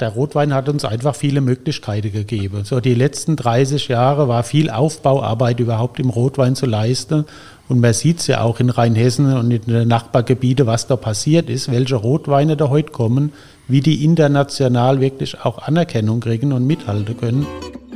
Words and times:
Der 0.00 0.10
Rotwein 0.10 0.54
hat 0.54 0.68
uns 0.68 0.84
einfach 0.84 1.16
viele 1.16 1.40
Möglichkeiten 1.40 2.12
gegeben. 2.12 2.62
So 2.62 2.78
die 2.78 2.94
letzten 2.94 3.34
30 3.34 3.88
Jahre 3.88 4.28
war 4.28 4.44
viel 4.44 4.70
Aufbauarbeit 4.70 5.58
überhaupt 5.58 5.98
im 5.98 6.08
Rotwein 6.08 6.54
zu 6.54 6.66
leisten. 6.66 7.24
Und 7.68 7.80
man 7.80 7.92
sieht 7.92 8.20
es 8.20 8.28
ja 8.28 8.42
auch 8.42 8.60
in 8.60 8.70
Rheinhessen 8.70 9.36
und 9.36 9.50
in 9.50 9.62
den 9.62 9.88
Nachbargebieten, 9.88 10.68
was 10.68 10.86
da 10.86 10.94
passiert 10.94 11.50
ist, 11.50 11.72
welche 11.72 11.96
Rotweine 11.96 12.56
da 12.56 12.68
heute 12.68 12.92
kommen, 12.92 13.32
wie 13.66 13.80
die 13.80 14.04
international 14.04 15.00
wirklich 15.00 15.40
auch 15.44 15.58
Anerkennung 15.58 16.20
kriegen 16.20 16.52
und 16.52 16.64
mithalten 16.64 17.16
können. 17.16 17.46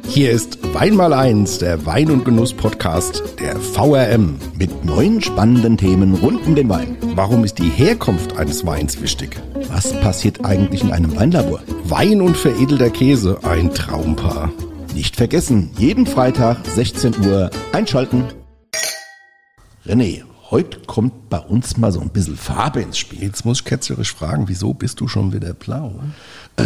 Hier 0.09 0.30
ist 0.30 0.59
Wein 0.75 0.95
mal 0.95 1.12
eins, 1.12 1.59
der 1.59 1.87
Wein- 1.87 2.11
und 2.11 2.25
Genuss-Podcast 2.25 3.23
der 3.41 3.57
VRM 3.59 4.39
mit 4.59 4.84
neuen 4.84 5.23
spannenden 5.23 5.79
Themen 5.79 6.14
rund 6.14 6.46
um 6.46 6.55
den 6.55 6.69
Wein. 6.69 6.96
Warum 7.14 7.45
ist 7.45 7.59
die 7.59 7.71
Herkunft 7.71 8.37
eines 8.37 8.66
Weins 8.66 9.01
wichtig? 9.01 9.41
Was 9.69 9.93
passiert 10.01 10.45
eigentlich 10.45 10.83
in 10.83 10.93
einem 10.93 11.16
Weinlabor? 11.16 11.62
Wein 11.84 12.20
und 12.20 12.37
veredelter 12.37 12.91
Käse, 12.91 13.38
ein 13.43 13.73
Traumpaar. 13.73 14.52
Nicht 14.95 15.16
vergessen, 15.16 15.70
jeden 15.78 16.06
Freitag 16.06 16.59
16 16.66 17.27
Uhr 17.27 17.50
einschalten. 17.73 18.25
René, 19.87 20.23
heute 20.50 20.80
kommt 20.80 21.30
bei 21.30 21.39
uns 21.39 21.78
mal 21.78 21.91
so 21.91 22.00
ein 22.00 22.11
bisschen 22.11 22.37
Farbe 22.37 22.83
ins 22.83 22.98
Spiel. 22.98 23.23
Jetzt 23.23 23.45
muss 23.45 23.61
ich 23.61 23.64
ketzerisch 23.64 24.14
fragen, 24.14 24.48
wieso 24.48 24.75
bist 24.75 25.00
du 25.00 25.09
schon 25.09 25.33
wieder 25.33 25.55
blau? 25.55 26.00
Äh, 26.56 26.64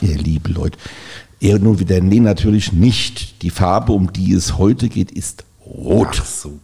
ihr 0.00 0.16
liebe 0.16 0.50
Leute, 0.50 0.78
er 1.40 1.58
nun 1.58 1.78
wieder, 1.78 2.00
nee, 2.00 2.20
natürlich 2.20 2.72
nicht. 2.72 3.42
Die 3.42 3.50
Farbe, 3.50 3.92
um 3.92 4.12
die 4.12 4.32
es 4.32 4.58
heute 4.58 4.88
geht, 4.88 5.10
ist 5.10 5.44
rot. 5.64 6.22
So. 6.24 6.60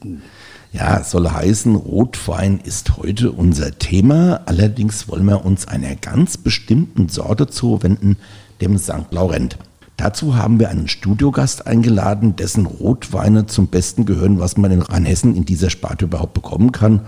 Ja, 0.73 1.03
soll 1.03 1.31
heißen, 1.31 1.75
Rotwein 1.75 2.61
ist 2.63 2.99
heute 2.99 3.33
unser 3.33 3.79
Thema. 3.79 4.43
Allerdings 4.45 5.09
wollen 5.09 5.25
wir 5.25 5.45
uns 5.45 5.67
einer 5.67 5.95
ganz 5.97 6.37
bestimmten 6.37 7.09
Sorte 7.09 7.47
zuwenden, 7.47 8.19
dem 8.61 8.77
St. 8.77 9.11
Laurent. 9.11 9.57
Dazu 9.97 10.37
haben 10.37 10.61
wir 10.61 10.69
einen 10.69 10.89
Studiogast 10.89 11.67
eingeladen, 11.67 12.37
dessen 12.37 12.67
Rotweine 12.67 13.47
zum 13.47 13.69
Besten 13.69 14.05
gehören, 14.05 14.39
was 14.39 14.59
man 14.59 14.71
in 14.71 14.83
Rheinhessen 14.83 15.35
in 15.35 15.47
dieser 15.47 15.71
Sparte 15.71 16.05
überhaupt 16.05 16.35
bekommen 16.35 16.73
kann. 16.73 17.01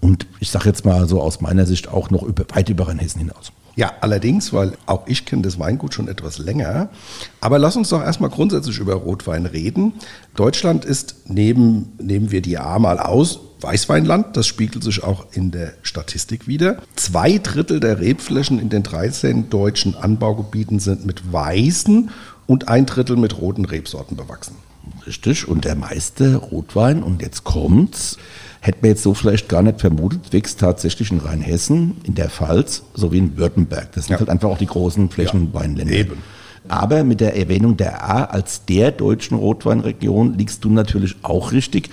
Und 0.00 0.26
ich 0.40 0.50
sage 0.50 0.68
jetzt 0.68 0.84
mal 0.84 1.06
so 1.06 1.22
aus 1.22 1.40
meiner 1.40 1.66
Sicht 1.66 1.86
auch 1.86 2.10
noch 2.10 2.24
über, 2.24 2.44
weit 2.52 2.68
über 2.68 2.88
Rheinhessen 2.88 3.20
hinaus. 3.20 3.52
Ja, 3.76 3.92
allerdings, 4.00 4.52
weil 4.52 4.72
auch 4.86 5.06
ich 5.06 5.26
kenne 5.26 5.42
das 5.42 5.58
Weingut 5.58 5.94
schon 5.94 6.06
etwas 6.06 6.38
länger. 6.38 6.90
Aber 7.40 7.58
lass 7.58 7.76
uns 7.76 7.88
doch 7.88 8.02
erstmal 8.02 8.30
grundsätzlich 8.30 8.78
über 8.78 8.94
Rotwein 8.94 9.46
reden. 9.46 9.94
Deutschland 10.36 10.84
ist, 10.84 11.16
neben, 11.26 11.92
nehmen 11.98 12.30
wir 12.30 12.40
die 12.40 12.58
A 12.58 12.78
mal 12.78 13.00
aus, 13.00 13.40
Weißweinland. 13.60 14.36
Das 14.36 14.46
spiegelt 14.46 14.84
sich 14.84 15.02
auch 15.02 15.26
in 15.32 15.50
der 15.50 15.72
Statistik 15.82 16.46
wieder. 16.46 16.78
Zwei 16.94 17.38
Drittel 17.38 17.80
der 17.80 17.98
Rebflächen 17.98 18.60
in 18.60 18.68
den 18.68 18.84
13 18.84 19.50
deutschen 19.50 19.96
Anbaugebieten 19.96 20.78
sind 20.78 21.04
mit 21.04 21.32
weißen 21.32 22.10
und 22.46 22.68
ein 22.68 22.86
Drittel 22.86 23.16
mit 23.16 23.38
roten 23.40 23.64
Rebsorten 23.64 24.16
bewachsen. 24.16 24.56
Richtig, 25.06 25.48
und 25.48 25.64
der 25.64 25.74
meiste 25.74 26.36
Rotwein, 26.36 27.02
und 27.02 27.22
jetzt 27.22 27.44
kommt's, 27.44 28.18
Hätte 28.64 28.78
man 28.80 28.92
jetzt 28.92 29.02
so 29.02 29.12
vielleicht 29.12 29.50
gar 29.50 29.60
nicht 29.60 29.82
vermutet, 29.82 30.32
wächst 30.32 30.58
tatsächlich 30.58 31.12
in 31.12 31.18
Rheinhessen, 31.18 31.98
in 32.04 32.14
der 32.14 32.30
Pfalz 32.30 32.82
sowie 32.94 33.18
in 33.18 33.36
Württemberg. 33.36 33.92
Das 33.92 34.06
sind 34.06 34.14
ja. 34.14 34.20
halt 34.20 34.30
einfach 34.30 34.48
auch 34.48 34.56
die 34.56 34.64
großen 34.64 35.10
Flächenweinländer. 35.10 35.92
Ja, 35.92 36.00
eben. 36.00 36.22
Aber 36.66 37.04
mit 37.04 37.20
der 37.20 37.36
Erwähnung 37.36 37.76
der 37.76 38.08
A 38.08 38.24
als 38.24 38.64
der 38.64 38.90
deutschen 38.90 39.36
Rotweinregion 39.36 40.38
liegst 40.38 40.64
du 40.64 40.70
natürlich 40.70 41.16
auch 41.20 41.52
richtig, 41.52 41.90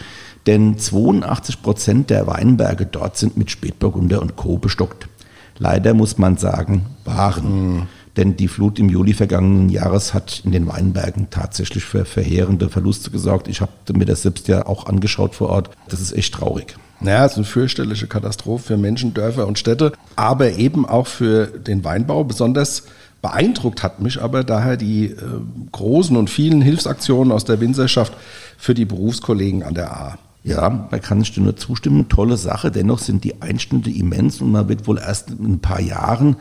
denn 0.48 0.78
82 0.78 1.62
Prozent 1.62 2.10
der 2.10 2.26
Weinberge 2.26 2.86
dort 2.86 3.18
sind 3.18 3.36
mit 3.36 3.52
Spätburgunder 3.52 4.22
und 4.22 4.38
Co. 4.38 4.58
bestockt. 4.58 5.10
Leider 5.58 5.94
muss 5.94 6.18
man 6.18 6.38
sagen, 6.38 6.86
waren. 7.04 7.74
Mhm. 7.74 7.88
Denn 8.22 8.38
die 8.38 8.48
Flut 8.48 8.78
im 8.78 8.88
Juli 8.88 9.16
vergangenen 9.16 9.70
Jahres 9.70 10.14
hat 10.14 10.44
in 10.46 10.52
den 10.52 10.68
Weinbergen 10.68 11.32
tatsächlich 11.32 11.84
für 11.84 12.06
verheerende 12.06 12.70
Verluste 12.70 13.10
gesorgt. 13.10 13.48
Ich 13.48 13.62
habe 13.62 13.72
mir 13.96 14.06
das 14.06 14.22
selbst 14.22 14.48
ja 14.48 14.68
auch 14.68 14.86
angeschaut 14.86 15.34
vor 15.34 15.50
Ort. 15.50 15.72
Das 15.90 16.00
ist 16.00 16.12
echt 16.12 16.36
traurig. 16.36 16.76
Naja, 17.00 17.26
es 17.26 17.32
ist 17.32 17.38
eine 17.38 17.46
fürchterliche 17.48 18.06
Katastrophe 18.06 18.64
für 18.64 18.78
Menschen, 18.78 19.16
Dörfer 19.16 19.48
und 19.48 19.58
Städte, 19.58 19.94
aber 20.16 20.52
eben 20.52 20.86
auch 20.86 21.08
für 21.08 21.48
den 21.48 21.84
Weinbau. 21.84 22.24
Besonders 22.24 22.84
beeindruckt 23.24 23.82
hat 23.82 24.02
mich 24.02 24.22
aber 24.22 24.44
daher 24.44 24.78
die 24.78 25.06
äh, 25.06 25.18
großen 25.72 26.16
und 26.16 26.30
vielen 26.30 26.62
Hilfsaktionen 26.62 27.32
aus 27.32 27.46
der 27.46 27.60
Winzerschaft 27.60 28.14
für 28.56 28.76
die 28.76 28.86
Berufskollegen 28.86 29.64
an 29.64 29.74
der 29.74 29.94
A. 29.94 30.20
Ja, 30.44 30.88
da 30.92 31.00
kann 31.00 31.22
ich 31.22 31.34
dir 31.34 31.42
nur 31.42 31.56
zustimmen. 31.56 32.08
Tolle 32.08 32.38
Sache. 32.38 32.70
Dennoch 32.70 33.00
sind 33.00 33.24
die 33.24 33.42
Einschnitte 33.42 33.90
immens 33.90 34.42
und 34.42 34.52
man 34.52 34.70
wird 34.70 34.86
wohl 34.86 35.00
erst 35.00 35.32
in 35.32 35.54
ein 35.54 35.60
paar 35.60 35.82
Jahren 35.82 36.36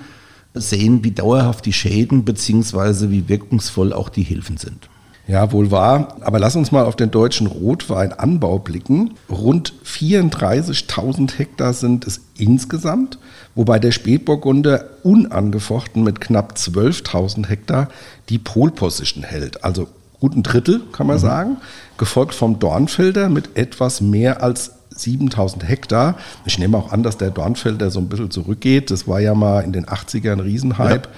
sehen, 0.55 1.05
wie 1.05 1.13
dauerhaft 1.13 1.67
die 1.67 1.73
Schäden 1.73 2.25
bzw. 2.25 3.11
wie 3.11 3.29
wirkungsvoll 3.29 3.93
auch 3.93 4.09
die 4.09 4.23
Hilfen 4.23 4.57
sind. 4.57 4.89
Ja, 5.31 5.53
wohl 5.53 5.71
wahr. 5.71 6.17
Aber 6.23 6.41
lass 6.41 6.57
uns 6.57 6.73
mal 6.73 6.85
auf 6.85 6.97
den 6.97 7.13
deutschen 7.13 7.47
Rotweinanbau 7.47 8.59
blicken. 8.59 9.15
Rund 9.31 9.75
34.000 9.85 11.39
Hektar 11.39 11.73
sind 11.73 12.05
es 12.05 12.21
insgesamt, 12.37 13.19
wobei 13.55 13.79
der 13.79 13.93
Spätburgunder 13.93 14.87
unangefochten 15.05 16.03
mit 16.03 16.21
knapp 16.21 16.55
12.000 16.57 17.47
Hektar 17.47 17.89
die 18.29 18.39
Polposition 18.39 19.23
hält. 19.23 19.63
Also 19.63 19.87
gut 20.19 20.35
ein 20.35 20.43
Drittel, 20.43 20.81
kann 20.91 21.07
man 21.07 21.17
mhm. 21.17 21.21
sagen. 21.21 21.57
Gefolgt 21.97 22.35
vom 22.35 22.59
Dornfelder 22.59 23.29
mit 23.29 23.57
etwas 23.57 24.01
mehr 24.01 24.43
als 24.43 24.73
7000 25.03 25.69
Hektar. 25.69 26.17
Ich 26.45 26.59
nehme 26.59 26.77
auch 26.77 26.93
an, 26.93 27.03
dass 27.03 27.17
der 27.17 27.31
Dornfelder 27.31 27.91
so 27.91 28.01
ein 28.01 28.09
bisschen 28.09 28.31
zurückgeht. 28.31 28.91
Das 28.91 29.09
war 29.09 29.21
ja 29.21 29.35
mal 29.35 29.61
in 29.61 29.73
den 29.73 29.87
80ern 29.87 30.33
ein 30.33 30.41
Riesenhype. 30.41 31.09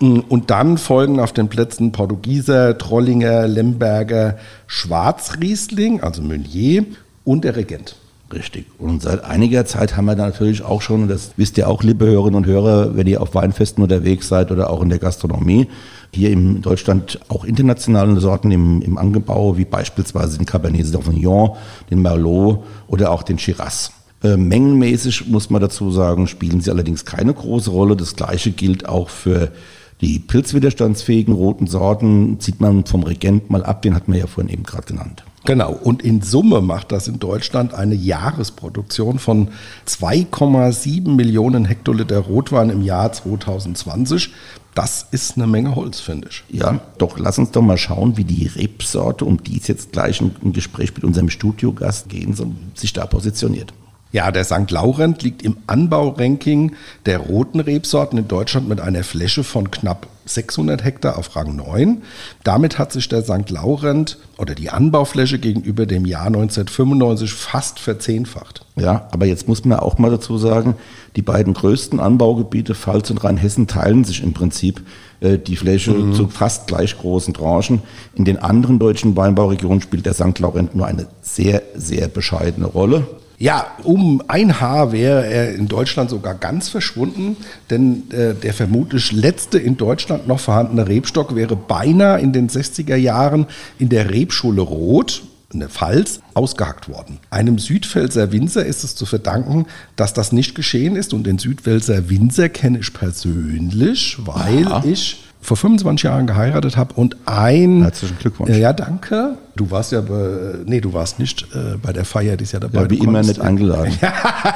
Ja. 0.00 0.22
Und 0.28 0.50
dann 0.50 0.76
folgen 0.76 1.20
auf 1.20 1.32
den 1.32 1.48
Plätzen 1.48 1.92
Portugieser, 1.92 2.76
Trollinger, 2.76 3.46
Lemberger, 3.46 4.38
Schwarzriesling, 4.66 6.00
also 6.02 6.20
Meunier 6.20 6.84
und 7.24 7.44
der 7.44 7.56
Regent. 7.56 7.96
Richtig. 8.32 8.66
Und 8.78 9.02
seit 9.02 9.22
einiger 9.22 9.66
Zeit 9.66 9.96
haben 9.96 10.06
wir 10.06 10.16
da 10.16 10.26
natürlich 10.26 10.62
auch 10.62 10.82
schon, 10.82 11.02
und 11.02 11.08
das 11.08 11.32
wisst 11.36 11.58
ihr 11.58 11.68
auch, 11.68 11.82
liebe 11.82 12.06
Hörerinnen 12.06 12.36
und 12.36 12.46
Hörer, 12.46 12.96
wenn 12.96 13.06
ihr 13.06 13.20
auf 13.20 13.34
Weinfesten 13.34 13.82
unterwegs 13.82 14.28
seid 14.28 14.50
oder 14.50 14.70
auch 14.70 14.82
in 14.82 14.88
der 14.88 14.98
Gastronomie, 14.98 15.68
hier 16.12 16.30
in 16.30 16.62
Deutschland 16.62 17.20
auch 17.28 17.44
internationale 17.44 18.18
Sorten 18.20 18.50
im, 18.50 18.82
im 18.82 18.98
Angebau, 18.98 19.56
wie 19.56 19.64
beispielsweise 19.64 20.38
den 20.38 20.46
Cabernet 20.46 20.86
Sauvignon, 20.86 21.56
den 21.90 22.02
Merlot 22.02 22.64
oder 22.86 23.10
auch 23.10 23.22
den 23.22 23.38
Shiraz. 23.38 23.92
Äh, 24.22 24.36
mengenmäßig 24.36 25.26
muss 25.28 25.50
man 25.50 25.60
dazu 25.60 25.90
sagen, 25.90 26.26
spielen 26.26 26.60
sie 26.60 26.70
allerdings 26.70 27.04
keine 27.04 27.34
große 27.34 27.70
Rolle. 27.70 27.94
Das 27.94 28.16
gleiche 28.16 28.52
gilt 28.52 28.88
auch 28.88 29.10
für 29.10 29.52
die 30.00 30.18
pilzwiderstandsfähigen 30.18 31.34
roten 31.34 31.66
Sorten. 31.66 32.40
Zieht 32.40 32.60
man 32.60 32.86
vom 32.86 33.02
Regent 33.02 33.50
mal 33.50 33.64
ab, 33.64 33.82
den 33.82 33.94
hat 33.94 34.08
man 34.08 34.18
ja 34.18 34.26
vorhin 34.26 34.52
eben 34.52 34.62
gerade 34.62 34.86
genannt. 34.86 35.24
Genau, 35.46 35.72
und 35.72 36.02
in 36.02 36.22
Summe 36.22 36.62
macht 36.62 36.90
das 36.90 37.06
in 37.06 37.18
Deutschland 37.18 37.74
eine 37.74 37.94
Jahresproduktion 37.94 39.18
von 39.18 39.48
2,7 39.86 41.10
Millionen 41.14 41.66
Hektoliter 41.66 42.18
Rotwein 42.18 42.70
im 42.70 42.82
Jahr 42.82 43.12
2020. 43.12 44.32
Das 44.74 45.06
ist 45.10 45.36
eine 45.36 45.46
Menge 45.46 45.76
Holz, 45.76 46.00
finde 46.00 46.28
ich. 46.30 46.44
Ja, 46.48 46.80
doch 46.96 47.18
lass 47.18 47.38
uns 47.38 47.50
doch 47.50 47.62
mal 47.62 47.76
schauen, 47.76 48.16
wie 48.16 48.24
die 48.24 48.46
Rebsorte, 48.46 49.26
um 49.26 49.42
die 49.42 49.58
es 49.58 49.68
jetzt 49.68 49.92
gleich 49.92 50.20
ein 50.20 50.52
Gespräch 50.54 50.94
mit 50.94 51.04
unserem 51.04 51.28
Studiogast 51.28 52.08
gehen 52.08 52.34
soll, 52.34 52.52
sich 52.74 52.94
da 52.94 53.06
positioniert. 53.06 53.74
Ja, 54.14 54.30
der 54.30 54.44
St. 54.44 54.70
Laurent 54.70 55.24
liegt 55.24 55.42
im 55.42 55.56
Anbauranking 55.66 56.76
der 57.04 57.18
roten 57.18 57.58
Rebsorten 57.58 58.16
in 58.16 58.28
Deutschland 58.28 58.68
mit 58.68 58.80
einer 58.80 59.02
Fläche 59.02 59.42
von 59.42 59.72
knapp 59.72 60.06
600 60.26 60.84
Hektar 60.84 61.18
auf 61.18 61.34
Rang 61.34 61.56
9. 61.56 62.00
Damit 62.44 62.78
hat 62.78 62.92
sich 62.92 63.08
der 63.08 63.22
St. 63.22 63.50
Laurent 63.50 64.18
oder 64.38 64.54
die 64.54 64.70
Anbaufläche 64.70 65.40
gegenüber 65.40 65.84
dem 65.84 66.06
Jahr 66.06 66.26
1995 66.26 67.32
fast 67.32 67.80
verzehnfacht. 67.80 68.64
Ja, 68.76 69.08
aber 69.10 69.26
jetzt 69.26 69.48
muss 69.48 69.64
man 69.64 69.80
auch 69.80 69.98
mal 69.98 70.12
dazu 70.12 70.38
sagen, 70.38 70.76
die 71.16 71.22
beiden 71.22 71.52
größten 71.52 71.98
Anbaugebiete, 71.98 72.76
Pfalz 72.76 73.10
und 73.10 73.24
Rheinhessen, 73.24 73.66
teilen 73.66 74.04
sich 74.04 74.22
im 74.22 74.32
Prinzip 74.32 74.80
äh, 75.22 75.38
die 75.38 75.56
Fläche 75.56 75.90
mhm. 75.90 76.14
zu 76.14 76.28
fast 76.28 76.68
gleich 76.68 76.96
großen 76.96 77.34
Tranchen. 77.34 77.82
In 78.14 78.24
den 78.24 78.38
anderen 78.38 78.78
deutschen 78.78 79.16
Weinbauregionen 79.16 79.80
spielt 79.80 80.06
der 80.06 80.14
St. 80.14 80.38
Laurent 80.38 80.76
nur 80.76 80.86
eine 80.86 81.08
sehr, 81.20 81.62
sehr 81.74 82.06
bescheidene 82.06 82.66
Rolle. 82.66 83.08
Ja, 83.38 83.66
um 83.82 84.22
ein 84.28 84.60
Haar 84.60 84.92
wäre 84.92 85.26
er 85.26 85.54
in 85.54 85.66
Deutschland 85.66 86.10
sogar 86.10 86.34
ganz 86.34 86.68
verschwunden, 86.68 87.36
denn 87.70 88.10
äh, 88.10 88.34
der 88.34 88.54
vermutlich 88.54 89.12
letzte 89.12 89.58
in 89.58 89.76
Deutschland 89.76 90.28
noch 90.28 90.40
vorhandene 90.40 90.86
Rebstock 90.86 91.34
wäre 91.34 91.56
beinahe 91.56 92.20
in 92.20 92.32
den 92.32 92.48
60er 92.48 92.96
Jahren 92.96 93.46
in 93.78 93.88
der 93.88 94.10
Rebschule 94.10 94.62
Roth 94.62 95.22
in 95.52 95.60
der 95.60 95.68
Pfalz 95.68 96.20
ausgehackt 96.34 96.88
worden. 96.88 97.18
Einem 97.30 97.58
Südpfälzer 97.58 98.32
Winzer 98.32 98.66
ist 98.66 98.82
es 98.84 98.96
zu 98.96 99.06
verdanken, 99.06 99.66
dass 99.96 100.12
das 100.12 100.32
nicht 100.32 100.54
geschehen 100.54 100.96
ist 100.96 101.14
und 101.14 101.24
den 101.24 101.38
Südpfälzer 101.38 102.10
Winzer 102.10 102.48
kenne 102.48 102.80
ich 102.80 102.92
persönlich, 102.92 104.16
weil 104.18 104.66
Aha. 104.66 104.84
ich 104.84 105.22
vor 105.40 105.56
25 105.56 106.04
Jahren 106.04 106.26
geheiratet 106.26 106.76
habe 106.76 106.94
und 106.94 107.16
ein 107.26 107.82
Herzlichen 107.82 108.18
Glückwunsch. 108.18 108.56
Ja, 108.56 108.72
danke 108.72 109.36
Du 109.56 109.70
warst 109.70 109.92
ja, 109.92 110.00
bei, 110.00 110.56
nee, 110.64 110.80
du 110.80 110.92
warst 110.92 111.20
nicht 111.20 111.46
äh, 111.54 111.76
bei 111.80 111.92
der 111.92 112.04
Feier, 112.04 112.36
die 112.36 112.42
ist 112.42 112.52
ja 112.52 112.58
dabei. 112.58 112.82
Ja, 112.82 112.90
wie 112.90 112.98
immer 112.98 113.22
nicht 113.22 113.40
eingeladen. 113.40 113.96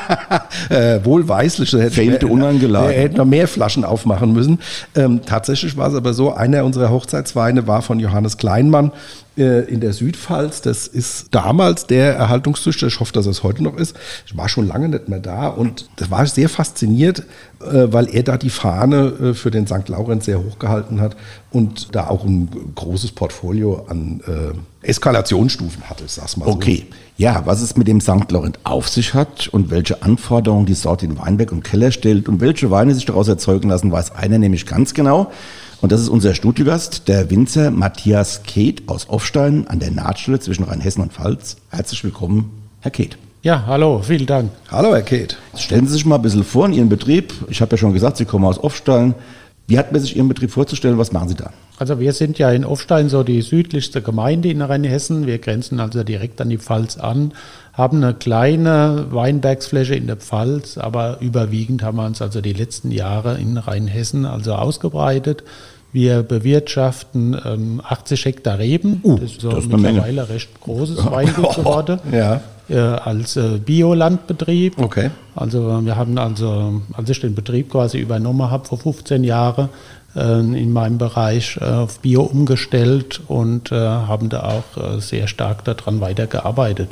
äh, 0.71 0.99
wohlweislich, 1.05 1.71
da 1.71 1.79
hätte 1.79 1.93
Fehlte 1.93 2.27
mehr, 2.27 2.35
unangeladen. 2.35 2.91
Er 2.91 3.03
hätte 3.03 3.17
noch 3.19 3.25
mehr 3.25 3.47
Flaschen 3.47 3.85
aufmachen 3.85 4.33
müssen. 4.33 4.59
Ähm, 4.97 5.21
tatsächlich 5.25 5.77
war 5.77 5.89
es 5.89 5.95
aber 5.95 6.15
so, 6.15 6.35
einer 6.35 6.65
unserer 6.65 6.91
Hochzeitsweine 6.91 7.69
war 7.69 7.83
von 7.83 8.01
Johannes 8.01 8.39
Kleinmann 8.39 8.91
in 9.39 9.81
der 9.81 9.93
Südpfalz. 9.93 10.63
Das 10.63 10.87
ist 10.87 11.29
damals 11.31 11.87
der 11.87 12.15
Erhaltungszüchter. 12.15 12.89
Ich 12.89 13.01
hoffe, 13.01 13.13
dass 13.13 13.27
es 13.27 13.43
heute 13.43 13.63
noch 13.63 13.77
ist. 13.77 13.97
Ich 14.27 14.37
war 14.37 14.49
schon 14.49 14.67
lange 14.67 14.89
nicht 14.89 15.09
mehr 15.09 15.21
da 15.21 15.49
und 15.49 15.89
das 15.97 16.11
war 16.11 16.27
sehr 16.27 16.49
fasziniert, 16.49 17.21
äh, 17.61 17.87
weil 17.93 18.09
er 18.15 18.23
da 18.23 18.37
die 18.37 18.51
Fahne 18.51 19.13
äh, 19.21 19.35
für 19.35 19.51
den 19.51 19.67
St. 19.67 19.89
Laurent 19.89 20.25
sehr 20.25 20.43
hochgehalten 20.43 21.01
hat 21.01 21.17
und 21.51 21.95
da 21.95 22.09
auch 22.09 22.25
ein 22.25 22.49
großes 22.75 23.13
Portfolio 23.13 23.87
an 23.89 24.21
Eskalationsstufen 24.83 25.89
hatte, 25.89 26.05
sag's 26.07 26.37
mal 26.37 26.47
so. 26.47 26.53
Okay, 26.53 26.87
ja, 27.17 27.43
was 27.47 27.63
es 27.63 27.77
mit 27.77 27.89
dem 27.89 28.01
St. 28.01 28.31
Laurent 28.31 28.59
auf 28.65 28.89
sich 28.89 29.13
hat 29.13 29.49
und 29.49 29.71
welche 29.71 30.03
Anforderungen 30.03 30.67
die 30.67 30.75
Sorte 30.75 31.07
in 31.07 31.19
Weinberg 31.19 31.51
und 31.53 31.65
Keller 31.65 31.91
stellt 31.91 32.29
und 32.29 32.41
welche 32.41 32.71
Weine 32.71 32.95
sich 32.95 33.05
daraus 33.05 33.29
erzeugen 33.29 33.69
lassen, 33.69 33.91
weiß 33.91 34.15
einer 34.15 34.39
nämlich 34.39 34.67
ganz 34.67 34.95
genau. 34.95 35.31
Und 35.81 35.93
das 35.93 36.01
ist 36.01 36.09
unser 36.09 36.35
Studiogast, 36.35 37.07
der 37.07 37.31
Winzer 37.31 37.71
Matthias 37.71 38.43
Keeth 38.43 38.89
aus 38.89 39.09
Offstein 39.09 39.69
an 39.69 39.79
der 39.79 39.93
Nahtstelle 39.93 40.41
zwischen 40.41 40.65
Rheinhessen 40.65 41.03
und 41.03 41.13
Pfalz. 41.13 41.57
Herzlich 41.71 42.03
willkommen, 42.03 42.51
Herr 42.81 42.91
Keeth. 42.91 43.17
Ja, 43.43 43.65
hallo, 43.65 44.03
vielen 44.03 44.27
Dank. 44.27 44.51
Hallo, 44.73 44.93
Herr 44.93 45.03
Keeth. 45.03 45.37
Stellen 45.57 45.87
Sie 45.87 45.93
sich 45.93 46.05
mal 46.05 46.17
ein 46.17 46.23
bisschen 46.23 46.43
vor 46.43 46.67
in 46.67 46.73
Ihren 46.73 46.89
Betrieb. 46.89 47.33
Ich 47.49 47.61
habe 47.61 47.71
ja 47.71 47.77
schon 47.79 47.93
gesagt, 47.93 48.17
Sie 48.17 48.25
kommen 48.25 48.45
aus 48.45 48.59
Offstein. 48.59 49.15
Wie 49.69 49.79
hat 49.79 49.93
man 49.93 50.01
sich 50.01 50.17
Ihren 50.17 50.27
Betrieb 50.27 50.51
vorzustellen? 50.51 50.99
Was 50.99 51.13
machen 51.13 51.29
Sie 51.29 51.37
da? 51.37 51.53
Also 51.79 52.01
wir 52.01 52.13
sind 52.13 52.39
ja 52.39 52.51
in 52.51 52.65
Offstein 52.65 53.09
so 53.09 53.23
die 53.23 53.41
südlichste 53.43 54.03
Gemeinde 54.03 54.49
in 54.49 54.63
Rheinhessen. 54.63 55.29
Wir 55.29 55.39
grenzen 55.39 55.79
also 55.79 56.03
direkt 56.03 56.41
an 56.41 56.49
die 56.49 56.59
Pfalz 56.59 56.97
an, 56.97 57.33
haben 57.79 58.03
eine 58.03 58.13
kleine 58.13 59.07
Weinbergsfläche 59.11 59.95
in 59.95 60.09
der 60.09 60.17
Pfalz, 60.17 60.77
aber 60.77 61.19
überwiegend 61.21 61.83
haben 61.83 61.97
wir 61.97 62.07
uns 62.07 62.21
also 62.21 62.41
die 62.41 62.53
letzten 62.53 62.91
Jahre 62.91 63.39
in 63.39 63.57
Rheinhessen 63.57 64.27
also 64.27 64.55
ausgebreitet. 64.55 65.45
Wir 65.93 66.23
bewirtschaften 66.23 67.41
ähm, 67.47 67.81
80 67.83 68.25
Hektar 68.27 68.59
Reben. 68.59 69.01
Uh, 69.03 69.17
das 69.17 69.31
ist 69.31 69.41
so 69.41 69.51
das 69.51 69.65
ist 69.65 69.73
mittlerweile 69.73 70.29
recht 70.29 70.61
großes 70.61 71.07
Weingut 71.11 71.55
geworden. 71.55 72.01
ja. 72.13 72.43
Äh, 72.69 72.77
als 72.77 73.37
äh, 73.37 73.59
Biolandbetrieb. 73.65 74.79
Okay. 74.79 75.11
Also 75.35 75.81
wir 75.83 75.97
haben 75.97 76.19
also, 76.19 76.83
als 76.93 77.09
ich 77.09 77.21
den 77.21 77.35
Betrieb 77.35 77.71
quasi 77.71 77.99
übernommen 77.99 78.51
habe 78.51 78.67
vor 78.67 78.77
15 78.77 79.25
Jahren, 79.25 79.71
äh, 80.17 80.41
in 80.41 80.73
meinem 80.73 80.99
Bereich 80.99 81.59
äh, 81.61 81.65
auf 81.65 82.01
Bio 82.01 82.23
umgestellt 82.23 83.21
und 83.29 83.71
äh, 83.73 83.77
haben 83.77 84.29
da 84.29 84.43
auch 84.43 85.01
sehr 85.01 85.29
stark 85.29 85.65
daran 85.65 86.01
weitergearbeitet. 86.01 86.91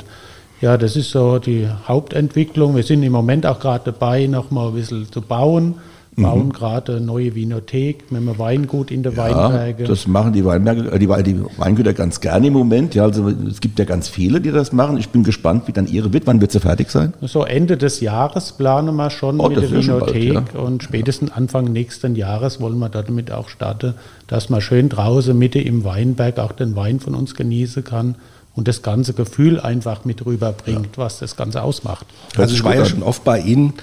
Ja, 0.61 0.77
das 0.77 0.95
ist 0.95 1.11
so 1.11 1.39
die 1.39 1.67
Hauptentwicklung. 1.87 2.75
Wir 2.75 2.83
sind 2.83 3.03
im 3.03 3.11
Moment 3.11 3.45
auch 3.45 3.59
gerade 3.59 3.91
dabei, 3.91 4.25
noch 4.27 4.49
mal 4.51 4.69
ein 4.69 4.73
bisschen 4.73 5.11
zu 5.11 5.21
bauen 5.21 5.75
bauen 6.17 6.47
mhm. 6.47 6.53
gerade 6.53 6.95
eine 6.95 7.05
neue 7.05 7.35
Winothek 7.35 8.11
mit 8.11 8.21
einem 8.21 8.37
Weingut 8.39 8.89
in 8.89 9.03
der 9.03 9.13
ja, 9.13 9.17
Weinberge. 9.17 9.83
Das 9.83 10.07
machen 10.07 10.33
die, 10.33 10.43
Weinberge, 10.43 10.91
äh, 10.91 10.99
die, 10.99 11.07
die, 11.23 11.41
Weingüter 11.57 11.93
ganz 11.93 12.19
gerne 12.19 12.47
im 12.47 12.53
Moment. 12.53 12.95
Ja, 12.95 13.03
also 13.03 13.29
es 13.29 13.61
gibt 13.61 13.77
ja 13.77 13.85
ganz 13.85 14.09
viele, 14.09 14.41
die 14.41 14.51
das 14.51 14.73
machen. 14.73 14.97
Ich 14.97 15.09
bin 15.09 15.23
gespannt, 15.23 15.67
wie 15.67 15.73
dann 15.73 15.87
Ihre 15.87 16.11
wird. 16.13 16.25
Wann 16.25 16.41
wird 16.41 16.51
sie 16.51 16.59
fertig 16.59 16.89
sein? 16.89 17.13
So 17.21 17.43
Ende 17.43 17.77
des 17.77 18.01
Jahres 18.01 18.53
planen 18.53 18.95
wir 18.95 19.11
schon 19.11 19.39
oh, 19.39 19.47
mit 19.47 19.57
der 19.57 19.71
Winothek 19.71 20.33
bald, 20.33 20.53
ja. 20.53 20.59
und 20.59 20.83
spätestens 20.83 21.31
Anfang 21.31 21.71
nächsten 21.71 22.15
Jahres 22.15 22.59
wollen 22.59 22.79
wir 22.79 22.89
damit 22.89 23.31
auch 23.31 23.49
starten, 23.49 23.93
dass 24.25 24.49
man 24.49 24.61
schön 24.61 24.89
draußen 24.89 25.37
Mitte 25.37 25.59
im 25.59 25.83
Weinberg 25.83 26.39
auch 26.39 26.51
den 26.51 26.75
Wein 26.75 26.99
von 26.99 27.13
uns 27.13 27.35
genießen 27.35 27.83
kann 27.83 28.15
und 28.57 28.67
das 28.67 28.81
ganze 28.81 29.13
Gefühl 29.13 29.59
einfach 29.59 30.03
mit 30.03 30.25
rüberbringt, 30.25 30.97
ja. 30.97 31.03
was 31.03 31.19
das 31.19 31.35
Ganze 31.35 31.61
ausmacht. 31.61 32.07
Also 32.35 32.55
ich 32.55 32.63
war 32.63 32.75
ja 32.75 32.85
schon 32.85 33.03
oft 33.03 33.23
bei 33.23 33.39
Ihnen 33.39 33.75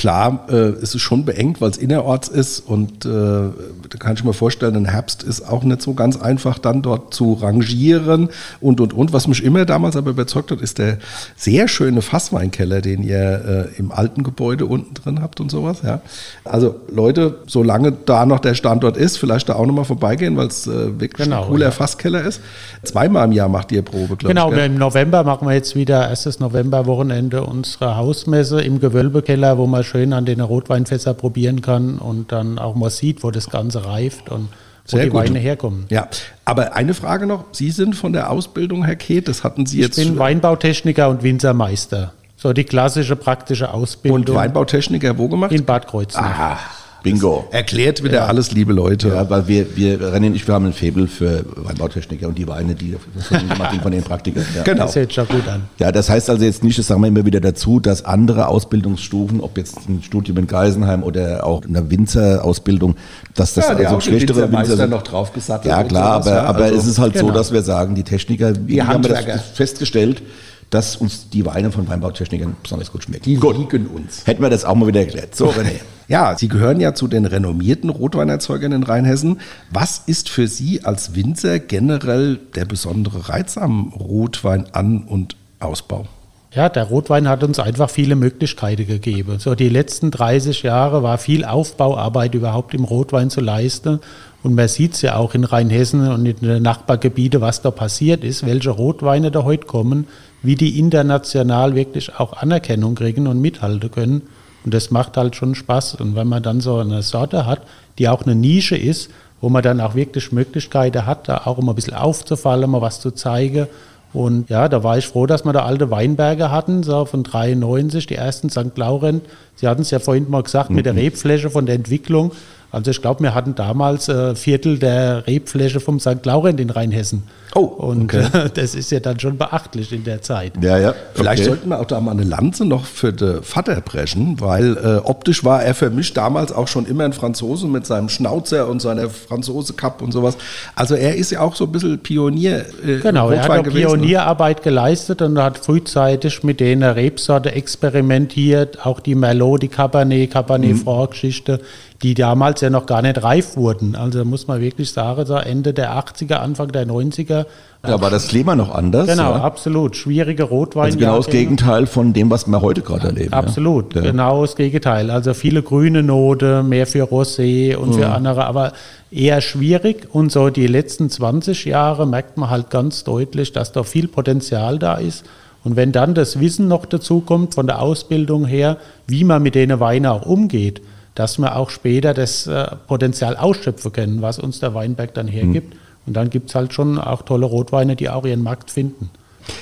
Klar, 0.00 0.46
äh, 0.50 0.70
ist 0.80 0.94
es 0.94 1.02
schon 1.02 1.26
beengt, 1.26 1.60
weil 1.60 1.68
es 1.68 1.76
innerorts 1.76 2.28
ist 2.28 2.60
und 2.60 3.04
äh, 3.04 3.08
da 3.08 3.98
kann 3.98 4.14
ich 4.14 4.24
mir 4.24 4.32
vorstellen, 4.32 4.74
ein 4.74 4.86
Herbst 4.86 5.22
ist 5.22 5.46
auch 5.46 5.62
nicht 5.62 5.82
so 5.82 5.92
ganz 5.92 6.18
einfach 6.18 6.58
dann 6.58 6.80
dort 6.80 7.12
zu 7.12 7.34
rangieren 7.34 8.30
und 8.62 8.80
und 8.80 8.94
und. 8.94 9.12
Was 9.12 9.28
mich 9.28 9.44
immer 9.44 9.66
damals 9.66 9.96
aber 9.96 10.12
überzeugt 10.12 10.52
hat, 10.52 10.62
ist 10.62 10.78
der 10.78 10.96
sehr 11.36 11.68
schöne 11.68 12.00
Fassweinkeller, 12.00 12.80
den 12.80 13.02
ihr 13.02 13.68
äh, 13.74 13.78
im 13.78 13.92
alten 13.92 14.22
Gebäude 14.22 14.64
unten 14.64 14.94
drin 14.94 15.20
habt 15.20 15.38
und 15.38 15.50
sowas. 15.50 15.82
Ja. 15.84 16.00
Also 16.44 16.76
Leute, 16.90 17.40
solange 17.46 17.92
da 17.92 18.24
noch 18.24 18.38
der 18.38 18.54
Standort 18.54 18.96
ist, 18.96 19.18
vielleicht 19.18 19.50
da 19.50 19.56
auch 19.56 19.66
nochmal 19.66 19.84
vorbeigehen, 19.84 20.34
weil 20.38 20.46
es 20.46 20.66
äh, 20.66 20.98
wirklich 20.98 21.26
genau, 21.26 21.42
ein 21.42 21.48
cooler 21.50 21.66
ja. 21.66 21.72
Fasskeller 21.72 22.22
ist. 22.22 22.40
Zweimal 22.84 23.26
im 23.26 23.32
Jahr 23.32 23.50
macht 23.50 23.70
ihr 23.70 23.82
Probe, 23.82 24.16
glaube 24.16 24.28
genau, 24.28 24.48
ich. 24.48 24.54
Genau, 24.54 24.64
im 24.64 24.78
November 24.78 25.24
machen 25.24 25.46
wir 25.46 25.52
jetzt 25.52 25.76
wieder 25.76 26.08
erstes 26.08 26.40
Novemberwochenende 26.40 27.44
unsere 27.44 27.98
Hausmesse 27.98 28.62
im 28.62 28.80
Gewölbekeller, 28.80 29.58
wo 29.58 29.66
man 29.66 29.84
schön 29.90 30.12
an 30.12 30.24
den 30.24 30.40
Rotweinfässer 30.40 31.14
probieren 31.14 31.62
kann 31.62 31.98
und 31.98 32.32
dann 32.32 32.58
auch 32.58 32.74
mal 32.74 32.90
sieht, 32.90 33.22
wo 33.22 33.30
das 33.30 33.50
Ganze 33.50 33.84
reift 33.84 34.30
und 34.30 34.48
wo 34.86 34.96
Sehr 34.96 35.04
die 35.04 35.10
gut. 35.10 35.20
Weine 35.20 35.38
herkommen. 35.38 35.86
Ja, 35.90 36.08
aber 36.44 36.74
eine 36.74 36.94
Frage 36.94 37.26
noch. 37.26 37.44
Sie 37.52 37.70
sind 37.70 37.94
von 37.96 38.12
der 38.12 38.30
Ausbildung, 38.30 38.84
Herr 38.84 38.96
Keith, 38.96 39.28
das 39.28 39.44
hatten 39.44 39.66
Sie 39.66 39.80
jetzt... 39.80 39.98
Ich 39.98 40.06
bin 40.08 40.18
Weinbautechniker 40.18 41.08
und 41.08 41.22
Winzermeister. 41.22 42.12
So 42.36 42.52
die 42.52 42.64
klassische 42.64 43.16
praktische 43.16 43.74
Ausbildung. 43.74 44.20
Und 44.20 44.34
Weinbautechniker 44.34 45.18
wo 45.18 45.28
gemacht? 45.28 45.52
In 45.52 45.64
Bad 45.64 45.86
Kreuznach. 45.86 46.38
Ah. 46.38 46.58
Bingo. 47.02 47.46
Erklärt 47.50 48.02
wieder 48.02 48.18
ja. 48.18 48.26
alles, 48.26 48.52
liebe 48.52 48.72
Leute. 48.72 49.08
Ja, 49.08 49.28
weil 49.30 49.48
wir, 49.48 49.76
wir 49.76 50.00
René 50.00 50.32
ich, 50.34 50.46
wir 50.46 50.54
haben 50.54 50.66
ein 50.66 50.72
Faible 50.72 51.06
für 51.06 51.44
Weinbautechniker 51.56 52.28
und 52.28 52.36
die 52.36 52.46
Weine, 52.46 52.74
die 52.74 52.96
gemacht 53.30 53.80
von 53.82 53.92
den 53.92 54.02
Praktikern. 54.02 54.44
Ja. 54.54 54.62
Genau. 54.62 54.84
Das 54.84 54.96
hört 54.96 55.12
schon 55.12 55.28
gut 55.28 55.48
an. 55.48 55.62
Ja, 55.78 55.92
das 55.92 56.10
heißt 56.10 56.30
also 56.30 56.44
jetzt 56.44 56.62
nicht, 56.62 56.78
das 56.78 56.86
sagen 56.86 57.00
wir 57.00 57.08
immer 57.08 57.24
wieder 57.24 57.40
dazu, 57.40 57.80
dass 57.80 58.04
andere 58.04 58.48
Ausbildungsstufen, 58.48 59.40
ob 59.40 59.56
jetzt 59.56 59.88
ein 59.88 60.02
Studium 60.02 60.38
in 60.38 60.46
Geisenheim 60.46 61.02
oder 61.02 61.46
auch 61.46 61.64
eine 61.64 61.90
Winzerausbildung, 61.90 62.96
dass 63.34 63.54
das 63.54 63.68
ja, 63.68 63.76
also 63.76 64.00
schlechtere 64.00 64.50
Winzer 64.52 64.76
sind. 64.76 64.90
noch 64.90 65.02
drauf 65.02 65.32
gesattelt. 65.32 65.72
Ja, 65.72 65.82
klar, 65.84 66.12
aber, 66.12 66.30
ja, 66.30 66.42
aber 66.44 66.64
also, 66.64 66.76
es 66.76 66.86
ist 66.86 66.98
halt 66.98 67.14
genau. 67.14 67.28
so, 67.28 67.32
dass 67.32 67.52
wir 67.52 67.62
sagen, 67.62 67.94
die 67.94 68.04
Techniker, 68.04 68.52
die 68.52 68.82
haben 68.82 69.02
wir 69.04 69.14
das 69.14 69.42
festgestellt, 69.54 70.22
dass 70.70 70.96
uns 70.96 71.28
die 71.30 71.44
Weine 71.44 71.72
von 71.72 71.88
Weinbautechnikern 71.88 72.56
besonders 72.62 72.92
gut 72.92 73.04
schmecken. 73.04 73.24
Die 73.24 73.36
liegen 73.36 73.86
uns. 73.88 74.26
Hätten 74.26 74.42
wir 74.42 74.50
das 74.50 74.64
auch 74.64 74.76
mal 74.76 74.86
wieder 74.86 75.00
erklärt. 75.00 75.34
So, 75.34 75.48
René. 75.50 75.80
Ja, 76.08 76.36
Sie 76.36 76.48
gehören 76.48 76.80
ja 76.80 76.94
zu 76.94 77.06
den 77.06 77.24
renommierten 77.24 77.90
Rotweinerzeugern 77.90 78.72
in 78.72 78.82
Rheinhessen. 78.82 79.40
Was 79.70 80.02
ist 80.06 80.28
für 80.28 80.48
Sie 80.48 80.84
als 80.84 81.14
Winzer 81.14 81.58
generell 81.58 82.38
der 82.54 82.64
besondere 82.64 83.28
Reiz 83.28 83.56
am 83.56 83.92
Rotwein-An- 83.92 85.04
und 85.04 85.36
Ausbau? 85.60 86.06
Ja, 86.52 86.68
der 86.68 86.84
Rotwein 86.84 87.28
hat 87.28 87.44
uns 87.44 87.60
einfach 87.60 87.88
viele 87.88 88.16
Möglichkeiten 88.16 88.84
gegeben. 88.84 89.38
So 89.38 89.54
die 89.54 89.68
letzten 89.68 90.10
30 90.10 90.64
Jahre 90.64 91.04
war 91.04 91.18
viel 91.18 91.44
Aufbauarbeit 91.44 92.34
überhaupt 92.34 92.74
im 92.74 92.82
Rotwein 92.82 93.30
zu 93.30 93.40
leisten. 93.40 94.00
Und 94.42 94.56
man 94.56 94.66
sieht 94.66 94.94
es 94.94 95.02
ja 95.02 95.14
auch 95.14 95.34
in 95.34 95.44
Rheinhessen 95.44 96.10
und 96.10 96.26
in 96.26 96.36
den 96.40 96.62
Nachbargebieten, 96.62 97.40
was 97.40 97.62
da 97.62 97.70
passiert 97.70 98.24
ist, 98.24 98.44
welche 98.44 98.70
Rotweine 98.70 99.30
da 99.30 99.44
heute 99.44 99.66
kommen, 99.66 100.08
wie 100.42 100.54
die 100.54 100.78
international 100.78 101.74
wirklich 101.74 102.18
auch 102.18 102.32
Anerkennung 102.34 102.94
kriegen 102.94 103.26
und 103.26 103.40
mithalten 103.40 103.90
können. 103.90 104.22
Und 104.64 104.74
das 104.74 104.90
macht 104.90 105.16
halt 105.16 105.36
schon 105.36 105.54
Spaß. 105.54 105.96
Und 105.96 106.16
wenn 106.16 106.28
man 106.28 106.42
dann 106.42 106.60
so 106.60 106.78
eine 106.78 107.02
Sorte 107.02 107.46
hat, 107.46 107.62
die 107.98 108.08
auch 108.08 108.22
eine 108.22 108.34
Nische 108.34 108.76
ist, 108.76 109.10
wo 109.40 109.48
man 109.48 109.62
dann 109.62 109.80
auch 109.80 109.94
wirklich 109.94 110.32
Möglichkeiten 110.32 111.06
hat, 111.06 111.28
da 111.28 111.42
auch 111.44 111.58
immer 111.58 111.72
ein 111.72 111.74
bisschen 111.74 111.94
aufzufallen, 111.94 112.70
mal 112.70 112.82
was 112.82 113.00
zu 113.00 113.10
zeigen. 113.10 113.66
Und 114.12 114.50
ja, 114.50 114.68
da 114.68 114.82
war 114.82 114.98
ich 114.98 115.06
froh, 115.06 115.26
dass 115.26 115.44
wir 115.44 115.52
da 115.52 115.64
alte 115.64 115.90
Weinberge 115.90 116.50
hatten, 116.50 116.82
so 116.82 117.04
von 117.04 117.22
93, 117.22 118.06
die 118.06 118.16
ersten 118.16 118.50
St. 118.50 118.76
Laurent. 118.76 119.22
Sie 119.54 119.68
hatten 119.68 119.82
es 119.82 119.90
ja 119.90 119.98
vorhin 119.98 120.28
mal 120.28 120.42
gesagt, 120.42 120.70
mit 120.70 120.84
der 120.84 120.94
mhm. 120.94 121.00
Rebfläche 121.00 121.48
von 121.48 121.64
der 121.66 121.76
Entwicklung. 121.76 122.32
Also 122.72 122.90
ich 122.90 123.02
glaube, 123.02 123.22
wir 123.22 123.34
hatten 123.34 123.54
damals 123.54 124.08
ein 124.08 124.36
Viertel 124.36 124.78
der 124.78 125.26
Rebfläche 125.26 125.80
vom 125.80 125.98
St. 125.98 126.24
Laurent 126.24 126.60
in 126.60 126.70
Rheinhessen. 126.70 127.24
Oh, 127.54 127.62
und 127.62 128.14
okay. 128.14 128.26
das 128.54 128.74
ist 128.76 128.92
ja 128.92 129.00
dann 129.00 129.18
schon 129.18 129.36
beachtlich 129.36 129.92
in 129.92 130.04
der 130.04 130.22
Zeit. 130.22 130.52
Ja, 130.62 130.78
ja. 130.78 130.94
Vielleicht 131.14 131.42
okay. 131.42 131.50
sollten 131.50 131.68
wir 131.68 131.80
auch 131.80 131.84
da 131.84 132.00
mal 132.00 132.12
eine 132.12 132.22
Lanze 132.22 132.64
noch 132.64 132.84
für 132.84 133.12
den 133.12 133.42
Vater 133.42 133.80
brechen, 133.80 134.40
weil 134.40 134.76
äh, 134.76 134.96
optisch 134.98 135.44
war 135.44 135.62
er 135.62 135.74
für 135.74 135.90
mich 135.90 136.12
damals 136.12 136.52
auch 136.52 136.68
schon 136.68 136.86
immer 136.86 137.04
ein 137.04 137.12
Franzose 137.12 137.66
mit 137.66 137.86
seinem 137.86 138.08
Schnauzer 138.08 138.68
und 138.68 138.80
seiner 138.80 139.10
Franzose-Cup 139.10 140.00
und 140.00 140.12
sowas. 140.12 140.36
Also 140.76 140.94
er 140.94 141.16
ist 141.16 141.32
ja 141.32 141.40
auch 141.40 141.56
so 141.56 141.64
ein 141.64 141.72
bisschen 141.72 141.98
Pionier. 141.98 142.66
Äh, 142.86 142.98
genau, 142.98 143.30
er 143.30 143.42
hat 143.42 143.64
gewesen, 143.64 143.88
Pionierarbeit 143.88 144.62
geleistet 144.62 145.20
und 145.22 145.38
hat 145.42 145.58
frühzeitig 145.58 146.44
mit 146.44 146.60
den 146.60 146.84
Rebsorte 146.84 147.52
experimentiert, 147.52 148.86
auch 148.86 149.00
die 149.00 149.16
Merlot, 149.16 149.62
die 149.62 149.68
Cabernet, 149.68 150.30
Cabernet 150.30 150.72
mhm. 150.72 150.76
Franc-Geschichte 150.76 151.60
die 152.02 152.14
damals 152.14 152.60
ja 152.60 152.70
noch 152.70 152.86
gar 152.86 153.02
nicht 153.02 153.22
reif 153.22 153.56
wurden. 153.56 153.94
Also 153.94 154.24
muss 154.24 154.46
man 154.46 154.60
wirklich 154.60 154.92
sagen, 154.92 155.26
so 155.26 155.34
Ende 155.34 155.74
der 155.74 155.92
80er, 155.92 156.34
Anfang 156.34 156.72
der 156.72 156.86
90er 156.86 157.30
Winzer. 157.30 157.46
Da 157.82 158.00
war 158.00 158.10
das 158.10 158.28
Klima 158.28 158.56
noch 158.56 158.74
anders. 158.74 159.06
Genau, 159.06 159.32
ja. 159.32 159.40
absolut. 159.40 159.96
Schwierige 159.96 160.42
Rotwein. 160.42 160.84
Also 160.84 160.98
genau 160.98 161.16
das 161.16 161.28
Gegenteil 161.28 161.86
von 161.86 162.12
dem, 162.12 162.30
was 162.30 162.46
wir 162.46 162.60
heute 162.60 162.82
gerade 162.82 163.06
erleben. 163.06 163.32
Absolut, 163.32 163.94
ja. 163.94 164.02
genau 164.02 164.42
das 164.42 164.54
Gegenteil. 164.54 165.10
Also 165.10 165.32
viele 165.32 165.62
grüne 165.62 166.02
Note, 166.02 166.62
mehr 166.62 166.86
für 166.86 167.04
Rosé 167.04 167.76
und 167.76 167.94
für 167.94 168.08
andere, 168.08 168.44
aber 168.44 168.72
eher 169.10 169.40
schwierig. 169.40 170.08
Und 170.12 170.30
so 170.30 170.50
die 170.50 170.66
letzten 170.66 171.08
20 171.08 171.64
Jahre 171.64 172.06
merkt 172.06 172.36
man 172.36 172.50
halt 172.50 172.68
ganz 172.68 173.02
deutlich, 173.04 173.52
dass 173.52 173.72
da 173.72 173.82
viel 173.82 174.08
Potenzial 174.08 174.78
da 174.78 174.96
ist. 174.96 175.24
Und 175.64 175.76
wenn 175.76 175.92
dann 175.92 176.14
das 176.14 176.38
Wissen 176.38 176.68
noch 176.68 176.84
dazu 176.84 177.20
kommt 177.20 177.54
von 177.54 177.66
der 177.66 177.80
Ausbildung 177.80 178.44
her, 178.44 178.76
wie 179.06 179.24
man 179.24 179.42
mit 179.42 179.54
denen 179.54 179.80
Weinen 179.80 180.06
auch 180.06 180.26
umgeht, 180.26 180.82
dass 181.14 181.38
wir 181.38 181.56
auch 181.56 181.70
später 181.70 182.14
das 182.14 182.46
äh, 182.46 182.66
Potenzial 182.86 183.36
ausschöpfen 183.36 183.92
können, 183.92 184.22
was 184.22 184.38
uns 184.38 184.60
der 184.60 184.74
Weinberg 184.74 185.14
dann 185.14 185.28
hergibt. 185.28 185.74
Und 186.06 186.14
dann 186.14 186.30
gibt 186.30 186.48
es 186.48 186.54
halt 186.54 186.72
schon 186.72 186.98
auch 186.98 187.22
tolle 187.22 187.46
Rotweine, 187.46 187.96
die 187.96 188.08
auch 188.08 188.24
ihren 188.24 188.42
Markt 188.42 188.70
finden. 188.70 189.10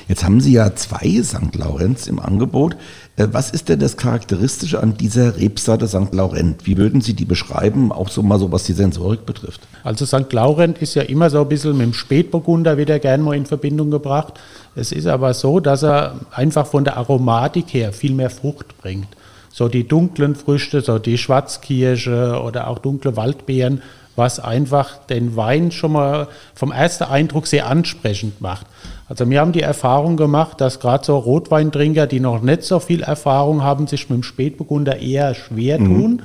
Jetzt 0.08 0.24
haben 0.24 0.40
Sie 0.40 0.52
ja 0.52 0.74
zwei 0.74 1.22
St. 1.22 1.54
Laurents 1.54 2.06
im 2.06 2.18
Angebot. 2.18 2.76
Äh, 3.16 3.28
Was 3.32 3.50
ist 3.50 3.68
denn 3.68 3.80
das 3.80 3.96
Charakteristische 3.96 4.80
an 4.80 4.96
dieser 4.96 5.36
Rebsorte 5.36 5.88
St. 5.88 6.12
Laurent? 6.12 6.66
Wie 6.66 6.76
würden 6.76 7.00
Sie 7.00 7.14
die 7.14 7.24
beschreiben, 7.24 7.92
auch 7.92 8.08
so 8.08 8.22
mal 8.22 8.38
so, 8.38 8.50
was 8.52 8.64
die 8.64 8.72
Sensorik 8.72 9.26
betrifft? 9.26 9.60
Also 9.84 10.06
St. 10.06 10.32
Laurent 10.32 10.78
ist 10.78 10.94
ja 10.94 11.02
immer 11.02 11.30
so 11.30 11.40
ein 11.40 11.48
bisschen 11.48 11.76
mit 11.76 11.86
dem 11.86 11.94
Spätburgunder 11.94 12.76
wieder 12.76 12.98
gern 12.98 13.22
mal 13.22 13.36
in 13.36 13.46
Verbindung 13.46 13.90
gebracht. 13.90 14.34
Es 14.74 14.92
ist 14.92 15.06
aber 15.06 15.34
so, 15.34 15.60
dass 15.60 15.82
er 15.82 16.20
einfach 16.30 16.66
von 16.66 16.84
der 16.84 16.96
Aromatik 16.96 17.72
her 17.72 17.92
viel 17.92 18.12
mehr 18.12 18.30
Frucht 18.30 18.78
bringt. 18.78 19.08
So 19.50 19.68
die 19.68 19.86
dunklen 19.86 20.34
Früchte, 20.34 20.80
so 20.80 20.98
die 20.98 21.18
Schwarzkirsche 21.18 22.40
oder 22.42 22.68
auch 22.68 22.78
dunkle 22.78 23.16
Waldbeeren, 23.16 23.82
was 24.18 24.40
einfach 24.40 25.06
den 25.06 25.36
Wein 25.36 25.70
schon 25.70 25.92
mal 25.92 26.26
vom 26.54 26.72
ersten 26.72 27.04
Eindruck 27.04 27.46
sehr 27.46 27.68
ansprechend 27.68 28.40
macht. 28.40 28.66
Also 29.08 29.30
wir 29.30 29.40
haben 29.40 29.52
die 29.52 29.62
Erfahrung 29.62 30.16
gemacht, 30.16 30.60
dass 30.60 30.80
gerade 30.80 31.04
so 31.04 31.16
Rotweintrinker, 31.16 32.06
die 32.08 32.20
noch 32.20 32.42
nicht 32.42 32.64
so 32.64 32.80
viel 32.80 33.02
Erfahrung 33.02 33.62
haben, 33.62 33.86
sich 33.86 34.10
mit 34.10 34.18
dem 34.18 34.22
Spätburgunder 34.24 34.98
eher 34.98 35.34
schwer 35.34 35.78
tun 35.78 36.22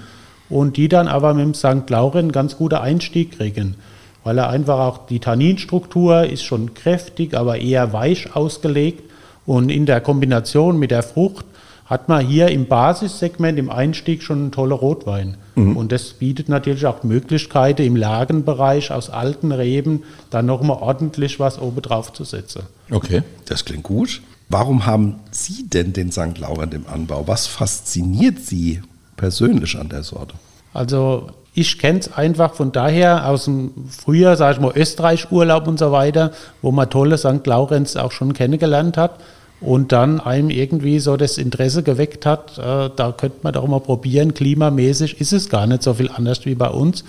und 0.50 0.76
die 0.76 0.90
dann 0.90 1.08
aber 1.08 1.34
mit 1.34 1.46
dem 1.46 1.54
St. 1.54 1.90
Laurent 1.90 2.24
einen 2.24 2.32
ganz 2.32 2.58
guten 2.58 2.76
Einstieg 2.76 3.38
kriegen. 3.38 3.76
Weil 4.24 4.38
er 4.38 4.50
einfach 4.50 4.80
auch 4.80 5.06
die 5.06 5.20
Tanninstruktur 5.20 6.24
ist 6.24 6.44
schon 6.44 6.74
kräftig, 6.74 7.36
aber 7.36 7.60
eher 7.60 7.94
weich 7.94 8.36
ausgelegt 8.36 9.04
und 9.46 9.70
in 9.70 9.86
der 9.86 10.02
Kombination 10.02 10.80
mit 10.80 10.92
der 10.92 11.04
Frucht 11.04 11.46
hat 11.94 12.10
man 12.10 12.26
hier 12.26 12.48
im 12.48 12.66
Basissegment, 12.66 13.60
im 13.60 13.70
Einstieg 13.70 14.24
schon 14.24 14.40
einen 14.40 14.52
tollen 14.52 14.72
Rotwein. 14.72 15.38
Und 15.56 15.92
das 15.92 16.14
bietet 16.14 16.50
natürlich 16.50 16.88
auch 16.88 17.04
Möglichkeiten 17.04 17.84
im 17.84 17.96
Lagenbereich 17.96 18.92
aus 18.92 19.12
alten 19.12 19.52
Reben 19.52 20.02
dann 20.32 20.48
nochmal 20.48 20.78
ordentlich 20.82 21.40
was 21.40 21.60
oben 21.60 21.84
drauf 21.84 22.12
zu 22.12 22.24
setzen. 22.24 22.64
Okay. 22.90 23.22
Das 23.46 23.64
klingt 23.64 23.84
gut. 23.84 24.24
Warum 24.50 24.88
haben 24.88 25.20
Sie 25.30 25.70
denn 25.70 25.94
den 25.94 26.12
St. 26.12 26.40
Laurent 26.40 26.74
im 26.74 26.88
Anbau? 26.92 27.28
Was 27.28 27.46
fasziniert 27.46 28.40
Sie 28.40 28.82
persönlich 29.16 29.78
an 29.78 29.90
der 29.90 30.02
Sorte? 30.02 30.34
Also 30.74 31.28
ich 31.54 31.78
kenne 31.78 32.00
es 32.00 32.12
einfach 32.12 32.56
von 32.56 32.72
daher 32.72 33.30
aus 33.30 33.46
dem 33.46 33.72
Frühjahr, 33.88 34.36
sage 34.36 34.56
ich 34.56 34.60
mal, 34.60 34.74
Österreich-Urlaub 34.76 35.68
und 35.68 35.78
so 35.78 35.92
weiter, 35.92 36.32
wo 36.64 36.72
man 36.72 36.90
tolle 36.90 37.20
St. 37.20 37.46
Laurens 37.46 37.96
auch 37.98 38.12
schon 38.12 38.34
kennengelernt 38.34 38.98
hat 38.98 39.20
und 39.64 39.92
dann 39.92 40.20
einem 40.20 40.50
irgendwie 40.50 41.00
so 41.00 41.18
das 41.18 41.38
Interesse 41.38 41.84
geweckt 41.84 42.26
hat, 42.26 42.58
äh, 42.58 42.90
da 42.96 43.14
könnte 43.16 43.38
man 43.44 43.54
doch 43.54 43.68
mal 43.68 43.80
probieren, 43.80 44.34
klimamäßig 44.34 45.22
ist 45.22 45.34
es 45.34 45.50
gar 45.50 45.68
nicht 45.68 45.84
so 45.84 45.94
viel 45.94 46.10
anders 46.14 46.46
wie 46.46 46.56
bei 46.56 46.70
uns. 46.70 47.04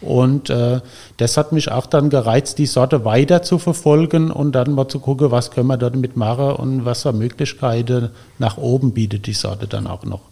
Und 0.00 0.48
äh, 0.48 0.80
das 1.18 1.36
hat 1.36 1.52
mich 1.52 1.70
auch 1.70 1.86
dann 1.86 2.08
gereizt, 2.08 2.58
die 2.58 2.66
Sorte 2.66 3.04
weiter 3.04 3.42
zu 3.42 3.58
verfolgen 3.58 4.30
und 4.30 4.52
dann 4.52 4.72
mal 4.72 4.88
zu 4.88 4.98
gucken, 4.98 5.30
was 5.30 5.50
können 5.50 5.66
wir 5.68 5.76
damit 5.76 6.16
machen 6.16 6.52
und 6.52 6.84
was 6.84 7.02
für 7.02 7.12
Möglichkeiten 7.12 8.08
nach 8.38 8.56
oben 8.56 8.92
bietet 8.92 9.26
die 9.26 9.34
Sorte 9.34 9.66
dann 9.66 9.86
auch 9.86 10.04
noch. 10.04 10.22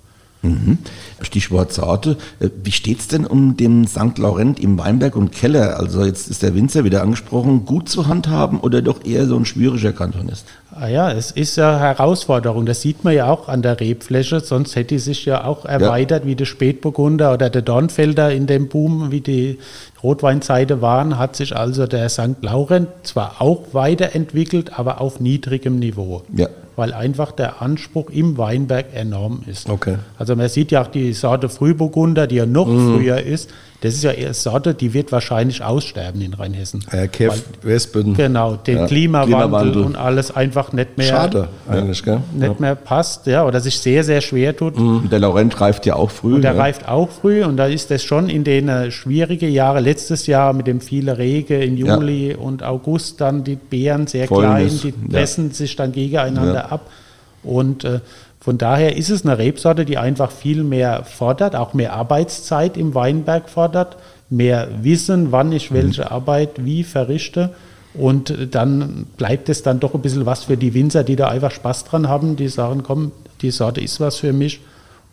Mhm. 0.42 0.78
Stichwort 1.20 1.72
Sorte. 1.72 2.16
Äh, 2.38 2.50
Wie 2.62 2.72
steht's 2.72 3.08
denn 3.08 3.26
um 3.26 3.56
den 3.56 3.86
St. 3.86 4.18
Laurent 4.18 4.60
im 4.60 4.78
Weinberg 4.78 5.16
und 5.16 5.32
Keller? 5.32 5.78
Also 5.78 6.04
jetzt 6.04 6.30
ist 6.30 6.42
der 6.42 6.54
Winzer 6.54 6.84
wieder 6.84 7.02
angesprochen, 7.02 7.64
gut 7.64 7.88
zu 7.88 8.06
handhaben 8.06 8.60
oder 8.60 8.80
doch 8.80 9.04
eher 9.04 9.26
so 9.26 9.36
ein 9.36 9.44
schwieriger 9.44 9.92
Kantonist? 9.92 10.46
Ah 10.80 10.88
ja, 10.88 11.10
es 11.10 11.32
ist 11.32 11.56
ja 11.56 11.78
Herausforderung. 11.78 12.64
Das 12.64 12.82
sieht 12.82 13.02
man 13.02 13.12
ja 13.12 13.28
auch 13.28 13.48
an 13.48 13.62
der 13.62 13.80
Rebfläche, 13.80 14.40
sonst 14.40 14.76
hätte 14.76 14.94
die 14.94 14.98
sich 15.00 15.24
ja 15.24 15.44
auch 15.44 15.64
erweitert, 15.64 16.24
wie 16.24 16.36
der 16.36 16.44
Spätburgunder 16.44 17.34
oder 17.34 17.50
der 17.50 17.62
Dornfelder 17.62 18.32
in 18.32 18.46
dem 18.46 18.68
Boom, 18.68 19.10
wie 19.10 19.20
die 19.20 19.58
Rotweinseite 20.02 20.80
waren, 20.80 21.18
hat 21.18 21.34
sich 21.34 21.56
also 21.56 21.86
der 21.86 22.08
St. 22.08 22.42
Laurent 22.42 22.88
zwar 23.02 23.40
auch 23.40 23.62
weiterentwickelt, 23.72 24.78
aber 24.78 25.00
auf 25.00 25.18
niedrigem 25.18 25.80
Niveau. 25.80 26.22
Ja. 26.32 26.48
Weil 26.76 26.92
einfach 26.92 27.32
der 27.32 27.60
Anspruch 27.60 28.10
im 28.10 28.38
Weinberg 28.38 28.94
enorm 28.94 29.42
ist. 29.46 29.68
Okay. 29.68 29.96
Also 30.16 30.36
man 30.36 30.48
sieht 30.48 30.70
ja 30.70 30.82
auch 30.82 30.86
die 30.86 31.12
Sorte 31.12 31.48
Frühburgunder, 31.48 32.28
die 32.28 32.36
ja 32.36 32.46
noch 32.46 32.68
früher 32.68 33.20
ist. 33.20 33.50
Das 33.80 33.94
ist 33.94 34.02
ja 34.02 34.10
eine 34.10 34.34
Sorte, 34.34 34.74
die 34.74 34.92
wird 34.92 35.12
wahrscheinlich 35.12 35.62
aussterben 35.62 36.20
in 36.20 36.34
Rheinhessen. 36.34 36.84
Herr 36.88 37.06
Kev, 37.06 37.40
Wespen. 37.62 38.14
Genau, 38.14 38.56
den 38.56 38.78
Ja, 38.78 38.86
Klimawandel, 38.86 39.36
Klimawandel. 39.38 39.82
und 39.84 39.96
alles 39.96 40.34
einfach 40.34 40.72
nicht 40.72 40.98
mehr, 40.98 41.06
Schade 41.06 41.48
eigentlich, 41.68 42.02
gell? 42.02 42.20
nicht 42.34 42.58
mehr 42.58 42.74
passt, 42.74 43.26
ja, 43.28 43.46
oder 43.46 43.60
sich 43.60 43.78
sehr, 43.78 44.02
sehr 44.02 44.20
schwer 44.20 44.56
tut. 44.56 44.76
Und 44.76 45.10
der 45.12 45.20
Laurent 45.20 45.60
reift 45.60 45.86
ja 45.86 45.94
auch 45.94 46.10
früh. 46.10 46.34
Und 46.34 46.42
der 46.42 46.54
ne? 46.54 46.58
reift 46.58 46.88
auch 46.88 47.08
früh 47.08 47.44
und 47.44 47.56
da 47.56 47.66
ist 47.66 47.92
das 47.92 48.02
schon 48.02 48.28
in 48.28 48.42
den 48.42 48.68
äh, 48.68 48.90
schwierigen 48.90 49.52
Jahren, 49.52 49.84
letztes 49.84 50.26
Jahr 50.26 50.52
mit 50.54 50.66
dem 50.66 50.80
vielen 50.80 51.14
Regen 51.14 51.62
im 51.62 51.76
Ja. 51.76 51.94
Juli 51.94 52.34
und 52.34 52.64
August 52.64 53.20
dann 53.20 53.44
die 53.44 53.54
Beeren 53.54 54.08
sehr 54.08 54.26
Fäulnis, 54.26 54.80
klein, 54.80 54.94
die 55.08 55.12
ja. 55.12 55.18
pressen 55.20 55.52
sich 55.52 55.76
dann 55.76 55.92
gegeneinander 55.92 56.54
Ja. 56.54 56.64
ab. 56.66 56.90
Und 57.44 57.84
äh, 57.84 58.00
von 58.48 58.56
daher 58.56 58.96
ist 58.96 59.10
es 59.10 59.26
eine 59.26 59.36
Rebsorte, 59.36 59.84
die 59.84 59.98
einfach 59.98 60.30
viel 60.30 60.64
mehr 60.64 61.04
fordert, 61.04 61.54
auch 61.54 61.74
mehr 61.74 61.92
Arbeitszeit 61.92 62.78
im 62.78 62.94
Weinberg 62.94 63.50
fordert, 63.50 63.98
mehr 64.30 64.68
Wissen, 64.80 65.32
wann 65.32 65.52
ich 65.52 65.70
welche 65.70 66.10
Arbeit 66.10 66.64
wie 66.64 66.82
verrichte. 66.82 67.50
Und 67.92 68.34
dann 68.52 69.04
bleibt 69.18 69.50
es 69.50 69.62
dann 69.62 69.80
doch 69.80 69.92
ein 69.92 70.00
bisschen 70.00 70.24
was 70.24 70.44
für 70.44 70.56
die 70.56 70.72
Winzer, 70.72 71.04
die 71.04 71.14
da 71.14 71.28
einfach 71.28 71.50
Spaß 71.50 71.84
dran 71.84 72.08
haben, 72.08 72.36
die 72.36 72.48
sagen, 72.48 72.82
komm, 72.82 73.12
die 73.42 73.50
Sorte 73.50 73.82
ist 73.82 74.00
was 74.00 74.16
für 74.16 74.32
mich. 74.32 74.60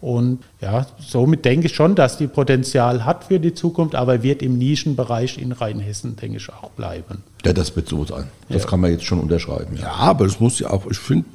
Und 0.01 0.39
ja, 0.61 0.85
somit 0.99 1.45
denke 1.45 1.65
ich 1.67 1.73
schon, 1.75 1.95
dass 1.95 2.17
die 2.17 2.27
Potenzial 2.27 3.05
hat 3.05 3.23
für 3.23 3.39
die 3.39 3.53
Zukunft, 3.55 3.95
aber 3.95 4.21
wird 4.21 4.43
im 4.43 4.57
Nischenbereich 4.57 5.37
in 5.39 5.51
Rheinhessen, 5.51 6.15
denke 6.15 6.37
ich, 6.37 6.49
auch 6.49 6.69
bleiben. 6.71 7.23
Ja, 7.43 7.53
das 7.53 7.75
wird 7.75 7.87
so 7.89 8.05
sein. 8.05 8.25
Das 8.49 8.63
Ja. 8.63 8.69
kann 8.69 8.81
man 8.81 8.91
jetzt 8.91 9.03
schon 9.05 9.19
unterschreiben. 9.19 9.77
Ja, 9.81 9.93
aber 9.93 10.25
es 10.25 10.39
muss 10.39 10.59
ja 10.59 10.69
auch, 10.69 10.85
ich 10.89 10.97
finde, 10.97 11.25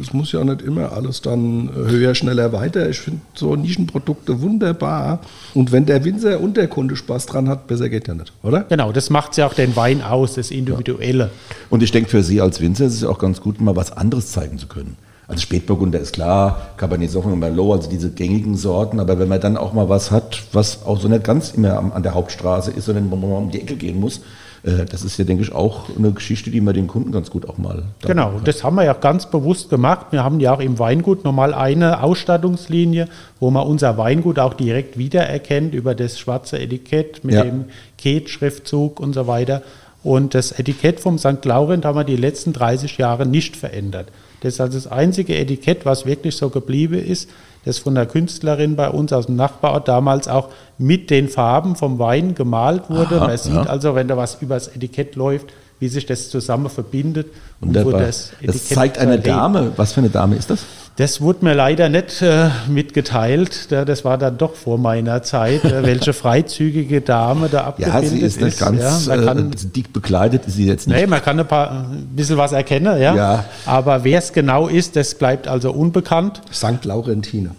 es 0.00 0.12
muss 0.12 0.30
ja 0.32 0.42
nicht 0.44 0.62
immer 0.62 0.92
alles 0.92 1.20
dann 1.22 1.68
äh, 1.68 1.90
höher, 1.90 2.14
schneller, 2.14 2.52
weiter. 2.52 2.88
Ich 2.90 3.00
finde 3.00 3.20
so 3.34 3.56
Nischenprodukte 3.56 4.40
wunderbar. 4.40 5.20
Und 5.54 5.72
wenn 5.72 5.86
der 5.86 6.04
Winzer 6.04 6.38
und 6.40 6.56
der 6.56 6.68
Kunde 6.68 6.94
Spaß 6.96 7.26
dran 7.26 7.48
hat, 7.48 7.66
besser 7.66 7.88
geht 7.88 8.06
ja 8.08 8.14
nicht, 8.14 8.32
oder? 8.42 8.64
Genau, 8.64 8.92
das 8.92 9.10
macht 9.10 9.36
ja 9.36 9.46
auch 9.46 9.54
den 9.54 9.74
Wein 9.74 10.02
aus, 10.02 10.34
das 10.34 10.50
Individuelle. 10.50 11.30
Und 11.70 11.82
ich 11.82 11.90
denke, 11.90 12.10
für 12.10 12.22
Sie 12.22 12.40
als 12.40 12.60
Winzer 12.60 12.86
ist 12.86 12.94
es 12.94 13.00
ja 13.02 13.08
auch 13.08 13.18
ganz 13.18 13.40
gut, 13.40 13.60
mal 13.60 13.74
was 13.74 13.90
anderes 13.92 14.30
zeigen 14.32 14.58
zu 14.58 14.66
können. 14.66 14.96
Also 15.28 15.40
Spätburgunder 15.40 15.98
ist 16.00 16.12
klar, 16.12 16.72
Cabernet 16.76 17.10
Sauvignon, 17.10 17.38
Merlot, 17.38 17.78
also 17.78 17.90
diese 17.90 18.10
gängigen 18.10 18.56
Sorten. 18.56 19.00
Aber 19.00 19.18
wenn 19.18 19.28
man 19.28 19.40
dann 19.40 19.56
auch 19.56 19.72
mal 19.72 19.88
was 19.88 20.10
hat, 20.10 20.42
was 20.52 20.84
auch 20.84 21.00
so 21.00 21.08
nicht 21.08 21.24
ganz 21.24 21.52
immer 21.52 21.78
an 21.94 22.02
der 22.02 22.14
Hauptstraße 22.14 22.70
ist, 22.70 22.86
sondern 22.86 23.10
wo 23.10 23.16
man 23.16 23.30
mal 23.30 23.36
um 23.36 23.50
die 23.50 23.60
Ecke 23.60 23.76
gehen 23.76 24.00
muss, 24.00 24.20
äh, 24.64 24.84
das 24.84 25.02
ist 25.02 25.18
ja, 25.18 25.24
denke 25.24 25.42
ich, 25.42 25.52
auch 25.52 25.88
eine 25.96 26.12
Geschichte, 26.12 26.50
die 26.50 26.60
man 26.60 26.74
den 26.74 26.86
Kunden 26.86 27.12
ganz 27.12 27.30
gut 27.30 27.48
auch 27.48 27.58
mal... 27.58 27.84
Genau, 28.02 28.40
das 28.44 28.62
haben 28.64 28.76
wir 28.76 28.84
ja 28.84 28.92
ganz 28.92 29.26
bewusst 29.26 29.70
gemacht. 29.70 30.06
Wir 30.10 30.24
haben 30.24 30.40
ja 30.40 30.54
auch 30.54 30.60
im 30.60 30.78
Weingut 30.78 31.24
normal 31.24 31.54
eine 31.54 32.02
Ausstattungslinie, 32.02 33.08
wo 33.40 33.50
man 33.50 33.66
unser 33.66 33.98
Weingut 33.98 34.38
auch 34.38 34.54
direkt 34.54 34.98
wiedererkennt 34.98 35.74
über 35.74 35.94
das 35.94 36.18
schwarze 36.18 36.58
Etikett 36.58 37.24
mit 37.24 37.34
Ja. 37.34 37.44
dem 37.44 37.66
Ket-Schriftzug 37.98 39.00
und 39.00 39.14
so 39.14 39.26
weiter. 39.26 39.62
Und 40.02 40.34
das 40.34 40.52
Etikett 40.52 41.00
vom 41.00 41.18
St. 41.18 41.44
Laurent 41.44 41.84
haben 41.84 41.96
wir 41.96 42.04
die 42.04 42.16
letzten 42.16 42.52
30 42.52 42.98
Jahre 42.98 43.24
nicht 43.24 43.56
verändert. 43.56 44.08
Das 44.42 44.54
ist 44.54 44.60
also 44.60 44.76
das 44.76 44.86
einzige 44.88 45.36
Etikett, 45.36 45.86
was 45.86 46.04
wirklich 46.04 46.36
so 46.36 46.50
geblieben 46.50 46.94
ist, 46.94 47.30
das 47.64 47.78
von 47.78 47.94
der 47.94 48.06
Künstlerin 48.06 48.74
bei 48.74 48.90
uns 48.90 49.12
aus 49.12 49.26
dem 49.26 49.36
Nachbarort 49.36 49.86
damals 49.86 50.26
auch 50.26 50.48
mit 50.78 51.10
den 51.10 51.28
Farben 51.28 51.76
vom 51.76 52.00
Wein 52.00 52.34
gemalt 52.34 52.90
wurde. 52.90 53.18
Aha, 53.18 53.26
Man 53.28 53.38
sieht 53.38 53.54
ja. 53.54 53.62
also, 53.62 53.94
wenn 53.94 54.08
da 54.08 54.16
was 54.16 54.42
übers 54.42 54.68
Etikett 54.68 55.14
läuft, 55.14 55.52
wie 55.82 55.88
sich 55.88 56.06
das 56.06 56.30
zusammen 56.30 56.70
verbindet. 56.70 57.26
und 57.60 57.70
wo 57.74 57.80
Wunderbar. 57.86 58.02
das 58.02 58.30
Das, 58.40 58.54
Etikett 58.56 58.74
zeigt 58.76 58.98
eine. 58.98 59.18
Dame. 59.18 59.72
Was 59.74 59.92
für 59.94 59.98
eine 60.00 60.10
Dame 60.10 60.36
ist 60.36 60.48
das? 60.48 60.60
Das 60.96 61.20
wurde 61.20 61.44
mir 61.44 61.54
leider 61.54 61.88
nicht 61.88 62.22
äh, 62.22 62.50
mitgeteilt. 62.68 63.72
Da- 63.72 63.84
Das 63.84 64.04
war 64.04 64.16
dann 64.16 64.38
doch 64.38 64.54
vor 64.54 64.78
meiner 64.78 65.24
Zeit, 65.24 65.64
äh, 65.64 65.82
welche 65.84 66.12
freizügige 66.22 67.00
Dame 67.00 67.48
da 67.48 67.64
abgebildet 67.64 68.02
Ja, 68.04 68.08
sie 68.08 68.20
ist 68.20 68.40
nicht 68.40 68.60
ganz 68.60 68.80
Ja, 68.80 69.16
man 69.16 69.26
kann, 69.26 69.52
äh, 69.52 69.56
dick 69.74 69.92
bekleidet, 69.92 70.46
ist 70.46 70.54
sie 70.54 70.66
jetzt 70.66 70.86
nicht. 70.86 70.96
nee, 71.00 71.06
man 71.08 71.20
kann 71.20 71.40
ein, 71.40 71.48
paar, 71.48 71.70
ein 71.90 72.08
bisschen 72.14 72.36
was 72.36 72.52
erkennen, 72.52 73.00
ja. 73.00 73.14
Ja. 73.16 73.44
Aber 73.66 74.04
wer 74.04 74.18
es 74.20 74.32
genau 74.32 74.68
ist, 74.68 74.94
das 74.94 75.14
bleibt 75.16 75.48
also 75.48 75.72
unbekannt. 75.72 76.42
St. 76.52 76.84
Laurentine. 76.84 77.50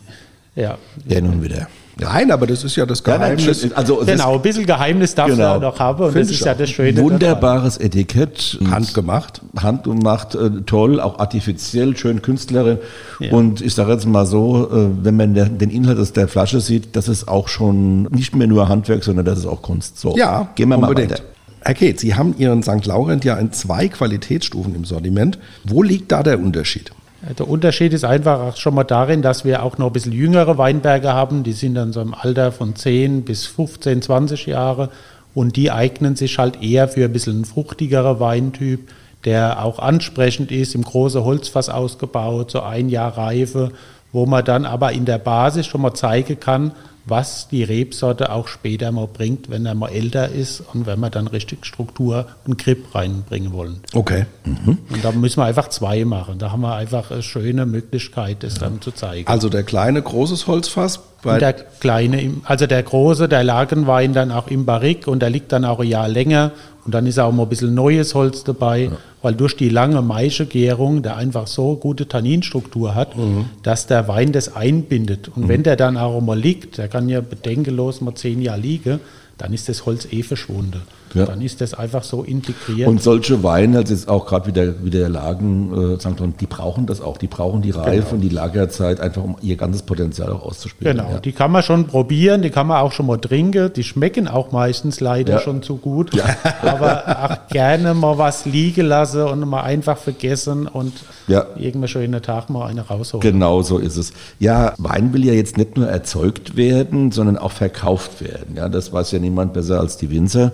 Ja. 0.55 0.77
Ja, 1.09 1.19
nun 1.19 1.43
wieder. 1.43 1.67
Nein, 1.99 2.31
aber 2.31 2.47
das 2.47 2.63
ist 2.63 2.75
ja 2.75 2.85
das 2.85 3.03
Ja, 3.05 3.17
nein, 3.17 3.37
Geheimnis. 3.37 3.71
also 3.73 3.97
Genau, 3.97 4.35
ein 4.35 4.41
bisschen 4.41 4.65
Geheimnis 4.65 5.13
darf 5.13 5.27
Genau. 5.29 5.53
er 5.55 5.59
noch 5.59 5.79
haben 5.79 6.03
und 6.03 6.11
Finde 6.11 6.21
das 6.27 6.31
ich 6.31 6.39
ist 6.39 6.45
ja 6.45 6.53
das 6.55 6.69
Schöne. 6.69 6.97
wunderbares 6.99 7.77
Etikett. 7.77 8.59
Handgemacht. 8.69 9.41
handgemacht, 9.61 10.35
äh, 10.35 10.49
toll, 10.65 10.99
auch 10.99 11.19
artifiziell, 11.19 11.95
schön 11.95 12.21
Künstlerin. 12.21 12.79
Ja. 13.19 13.31
Und 13.31 13.61
ich 13.61 13.75
sage 13.75 13.91
jetzt 13.91 14.07
mal 14.07 14.25
so, 14.25 14.69
äh, 14.71 14.89
wenn 15.03 15.15
man 15.17 15.33
der, 15.35 15.45
den 15.49 15.69
Inhalt 15.69 15.99
aus 15.99 16.13
der 16.13 16.27
Flasche 16.27 16.61
sieht, 16.61 16.95
das 16.95 17.07
ist 17.07 17.27
auch 17.27 17.47
schon 17.47 18.03
nicht 18.05 18.35
mehr 18.35 18.47
nur 18.47 18.69
Handwerk, 18.69 19.03
sondern 19.03 19.25
das 19.25 19.39
ist 19.39 19.45
auch 19.45 19.61
Kunst. 19.61 19.99
So, 19.99 20.15
Ja, 20.17 20.47
gehen 20.55 20.69
wir 20.69 20.77
unbedingt. 20.77 21.09
mal 21.11 21.15
weiter. 21.17 21.23
Herr 21.65 21.75
Keith, 21.75 21.99
Sie 21.99 22.15
haben 22.15 22.35
Ihren 22.37 22.61
St. 22.63 22.85
Laurent 22.85 23.23
ja 23.23 23.35
in 23.37 23.51
zwei 23.53 23.87
Qualitätsstufen 23.87 24.75
im 24.75 24.83
Sortiment. 24.83 25.37
Wo 25.63 25.81
liegt 25.81 26.11
da 26.11 26.21
der 26.23 26.39
Unterschied? 26.39 26.91
Der 27.37 27.47
Unterschied 27.47 27.93
ist 27.93 28.03
einfach 28.03 28.57
schon 28.57 28.75
mal 28.75 28.83
darin, 28.83 29.21
dass 29.21 29.45
wir 29.45 29.63
auch 29.63 29.77
noch 29.77 29.87
ein 29.87 29.93
bisschen 29.93 30.11
jüngere 30.11 30.57
Weinberge 30.57 31.13
haben. 31.13 31.43
Die 31.43 31.53
sind 31.53 31.75
dann 31.75 31.93
so 31.93 32.01
im 32.01 32.13
Alter 32.13 32.51
von 32.51 32.75
10 32.75 33.23
bis 33.23 33.45
15, 33.45 34.01
20 34.01 34.45
Jahre. 34.47 34.89
Und 35.33 35.55
die 35.55 35.71
eignen 35.71 36.17
sich 36.17 36.37
halt 36.37 36.61
eher 36.61 36.89
für 36.89 37.05
ein 37.05 37.13
bisschen 37.13 37.45
fruchtigerer 37.45 38.19
Weintyp, 38.19 38.89
der 39.23 39.63
auch 39.63 39.79
ansprechend 39.79 40.51
ist, 40.51 40.75
im 40.75 40.83
großen 40.83 41.23
Holzfass 41.23 41.69
ausgebaut, 41.69 42.51
so 42.51 42.61
ein 42.61 42.89
Jahr 42.89 43.17
Reife, 43.17 43.71
wo 44.11 44.25
man 44.25 44.43
dann 44.43 44.65
aber 44.65 44.91
in 44.91 45.05
der 45.05 45.17
Basis 45.17 45.65
schon 45.65 45.81
mal 45.81 45.93
zeigen 45.93 46.39
kann, 46.41 46.73
was 47.05 47.47
die 47.49 47.63
Rebsorte 47.63 48.31
auch 48.31 48.47
später 48.47 48.91
mal 48.91 49.07
bringt, 49.07 49.49
wenn 49.49 49.65
er 49.65 49.75
mal 49.75 49.89
älter 49.89 50.29
ist 50.29 50.63
und 50.73 50.85
wenn 50.85 50.99
wir 50.99 51.09
dann 51.09 51.27
richtig 51.27 51.65
Struktur 51.65 52.27
und 52.45 52.57
Grip 52.57 52.95
reinbringen 52.95 53.51
wollen. 53.51 53.81
Okay. 53.93 54.25
Und 54.45 55.03
da 55.03 55.11
müssen 55.11 55.37
wir 55.37 55.45
einfach 55.45 55.69
zwei 55.69 56.05
machen. 56.05 56.39
Da 56.39 56.51
haben 56.51 56.61
wir 56.61 56.75
einfach 56.75 57.11
eine 57.11 57.23
schöne 57.23 57.65
Möglichkeit, 57.65 58.43
das 58.43 58.55
dann 58.55 58.81
zu 58.81 58.91
zeigen. 58.91 59.27
Also 59.27 59.49
der 59.49 59.63
kleine, 59.63 60.01
großes 60.01 60.47
Holzfass. 60.47 61.01
Bei 61.23 61.33
und 61.35 61.41
der 61.41 61.53
kleine, 61.53 62.31
also 62.43 62.67
der 62.67 62.83
große, 62.83 63.27
der 63.29 63.43
Lagenwein 63.43 64.13
dann 64.13 64.31
auch 64.31 64.47
im 64.47 64.65
Barrik 64.65 65.07
und 65.07 65.21
der 65.21 65.29
liegt 65.29 65.51
dann 65.51 65.65
auch 65.65 65.79
ein 65.79 65.87
Jahr 65.87 66.07
länger 66.09 66.51
und 66.85 66.93
dann 66.93 67.07
ist 67.07 67.17
auch 67.19 67.31
mal 67.31 67.43
ein 67.43 67.49
bisschen 67.49 67.73
neues 67.73 68.13
Holz 68.13 68.43
dabei, 68.43 68.91
weil 69.21 69.33
durch 69.33 69.55
die 69.55 69.69
lange 69.69 70.01
Maischegärung 70.01 71.01
der 71.01 71.15
einfach 71.15 71.47
so 71.47 71.75
gute 71.77 72.07
Tanninstruktur 72.07 72.93
hat, 72.93 73.17
Mhm. 73.17 73.45
dass 73.63 73.87
der 73.87 74.07
Wein 74.07 74.31
das 74.33 74.55
einbindet. 74.55 75.29
Und 75.33 75.47
wenn 75.47 75.63
der 75.63 75.75
dann 75.77 75.95
auch 75.97 76.19
mal 76.19 76.37
liegt, 76.37 76.77
der 76.77 76.87
kann 76.89 77.07
ja 77.09 77.21
bedenkenlos 77.21 78.01
mal 78.01 78.15
zehn 78.15 78.41
Jahre 78.41 78.59
liegen, 78.59 78.99
dann 79.37 79.53
ist 79.53 79.69
das 79.69 79.85
Holz 79.85 80.07
eh 80.11 80.23
verschwunden. 80.23 80.81
Ja. 81.13 81.25
Dann 81.25 81.41
ist 81.41 81.61
das 81.61 81.73
einfach 81.73 82.03
so 82.03 82.23
integriert. 82.23 82.87
Und 82.87 83.01
solche 83.01 83.43
Weine, 83.43 83.77
also 83.79 83.93
jetzt 83.93 84.07
auch 84.09 84.25
gerade 84.25 84.47
wieder, 84.47 84.83
wieder 84.83 85.09
Lagen, 85.09 85.93
äh, 85.95 85.99
St. 85.99 86.09
Die 86.39 86.45
brauchen 86.47 86.85
das 86.85 87.01
auch. 87.01 87.17
Die 87.17 87.27
brauchen 87.27 87.61
die 87.61 87.71
Reife 87.71 88.15
und 88.15 88.21
die 88.21 88.29
Lagerzeit 88.29 88.99
einfach, 88.99 89.23
um 89.23 89.35
ihr 89.41 89.55
ganzes 89.55 89.83
Potenzial 89.83 90.31
auch 90.31 90.43
auszuspielen. 90.43 90.97
Genau, 90.97 91.09
Ja. 91.11 91.19
die 91.19 91.31
kann 91.31 91.51
man 91.51 91.63
schon 91.63 91.87
probieren, 91.87 92.41
die 92.41 92.49
kann 92.49 92.67
man 92.67 92.77
auch 92.77 92.91
schon 92.91 93.05
mal 93.05 93.17
trinken. 93.17 93.71
Die 93.73 93.83
schmecken 93.83 94.27
auch 94.27 94.51
meistens 94.51 94.99
leider 94.99 95.33
Ja. 95.33 95.39
schon 95.39 95.61
zu 95.61 95.77
gut. 95.77 96.11
Aber 96.61 97.03
auch 97.07 97.47
gerne 97.53 97.93
mal 97.93 98.17
was 98.17 98.45
liegen 98.45 98.87
lassen 98.87 99.23
und 99.23 99.47
mal 99.47 99.61
einfach 99.61 99.97
vergessen 99.97 100.67
und 100.67 100.93
Ja. 101.27 101.45
irgendwann 101.57 101.87
schönen 101.87 102.21
Tag 102.21 102.49
mal 102.49 102.67
eine 102.67 102.81
rausholen. 102.81 103.21
Genau 103.21 103.61
so 103.61 103.77
ist 103.77 103.97
es. 103.97 104.13
Ja, 104.39 104.73
Wein 104.77 105.13
will 105.13 105.25
ja 105.25 105.33
jetzt 105.33 105.57
nicht 105.57 105.77
nur 105.77 105.87
erzeugt 105.87 106.55
werden, 106.55 107.11
sondern 107.11 107.37
auch 107.37 107.51
verkauft 107.51 108.21
werden. 108.23 108.55
Ja, 108.55 108.69
das 108.69 108.91
weiß 108.91 109.11
ja 109.11 109.19
niemand 109.19 109.53
besser 109.53 109.79
als 109.79 109.97
die 109.97 110.09
Winzer. 110.09 110.51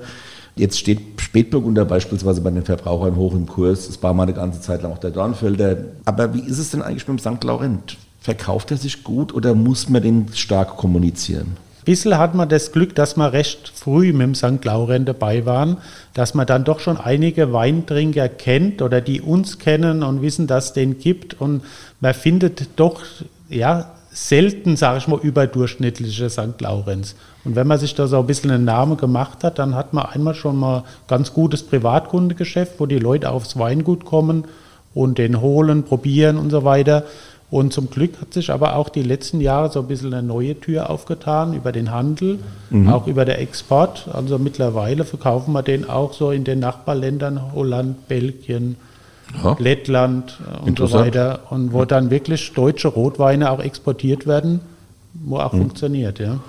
Jetzt 0.60 0.78
steht 0.78 1.00
Spätburgunder 1.22 1.86
beispielsweise 1.86 2.42
bei 2.42 2.51
den 2.51 2.66
Verbrauchern 2.66 3.16
hoch 3.16 3.34
im 3.34 3.46
Kurs. 3.46 3.88
Es 3.88 4.04
war 4.04 4.13
mal 4.13 4.24
eine 4.24 4.34
ganze 4.34 4.60
Zeit 4.60 4.82
lang 4.84 4.92
auch 4.92 4.98
der 4.98 5.12
Dornfelder. 5.12 5.78
Aber 6.04 6.34
wie 6.34 6.42
ist 6.42 6.60
es 6.60 6.72
denn 6.72 6.82
eigentlich 6.82 7.08
mit 7.08 7.25
dem 7.25 7.36
St. 7.38 7.42
Laurent? 7.46 7.96
Verkauft 8.20 8.70
er 8.72 8.75
sich 8.75 9.06
gut 9.06 9.34
oder 9.34 9.56
muss 9.56 9.88
man 9.88 10.04
den 10.04 10.28
stark 10.34 10.75
kommunizieren? 10.75 11.56
Bissl 11.86 12.18
hat 12.18 12.36
man 12.36 12.50
das 12.50 12.74
Glück, 12.74 12.94
dass 12.94 13.16
wir 13.16 13.32
recht 13.32 13.72
früh 13.74 14.12
mit 14.12 14.22
dem 14.22 14.36
St. 14.36 14.66
Laurent 14.66 15.08
dabei 15.08 15.46
waren, 15.46 15.78
dass 16.13 16.34
man 16.34 16.46
dann 16.46 16.66
doch 16.66 16.82
schon 16.82 16.98
einige 16.98 17.54
Weintrinker 17.54 18.28
kennt 18.28 18.82
oder 18.82 19.00
die 19.00 19.22
uns 19.22 19.60
kennen 19.60 20.04
und 20.04 20.22
wissen, 20.22 20.46
dass 20.46 20.66
es 20.66 20.74
den 20.74 21.00
gibt. 21.00 21.39
Und 21.39 21.63
man 22.01 22.13
findet 22.13 22.68
doch 22.75 23.01
ja, 23.48 23.92
selten, 24.12 24.75
sage 24.75 24.98
ich 24.98 25.08
mal, 25.08 25.20
überdurchschnittliche 25.20 26.30
St. 26.30 26.60
Laurens. 26.60 27.16
Und 27.46 27.56
wenn 27.56 27.68
man 27.68 27.78
sich 27.78 27.96
da 27.96 28.08
so 28.08 28.20
ein 28.20 28.28
bisschen 28.28 28.51
einen 28.51 28.66
Namen 28.66 28.98
gemacht 28.98 29.44
hat, 29.44 29.60
dann 29.60 29.75
hat 29.75 29.94
man 29.94 30.06
einmal 30.06 30.36
schon 30.36 30.58
mal 30.58 30.84
ganz 31.08 31.34
gutes 31.34 31.63
Privatkundegeschäft, 31.63 32.80
wo 32.80 32.86
die 32.86 33.00
Leute 33.00 33.30
aufs 33.30 33.58
Weingut 33.58 34.06
kommen 34.06 34.46
und 34.94 35.18
den 35.18 35.42
holen, 35.42 35.84
probieren 35.84 36.38
und 36.38 36.50
so 36.50 36.63
weiter. 36.63 37.06
Und 37.51 37.74
zum 37.74 37.89
Glück 37.89 38.22
hat 38.22 38.34
sich 38.34 38.51
aber 38.51 38.75
auch 38.75 38.89
die 38.89 39.01
letzten 39.01 39.42
Jahre 39.42 39.72
so 39.72 39.80
ein 39.80 39.88
bisschen 39.88 40.13
eine 40.13 40.28
neue 40.28 40.60
Tür 40.60 40.89
aufgetan 40.89 41.54
über 41.54 41.72
den 41.72 41.92
Handel, 41.92 42.39
auch 42.88 43.08
über 43.08 43.25
den 43.25 43.38
Export. 43.38 44.08
Also 44.13 44.38
mittlerweile 44.38 45.04
verkaufen 45.04 45.54
wir 45.54 45.63
den 45.63 45.89
auch 45.89 46.13
so 46.13 46.30
in 46.30 46.44
den 46.44 46.60
Nachbarländern 46.60 47.54
Holland, 47.54 48.08
Belgien, 48.08 48.75
Ja. 49.44 49.56
Lettland 49.60 50.38
äh, 50.63 50.65
und 50.68 50.80
so 50.80 50.92
weiter. 50.92 51.42
Und 51.50 51.74
wo 51.74 51.86
dann 51.86 52.10
wirklich 52.10 52.54
deutsche 52.54 52.88
Rotweine 52.88 53.52
auch 53.52 53.60
exportiert 53.60 54.28
werden, 54.28 54.60
wo 55.13 55.38
auch 55.38 55.52
funktioniert, 55.52 56.20
ja. 56.20 56.39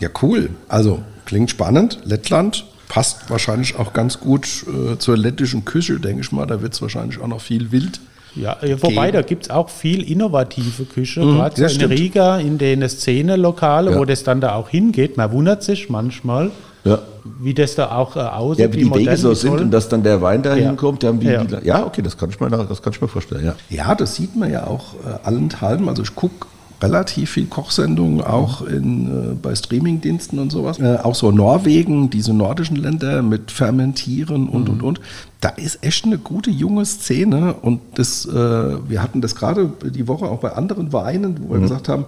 Ja, 0.00 0.08
cool. 0.22 0.50
Also 0.68 1.00
klingt 1.24 1.50
spannend. 1.50 2.00
Lettland 2.04 2.66
passt 2.88 3.30
wahrscheinlich 3.30 3.78
auch 3.78 3.92
ganz 3.92 4.20
gut 4.20 4.64
äh, 4.68 4.98
zur 4.98 5.16
lettischen 5.16 5.64
Küche, 5.64 5.98
denke 5.98 6.20
ich 6.20 6.32
mal. 6.32 6.46
Da 6.46 6.60
wird 6.62 6.74
es 6.74 6.82
wahrscheinlich 6.82 7.20
auch 7.20 7.26
noch 7.26 7.40
viel 7.40 7.72
wild. 7.72 8.00
Ja, 8.34 8.58
äh, 8.62 8.76
wobei, 8.82 9.06
geben. 9.06 9.12
da 9.14 9.22
gibt 9.22 9.44
es 9.44 9.50
auch 9.50 9.70
viel 9.70 10.02
innovative 10.02 10.84
Küche, 10.84 11.20
gerade 11.22 11.56
so 11.56 11.62
ja, 11.62 11.68
in 11.68 11.74
stimmt. 11.74 11.92
Riga, 11.94 12.36
in 12.38 12.58
den 12.58 12.86
Szenelokale, 12.86 13.92
Ja. 13.92 13.98
wo 13.98 14.04
das 14.04 14.24
dann 14.24 14.42
da 14.42 14.54
auch 14.54 14.68
hingeht. 14.68 15.16
Man 15.16 15.32
wundert 15.32 15.62
sich 15.62 15.88
manchmal, 15.88 16.50
Ja. 16.86 16.98
wie 17.40 17.52
das 17.54 17.74
da 17.74 17.90
auch 17.92 18.16
äh, 18.16 18.20
aussieht. 18.20 18.64
Ja, 18.66 18.72
wie 18.72 18.84
die 18.84 18.94
Wege 18.94 19.16
so 19.16 19.34
sind 19.34 19.60
und 19.60 19.70
dass 19.70 19.88
dann 19.88 20.02
der 20.02 20.22
Wein 20.22 20.42
da 20.42 20.54
Ja. 20.56 20.68
hinkommt. 20.68 21.02
Ja. 21.02 21.12
Ja. 21.12 21.44
Die, 21.44 21.66
ja, 21.66 21.84
okay, 21.84 22.02
das 22.02 22.16
kann 22.16 22.30
ich 22.30 22.38
mir, 22.40 22.48
das 22.48 22.80
kann 22.82 22.92
ich 22.92 23.00
mir 23.00 23.08
vorstellen. 23.08 23.44
Ja. 23.44 23.54
Ja, 23.68 23.94
das 23.94 24.14
sieht 24.14 24.36
man 24.36 24.50
ja 24.50 24.66
auch 24.66 24.94
äh, 24.94 25.18
allenthalben. 25.26 25.88
Also 25.88 26.02
ich 26.02 26.14
gucke 26.14 26.46
relativ 26.82 27.30
viel 27.30 27.46
Kochsendungen 27.46 28.20
auch 28.20 28.60
in, 28.60 29.06
äh, 29.32 29.34
bei 29.40 29.54
Streamingdiensten 29.54 30.38
und 30.38 30.52
sowas. 30.52 30.78
Äh, 30.78 30.98
auch 31.02 31.14
so 31.14 31.30
Norwegen, 31.30 32.10
diese 32.10 32.34
nordischen 32.34 32.76
Länder 32.76 33.22
mit 33.22 33.50
Fermentieren 33.50 34.46
und 34.48 34.68
und 34.68 34.82
und. 34.82 35.00
Da 35.40 35.48
ist 35.50 35.78
echt 35.82 36.04
eine 36.04 36.18
gute 36.18 36.50
junge 36.50 36.84
Szene 36.84 37.54
und 37.62 37.80
das, 37.94 38.26
äh, 38.26 38.32
wir 38.32 39.02
hatten 39.02 39.20
das 39.22 39.34
gerade 39.34 39.70
die 39.84 40.06
Woche 40.06 40.26
auch 40.26 40.40
bei 40.40 40.52
anderen 40.52 40.92
Weinen, 40.92 41.36
wo 41.40 41.54
wir 41.54 41.60
gesagt 41.60 41.88
haben, 41.88 42.04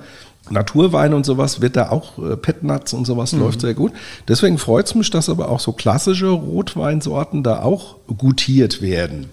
Naturwein 0.51 1.15
und 1.15 1.25
sowas 1.27 1.61
wird 1.61 1.77
da 1.77 1.91
auch, 1.91 2.19
äh, 2.19 2.37
Petnuts 2.37 2.93
und 2.93 3.07
sowas 3.07 3.33
läuft 3.33 3.61
sehr 3.61 3.75
gut. 3.75 3.93
Deswegen 4.29 4.59
freut 4.59 4.87
es 4.87 4.95
mich, 4.95 5.11
dass 5.11 5.29
aber 5.29 5.49
auch 5.51 5.61
so 5.61 5.73
klassische 5.73 6.29
Rotweinsorten 6.29 7.43
da 7.43 7.63
auch 7.63 7.97
gutiert 8.17 8.81
werden. 8.83 9.27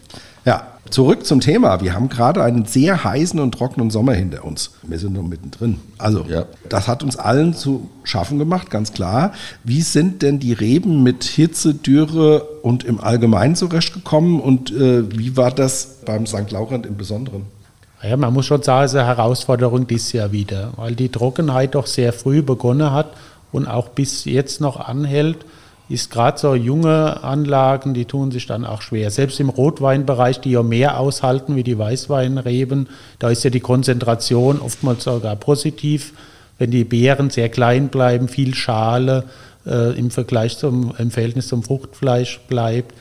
Ja, 0.46 0.68
zurück 0.92 1.26
zum 1.26 1.40
Thema. 1.40 1.82
Wir 1.82 1.96
haben 1.96 2.08
gerade 2.10 2.44
einen 2.44 2.66
sehr 2.66 3.04
heißen 3.04 3.40
und 3.40 3.52
trockenen 3.54 3.90
Sommer 3.90 4.14
hinter 4.14 4.46
uns. 4.46 4.72
Wir 4.84 5.00
sind 5.00 5.14
noch 5.14 5.24
mittendrin. 5.24 5.80
Also, 5.98 6.24
Ja. 6.30 6.46
das 6.70 6.88
hat 6.88 7.02
uns 7.02 7.18
allen 7.18 7.56
zu 7.56 7.90
schaffen 8.04 8.38
gemacht, 8.38 8.70
ganz 8.70 8.94
klar. 8.94 9.34
Wie 9.64 9.82
sind 9.82 10.22
denn 10.22 10.40
die 10.40 10.54
Reben 10.54 11.02
mit 11.02 11.24
Hitze, 11.24 11.74
Dürre 11.74 12.44
und 12.62 12.84
im 12.84 13.00
Allgemeinen 13.02 13.56
zurechtgekommen 13.56 14.40
und 14.40 14.72
äh, 14.72 15.18
wie 15.18 15.36
war 15.36 15.50
das 15.50 16.02
beim 16.06 16.28
St. 16.28 16.52
Laurent 16.52 16.86
im 16.86 16.96
Besonderen? 16.98 17.55
Ja, 18.04 18.18
man 18.18 18.34
muss 18.34 18.46
schon 18.46 18.62
sagen, 18.62 18.86
es 18.86 18.94
ist 18.94 19.00
eine 19.00 19.08
Herausforderung 19.08 19.88
dieses 19.88 20.12
Jahr 20.12 20.32
wieder, 20.32 20.74
weil 20.76 20.96
die 20.96 21.10
Trockenheit 21.10 21.76
doch 21.76 21.88
sehr 21.88 22.14
früh 22.14 22.42
begonnen 22.42 22.92
hat 22.92 23.08
und 23.52 23.68
auch 23.68 23.90
bis 23.90 24.26
jetzt 24.26 24.62
noch 24.62 24.80
anhält, 24.80 25.46
ist 25.88 26.12
gerade 26.12 26.38
so 26.38 26.56
junge 26.56 27.24
Anlagen, 27.24 27.94
die 27.94 28.06
tun 28.06 28.32
sich 28.32 28.48
dann 28.48 28.66
auch 28.66 28.82
schwer. 28.82 29.12
Selbst 29.12 29.40
im 29.40 29.50
Rotweinbereich, 29.50 30.40
die 30.42 30.52
ja 30.52 30.64
mehr 30.64 31.00
aushalten 31.00 31.56
wie 31.56 31.64
die 31.64 31.78
Weißweinreben, 31.78 32.90
da 33.20 33.30
ist 33.30 33.44
ja 33.44 33.50
die 33.50 33.60
Konzentration 33.60 34.60
oftmals 34.60 35.04
sogar 35.04 35.36
positiv, 35.36 36.14
wenn 36.58 36.72
die 36.72 36.84
Beeren 36.84 37.30
sehr 37.30 37.50
klein 37.50 37.90
bleiben, 37.90 38.28
viel 38.28 38.56
Schale 38.56 39.26
äh, 39.66 39.98
im 39.98 40.10
Vergleich 40.10 40.58
zum 40.58 40.94
im 40.98 41.12
Verhältnis 41.12 41.48
zum 41.48 41.64
Fruchtfleisch 41.64 42.40
bleibt, 42.48 42.94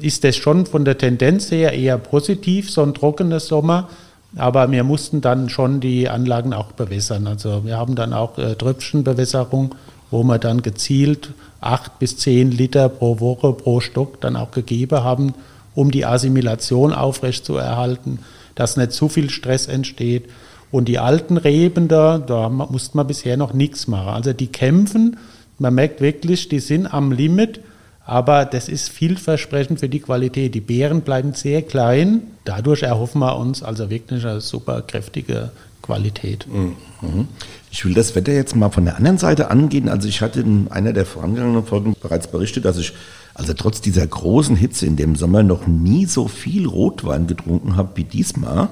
ist 0.00 0.22
das 0.24 0.36
schon 0.36 0.66
von 0.66 0.84
der 0.84 0.98
Tendenz 0.98 1.50
her 1.50 1.72
eher 1.72 1.98
positiv, 1.98 2.70
so 2.70 2.82
ein 2.82 2.94
trockenes 2.94 3.48
Sommer. 3.48 3.88
Aber 4.36 4.70
wir 4.70 4.84
mussten 4.84 5.20
dann 5.20 5.48
schon 5.48 5.80
die 5.80 6.08
Anlagen 6.08 6.52
auch 6.52 6.72
bewässern. 6.72 7.26
Also 7.26 7.64
wir 7.64 7.78
haben 7.78 7.94
dann 7.94 8.12
auch 8.12 8.36
äh, 8.38 8.54
Tröpfchenbewässerung, 8.54 9.74
wo 10.10 10.22
wir 10.22 10.38
dann 10.38 10.62
gezielt 10.62 11.32
acht 11.60 11.98
bis 11.98 12.16
zehn 12.18 12.50
Liter 12.50 12.88
pro 12.88 13.20
Woche 13.20 13.52
pro 13.52 13.80
Stock 13.80 14.20
dann 14.20 14.36
auch 14.36 14.50
gegeben 14.50 15.02
haben, 15.02 15.34
um 15.74 15.90
die 15.90 16.04
Assimilation 16.04 16.92
aufrechtzuerhalten, 16.92 18.20
dass 18.54 18.76
nicht 18.76 18.92
zu 18.92 19.08
viel 19.08 19.30
Stress 19.30 19.66
entsteht. 19.66 20.28
Und 20.70 20.86
die 20.86 20.98
alten 20.98 21.36
Reben 21.36 21.88
da, 21.88 22.18
da 22.18 22.48
musste 22.48 22.96
man 22.96 23.06
bisher 23.06 23.36
noch 23.36 23.54
nichts 23.54 23.86
machen. 23.86 24.08
Also 24.08 24.32
die 24.32 24.48
kämpfen, 24.48 25.16
man 25.58 25.74
merkt 25.74 26.00
wirklich, 26.00 26.48
die 26.48 26.60
sind 26.60 26.86
am 26.86 27.10
Limit, 27.10 27.60
aber 28.08 28.46
das 28.46 28.70
ist 28.70 28.88
vielversprechend 28.88 29.80
für 29.80 29.88
die 29.90 30.00
Qualität. 30.00 30.54
Die 30.54 30.62
Beeren 30.62 31.02
bleiben 31.02 31.34
sehr 31.34 31.60
klein, 31.60 32.22
dadurch 32.46 32.82
erhoffen 32.82 33.18
wir 33.18 33.36
uns 33.36 33.62
also 33.62 33.90
wirklich 33.90 34.24
eine 34.24 34.40
super 34.40 34.80
kräftige 34.80 35.50
Qualität. 35.82 36.46
Mhm. 36.50 37.28
Ich 37.70 37.84
will 37.84 37.92
das 37.92 38.14
Wetter 38.16 38.32
jetzt 38.32 38.56
mal 38.56 38.70
von 38.70 38.86
der 38.86 38.96
anderen 38.96 39.18
Seite 39.18 39.50
angehen. 39.50 39.90
Also 39.90 40.08
ich 40.08 40.22
hatte 40.22 40.40
in 40.40 40.68
einer 40.70 40.94
der 40.94 41.04
vorangegangenen 41.04 41.66
Folgen 41.66 41.94
bereits 42.00 42.28
berichtet, 42.28 42.64
dass 42.64 42.78
ich 42.78 42.94
also 43.34 43.52
trotz 43.52 43.82
dieser 43.82 44.06
großen 44.06 44.56
Hitze 44.56 44.86
in 44.86 44.96
dem 44.96 45.14
Sommer 45.14 45.42
noch 45.42 45.66
nie 45.66 46.06
so 46.06 46.28
viel 46.28 46.66
Rotwein 46.66 47.26
getrunken 47.26 47.76
habe 47.76 47.90
wie 47.96 48.04
diesmal. 48.04 48.70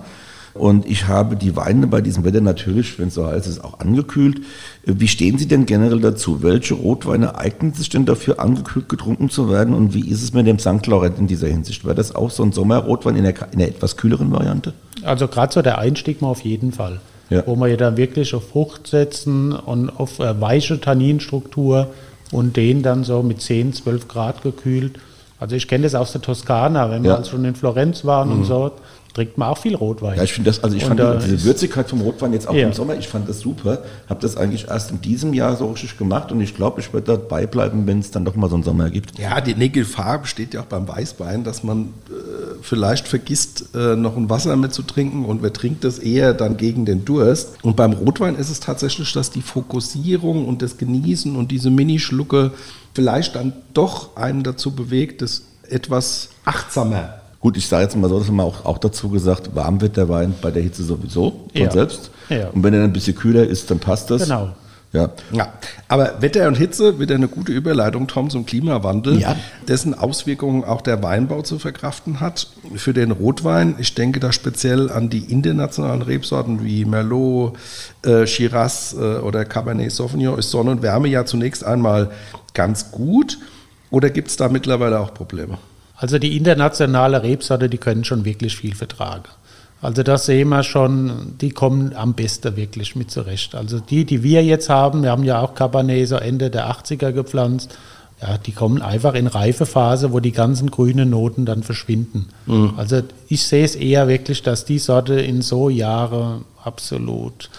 Und 0.58 0.86
ich 0.86 1.06
habe 1.06 1.36
die 1.36 1.56
Weine 1.56 1.86
bei 1.86 2.00
diesem 2.00 2.24
Wetter 2.24 2.40
natürlich, 2.40 2.98
wenn 2.98 3.08
es 3.08 3.14
so 3.14 3.26
heiß 3.26 3.46
ist, 3.46 3.62
auch 3.62 3.80
angekühlt. 3.80 4.40
Wie 4.84 5.08
stehen 5.08 5.38
Sie 5.38 5.46
denn 5.46 5.66
generell 5.66 6.00
dazu? 6.00 6.42
Welche 6.42 6.74
Rotweine 6.74 7.36
eignen 7.36 7.72
sich 7.72 7.88
denn 7.88 8.06
dafür, 8.06 8.40
angekühlt 8.40 8.88
getrunken 8.88 9.30
zu 9.30 9.50
werden? 9.50 9.74
Und 9.74 9.94
wie 9.94 10.08
ist 10.08 10.22
es 10.22 10.32
mit 10.32 10.46
dem 10.46 10.58
St. 10.58 10.86
Laurent 10.86 11.18
in 11.18 11.26
dieser 11.26 11.48
Hinsicht? 11.48 11.84
Wäre 11.84 11.94
das 11.94 12.14
auch 12.14 12.30
so 12.30 12.42
ein 12.42 12.52
Sommerrotwein 12.52 13.16
in 13.16 13.24
der, 13.24 13.34
in 13.52 13.58
der 13.58 13.68
etwas 13.68 13.96
kühleren 13.96 14.30
Variante? 14.32 14.72
Also 15.02 15.28
gerade 15.28 15.52
so 15.52 15.62
der 15.62 15.78
Einstieg 15.78 16.22
mal 16.22 16.28
auf 16.28 16.40
jeden 16.40 16.72
Fall. 16.72 17.00
Ja. 17.30 17.42
Wo 17.46 17.56
wir 17.56 17.66
ja 17.68 17.76
dann 17.76 17.96
wirklich 17.96 18.34
auf 18.34 18.48
Frucht 18.50 18.86
setzen 18.86 19.52
und 19.52 19.90
auf 19.90 20.20
äh, 20.20 20.40
weiche 20.40 20.80
Tanninstruktur 20.80 21.88
und 22.32 22.56
den 22.56 22.82
dann 22.82 23.04
so 23.04 23.22
mit 23.22 23.40
10, 23.40 23.72
12 23.72 24.08
Grad 24.08 24.42
gekühlt. 24.42 24.98
Also 25.38 25.54
ich 25.56 25.68
kenne 25.68 25.84
das 25.84 25.94
aus 25.94 26.12
der 26.12 26.22
Toskana, 26.22 26.90
wenn 26.90 27.02
wir 27.02 27.10
ja. 27.10 27.16
also 27.16 27.32
schon 27.32 27.44
in 27.44 27.54
Florenz 27.54 28.04
waren 28.04 28.28
mhm. 28.28 28.34
und 28.36 28.44
so, 28.44 28.72
trinkt 29.16 29.38
man 29.38 29.48
auch 29.48 29.56
viel 29.56 29.74
Rotwein. 29.74 30.18
Ja, 30.18 30.24
ich 30.24 30.34
finde 30.34 30.50
das, 30.50 30.62
also 30.62 30.76
ich 30.76 30.84
und 30.84 30.98
fand 30.98 31.22
diese 31.24 31.42
Würzigkeit 31.42 31.88
vom 31.88 32.02
Rotwein 32.02 32.34
jetzt 32.34 32.46
auch 32.46 32.54
ja. 32.54 32.66
im 32.66 32.74
Sommer, 32.74 32.96
ich 32.96 33.08
fand 33.08 33.26
das 33.26 33.40
super. 33.40 33.82
Habe 34.10 34.20
das 34.20 34.36
eigentlich 34.36 34.68
erst 34.68 34.90
in 34.90 35.00
diesem 35.00 35.32
Jahr 35.32 35.56
so 35.56 35.70
richtig 35.70 35.96
gemacht 35.96 36.32
und 36.32 36.42
ich 36.42 36.54
glaube, 36.54 36.82
ich 36.82 36.92
werde 36.92 37.16
dabei 37.16 37.46
bleiben, 37.46 37.86
wenn 37.86 38.00
es 38.00 38.10
dann 38.10 38.26
doch 38.26 38.36
mal 38.36 38.50
so 38.50 38.56
einen 38.56 38.62
Sommer 38.62 38.90
gibt. 38.90 39.18
Ja, 39.18 39.40
die 39.40 39.54
ne 39.54 39.70
Gefahr 39.70 40.18
besteht 40.18 40.52
ja 40.52 40.60
auch 40.60 40.66
beim 40.66 40.86
Weißwein, 40.86 41.44
dass 41.44 41.64
man 41.64 41.94
äh, 42.10 42.56
vielleicht 42.60 43.08
vergisst, 43.08 43.74
äh, 43.74 43.96
noch 43.96 44.18
ein 44.18 44.28
Wasser 44.28 44.54
mitzutrinken 44.54 45.24
und 45.24 45.42
wer 45.42 45.52
trinkt 45.54 45.84
das 45.84 45.98
eher 45.98 46.34
dann 46.34 46.58
gegen 46.58 46.84
den 46.84 47.06
Durst. 47.06 47.54
Und 47.62 47.74
beim 47.74 47.94
Rotwein 47.94 48.36
ist 48.36 48.50
es 48.50 48.60
tatsächlich, 48.60 49.14
dass 49.14 49.30
die 49.30 49.40
Fokussierung 49.40 50.46
und 50.46 50.60
das 50.60 50.76
Genießen 50.76 51.36
und 51.36 51.50
diese 51.50 51.70
Minischlucke 51.70 52.50
vielleicht 52.92 53.34
dann 53.34 53.54
doch 53.72 54.14
einen 54.14 54.42
dazu 54.42 54.72
bewegt, 54.72 55.22
das 55.22 55.44
etwas 55.70 56.28
achtsamer 56.44 57.22
Gut, 57.46 57.56
ich 57.56 57.68
sage 57.68 57.84
jetzt 57.84 57.94
mal 57.94 58.08
so, 58.08 58.18
dass 58.18 58.28
man 58.28 58.44
auch, 58.44 58.64
auch 58.64 58.78
dazu 58.78 59.08
gesagt, 59.08 59.54
warm 59.54 59.80
wird 59.80 59.96
der 59.96 60.08
Wein 60.08 60.34
bei 60.42 60.50
der 60.50 60.64
Hitze 60.64 60.82
sowieso 60.82 61.44
von 61.52 61.62
ja. 61.62 61.70
selbst. 61.70 62.10
Ja. 62.28 62.48
Und 62.48 62.64
wenn 62.64 62.74
er 62.74 62.80
dann 62.80 62.90
ein 62.90 62.92
bisschen 62.92 63.14
kühler 63.14 63.46
ist, 63.46 63.70
dann 63.70 63.78
passt 63.78 64.10
das. 64.10 64.24
Genau. 64.24 64.50
Ja. 64.92 65.10
ja. 65.30 65.52
Aber 65.86 66.20
Wetter 66.20 66.48
und 66.48 66.56
Hitze 66.56 66.98
wieder 66.98 67.14
eine 67.14 67.28
gute 67.28 67.52
Überleitung, 67.52 68.08
Tom, 68.08 68.30
zum 68.30 68.46
Klimawandel, 68.46 69.20
ja. 69.20 69.36
dessen 69.68 69.94
Auswirkungen 69.94 70.64
auch 70.64 70.80
der 70.80 71.00
Weinbau 71.04 71.42
zu 71.42 71.60
verkraften 71.60 72.18
hat. 72.18 72.48
Für 72.74 72.92
den 72.92 73.12
Rotwein, 73.12 73.76
ich 73.78 73.94
denke 73.94 74.18
da 74.18 74.32
speziell 74.32 74.90
an 74.90 75.08
die 75.08 75.30
internationalen 75.30 76.02
Rebsorten 76.02 76.64
wie 76.64 76.84
Merlot, 76.84 77.52
äh, 78.02 78.26
Shiraz 78.26 78.92
äh, 78.98 79.18
oder 79.18 79.44
Cabernet 79.44 79.92
Sauvignon, 79.92 80.36
ist 80.36 80.50
Sonne 80.50 80.72
und 80.72 80.82
Wärme 80.82 81.06
ja 81.06 81.24
zunächst 81.24 81.62
einmal 81.62 82.10
ganz 82.54 82.90
gut. 82.90 83.38
Oder 83.90 84.10
gibt 84.10 84.30
es 84.30 84.36
da 84.36 84.48
mittlerweile 84.48 84.98
auch 84.98 85.14
Probleme? 85.14 85.58
Also 85.96 86.18
die 86.18 86.36
internationale 86.36 87.22
Rebsorte, 87.22 87.68
die 87.68 87.78
können 87.78 88.04
schon 88.04 88.24
wirklich 88.24 88.56
viel 88.56 88.74
vertragen. 88.74 89.24
Also 89.82 90.02
das 90.02 90.26
sehen 90.26 90.48
wir 90.48 90.62
schon, 90.62 91.34
die 91.40 91.50
kommen 91.50 91.94
am 91.94 92.14
besten 92.14 92.56
wirklich 92.56 92.96
mit 92.96 93.10
zurecht. 93.10 93.54
Also 93.54 93.78
die, 93.78 94.04
die 94.04 94.22
wir 94.22 94.42
jetzt 94.42 94.68
haben, 94.68 95.02
wir 95.02 95.10
haben 95.10 95.24
ja 95.24 95.40
auch 95.40 95.54
Cabernet 95.54 96.08
so 96.08 96.16
Ende 96.16 96.50
der 96.50 96.70
80er 96.70 97.12
gepflanzt, 97.12 97.76
ja, 98.20 98.38
die 98.38 98.52
kommen 98.52 98.80
einfach 98.80 99.14
in 99.14 99.26
Reifephase, 99.26 100.12
wo 100.12 100.20
die 100.20 100.32
ganzen 100.32 100.70
grünen 100.70 101.10
Noten 101.10 101.44
dann 101.44 101.62
verschwinden. 101.62 102.28
Mhm. 102.46 102.72
Also 102.78 103.02
ich 103.28 103.42
sehe 103.42 103.64
es 103.64 103.76
eher 103.76 104.08
wirklich, 104.08 104.42
dass 104.42 104.64
die 104.64 104.78
Sorte 104.78 105.20
in 105.20 105.42
so 105.42 105.68
Jahre 105.68 106.40
absolut 106.64 107.50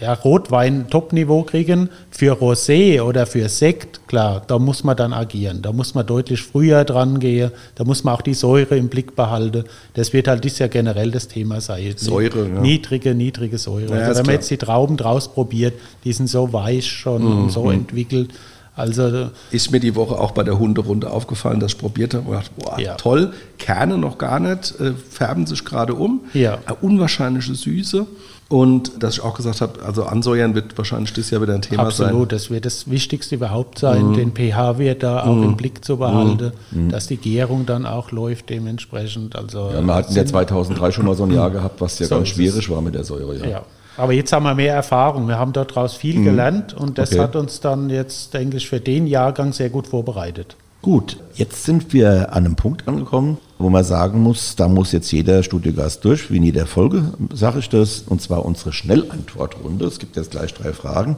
ja, 0.00 0.14
Rotwein 0.14 0.88
Top-Niveau 0.88 1.42
kriegen. 1.42 1.90
Für 2.10 2.34
Rosé 2.34 3.02
oder 3.02 3.26
für 3.26 3.48
Sekt, 3.48 4.06
klar, 4.08 4.42
da 4.46 4.58
muss 4.58 4.82
man 4.82 4.96
dann 4.96 5.12
agieren. 5.12 5.62
Da 5.62 5.72
muss 5.72 5.94
man 5.94 6.06
deutlich 6.06 6.42
früher 6.42 6.84
dran 6.84 7.20
gehen. 7.20 7.50
Da 7.74 7.84
muss 7.84 8.04
man 8.04 8.14
auch 8.14 8.22
die 8.22 8.34
Säure 8.34 8.76
im 8.76 8.88
Blick 8.88 9.14
behalten. 9.14 9.64
Das 9.94 10.12
wird 10.12 10.28
halt 10.28 10.44
das 10.44 10.58
ja 10.58 10.68
generell 10.68 11.10
das 11.10 11.28
Thema 11.28 11.60
sein. 11.60 11.94
Säure, 11.96 12.48
ja. 12.48 12.60
Niedrige, 12.60 13.14
niedrige 13.14 13.58
Säure. 13.58 13.98
Ja, 13.98 14.06
also 14.06 14.20
wenn 14.20 14.26
man 14.26 14.34
jetzt 14.36 14.50
die 14.50 14.56
Trauben 14.56 14.96
draus 14.96 15.32
probiert, 15.32 15.74
die 16.04 16.12
sind 16.12 16.28
so 16.28 16.52
weich 16.52 16.86
schon 16.86 17.22
mhm. 17.22 17.42
und 17.44 17.50
so 17.50 17.64
mhm. 17.64 17.72
entwickelt. 17.72 18.30
Also, 18.76 19.30
ist 19.50 19.72
mir 19.72 19.80
die 19.80 19.94
Woche 19.94 20.18
auch 20.18 20.30
bei 20.30 20.42
der 20.42 20.58
Hunderunde 20.58 21.10
aufgefallen, 21.10 21.60
dass 21.60 21.72
ich 21.72 21.78
probiert 21.78 22.14
habe 22.14 22.30
und 22.30 22.36
dachte, 22.36 22.50
boah, 22.56 22.80
ja. 22.80 22.94
toll, 22.94 23.34
Kerne 23.58 23.98
noch 23.98 24.16
gar 24.16 24.40
nicht, 24.40 24.80
äh, 24.80 24.92
färben 24.92 25.46
sich 25.46 25.64
gerade 25.66 25.94
um. 25.94 26.22
Ja. 26.32 26.58
Eine 26.64 26.76
unwahrscheinliche 26.76 27.54
Süße. 27.54 28.06
Und 28.50 29.00
dass 29.00 29.14
ich 29.14 29.22
auch 29.22 29.34
gesagt 29.34 29.60
habe, 29.60 29.80
also 29.86 30.02
ansäuern 30.02 30.56
wird 30.56 30.76
wahrscheinlich 30.76 31.12
dieses 31.12 31.30
Jahr 31.30 31.40
wieder 31.40 31.54
ein 31.54 31.62
Thema 31.62 31.84
Absolut, 31.84 31.96
sein. 31.96 32.06
Absolut, 32.08 32.32
das 32.32 32.50
wird 32.50 32.64
das 32.64 32.90
Wichtigste 32.90 33.36
überhaupt 33.36 33.78
sein, 33.78 34.08
mhm. 34.08 34.14
den 34.14 34.32
pH-Wert 34.32 35.04
da 35.04 35.22
auch 35.22 35.36
mhm. 35.36 35.44
im 35.44 35.56
Blick 35.56 35.84
zu 35.84 35.98
behalten, 35.98 36.50
mhm. 36.72 36.88
dass 36.88 37.06
die 37.06 37.16
Gärung 37.16 37.64
dann 37.64 37.86
auch 37.86 38.10
läuft 38.10 38.50
dementsprechend. 38.50 39.36
Also 39.36 39.70
ja, 39.72 39.80
wir 39.80 39.94
hatten 39.94 40.12
ja 40.12 40.26
2003 40.26 40.90
schon 40.90 41.06
mal 41.06 41.14
so 41.14 41.22
ein 41.22 41.30
Jahr 41.30 41.50
gehabt, 41.50 41.80
was 41.80 42.00
ja 42.00 42.06
so 42.06 42.16
ganz 42.16 42.26
schwierig 42.26 42.68
war 42.68 42.82
mit 42.82 42.96
der 42.96 43.04
Säure. 43.04 43.36
Ja. 43.38 43.46
ja. 43.46 43.62
Aber 43.96 44.14
jetzt 44.14 44.32
haben 44.32 44.42
wir 44.42 44.56
mehr 44.56 44.74
Erfahrung. 44.74 45.28
Wir 45.28 45.38
haben 45.38 45.52
daraus 45.52 45.94
viel 45.94 46.18
mhm. 46.18 46.24
gelernt 46.24 46.74
und 46.74 46.98
das 46.98 47.12
okay. 47.12 47.20
hat 47.20 47.36
uns 47.36 47.60
dann 47.60 47.88
jetzt, 47.88 48.34
denke 48.34 48.56
ich, 48.56 48.68
für 48.68 48.80
den 48.80 49.06
Jahrgang 49.06 49.52
sehr 49.52 49.70
gut 49.70 49.86
vorbereitet. 49.86 50.56
Gut, 50.82 51.18
jetzt 51.34 51.62
sind 51.64 51.92
wir 51.92 52.32
an 52.32 52.46
einem 52.46 52.56
Punkt 52.56 52.88
angekommen, 52.88 53.38
wo 53.60 53.68
man 53.68 53.84
sagen 53.84 54.22
muss, 54.22 54.56
da 54.56 54.68
muss 54.68 54.92
jetzt 54.92 55.12
jeder 55.12 55.42
Studiogast 55.42 56.04
durch, 56.04 56.30
wie 56.30 56.38
in 56.38 56.42
jeder 56.44 56.66
Folge 56.66 57.12
sage 57.32 57.58
ich 57.58 57.68
das, 57.68 58.00
und 58.00 58.22
zwar 58.22 58.44
unsere 58.44 58.72
Schnellantwortrunde. 58.72 59.84
Es 59.84 59.98
gibt 59.98 60.16
jetzt 60.16 60.30
gleich 60.30 60.54
drei 60.54 60.72
Fragen 60.72 61.16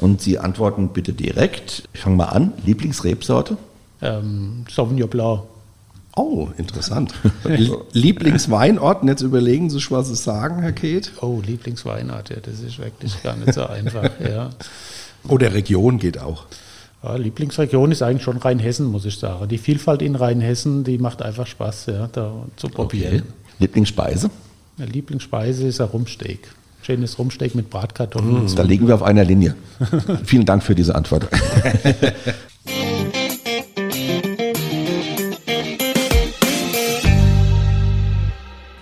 und 0.00 0.20
Sie 0.20 0.38
antworten 0.38 0.88
bitte 0.88 1.12
direkt. 1.12 1.82
Ich 1.92 2.00
fange 2.00 2.16
mal 2.16 2.26
an. 2.26 2.52
Lieblingsrebsorte? 2.64 3.56
Ähm, 4.02 4.64
Sauvignon 4.70 5.08
Blanc. 5.08 5.42
Oh, 6.16 6.48
interessant. 6.58 7.12
Lieblingsweinort, 7.92 9.04
jetzt 9.04 9.22
überlegen 9.22 9.70
Sie 9.70 9.76
sich, 9.76 9.90
was 9.90 10.08
Sie 10.08 10.16
sagen, 10.16 10.60
Herr 10.60 10.72
Keith. 10.72 11.12
Oh, 11.20 11.40
Lieblingsweinort, 11.44 12.30
ja, 12.30 12.36
das 12.36 12.60
ist 12.60 12.78
wirklich 12.78 13.22
gar 13.22 13.36
nicht 13.36 13.54
so 13.54 13.66
einfach. 13.66 14.10
Ja. 14.20 14.50
Oder 15.28 15.54
Region 15.54 15.98
geht 15.98 16.18
auch. 16.20 16.46
Ja, 17.02 17.16
Lieblingsregion 17.16 17.92
ist 17.92 18.02
eigentlich 18.02 18.22
schon 18.22 18.36
Rheinhessen, 18.36 18.86
muss 18.86 19.06
ich 19.06 19.18
sagen. 19.18 19.48
Die 19.48 19.56
Vielfalt 19.56 20.02
in 20.02 20.16
Rheinhessen, 20.16 20.84
die 20.84 20.98
macht 20.98 21.22
einfach 21.22 21.46
Spaß, 21.46 21.86
ja, 21.86 22.08
da 22.12 22.44
zu 22.56 22.68
probieren. 22.68 23.14
Okay. 23.14 23.22
Lieblingsspeise? 23.58 24.30
Ja, 24.76 24.84
Lieblingsspeise 24.84 25.66
ist 25.66 25.80
ein 25.80 25.88
Rumsteak. 25.88 26.48
Schönes 26.82 27.18
Rumsteak 27.18 27.54
mit 27.54 27.70
Bratkartoffeln. 27.70 28.44
Mm, 28.44 28.54
da 28.54 28.62
liegen 28.62 28.86
wir 28.86 28.94
auf 28.94 29.02
einer 29.02 29.24
Linie. 29.24 29.54
Vielen 30.24 30.44
Dank 30.44 30.62
für 30.62 30.74
diese 30.74 30.94
Antwort. 30.94 31.28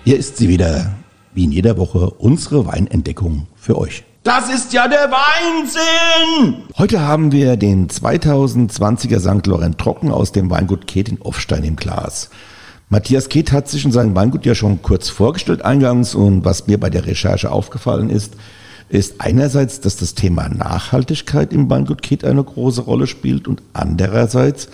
Hier 0.04 0.16
ist 0.16 0.38
sie 0.38 0.48
wieder, 0.48 0.96
wie 1.34 1.44
in 1.44 1.52
jeder 1.52 1.76
Woche, 1.76 2.10
unsere 2.10 2.66
Weinentdeckung 2.66 3.46
für 3.54 3.76
euch. 3.76 4.04
Das 4.28 4.50
ist 4.50 4.74
ja 4.74 4.86
der 4.86 5.10
Weinsinn! 5.10 6.64
Heute 6.76 7.00
haben 7.00 7.32
wir 7.32 7.56
den 7.56 7.88
2020er 7.88 9.20
St. 9.20 9.46
Laurent 9.46 9.78
Trocken 9.78 10.10
aus 10.10 10.32
dem 10.32 10.50
Weingut 10.50 10.86
Ket 10.86 11.08
in 11.08 11.22
Offstein 11.22 11.64
im 11.64 11.76
Glas. 11.76 12.28
Matthias 12.90 13.30
Ket 13.30 13.52
hat 13.52 13.68
sich 13.68 13.86
in 13.86 13.90
seinem 13.90 14.14
Weingut 14.14 14.44
ja 14.44 14.54
schon 14.54 14.82
kurz 14.82 15.08
vorgestellt 15.08 15.62
eingangs 15.62 16.14
und 16.14 16.44
was 16.44 16.66
mir 16.66 16.78
bei 16.78 16.90
der 16.90 17.06
Recherche 17.06 17.50
aufgefallen 17.50 18.10
ist, 18.10 18.34
ist 18.90 19.22
einerseits, 19.22 19.80
dass 19.80 19.96
das 19.96 20.14
Thema 20.14 20.50
Nachhaltigkeit 20.50 21.54
im 21.54 21.70
Weingut 21.70 22.02
Ket 22.02 22.22
eine 22.22 22.44
große 22.44 22.82
Rolle 22.82 23.06
spielt 23.06 23.48
und 23.48 23.62
andererseits, 23.72 24.68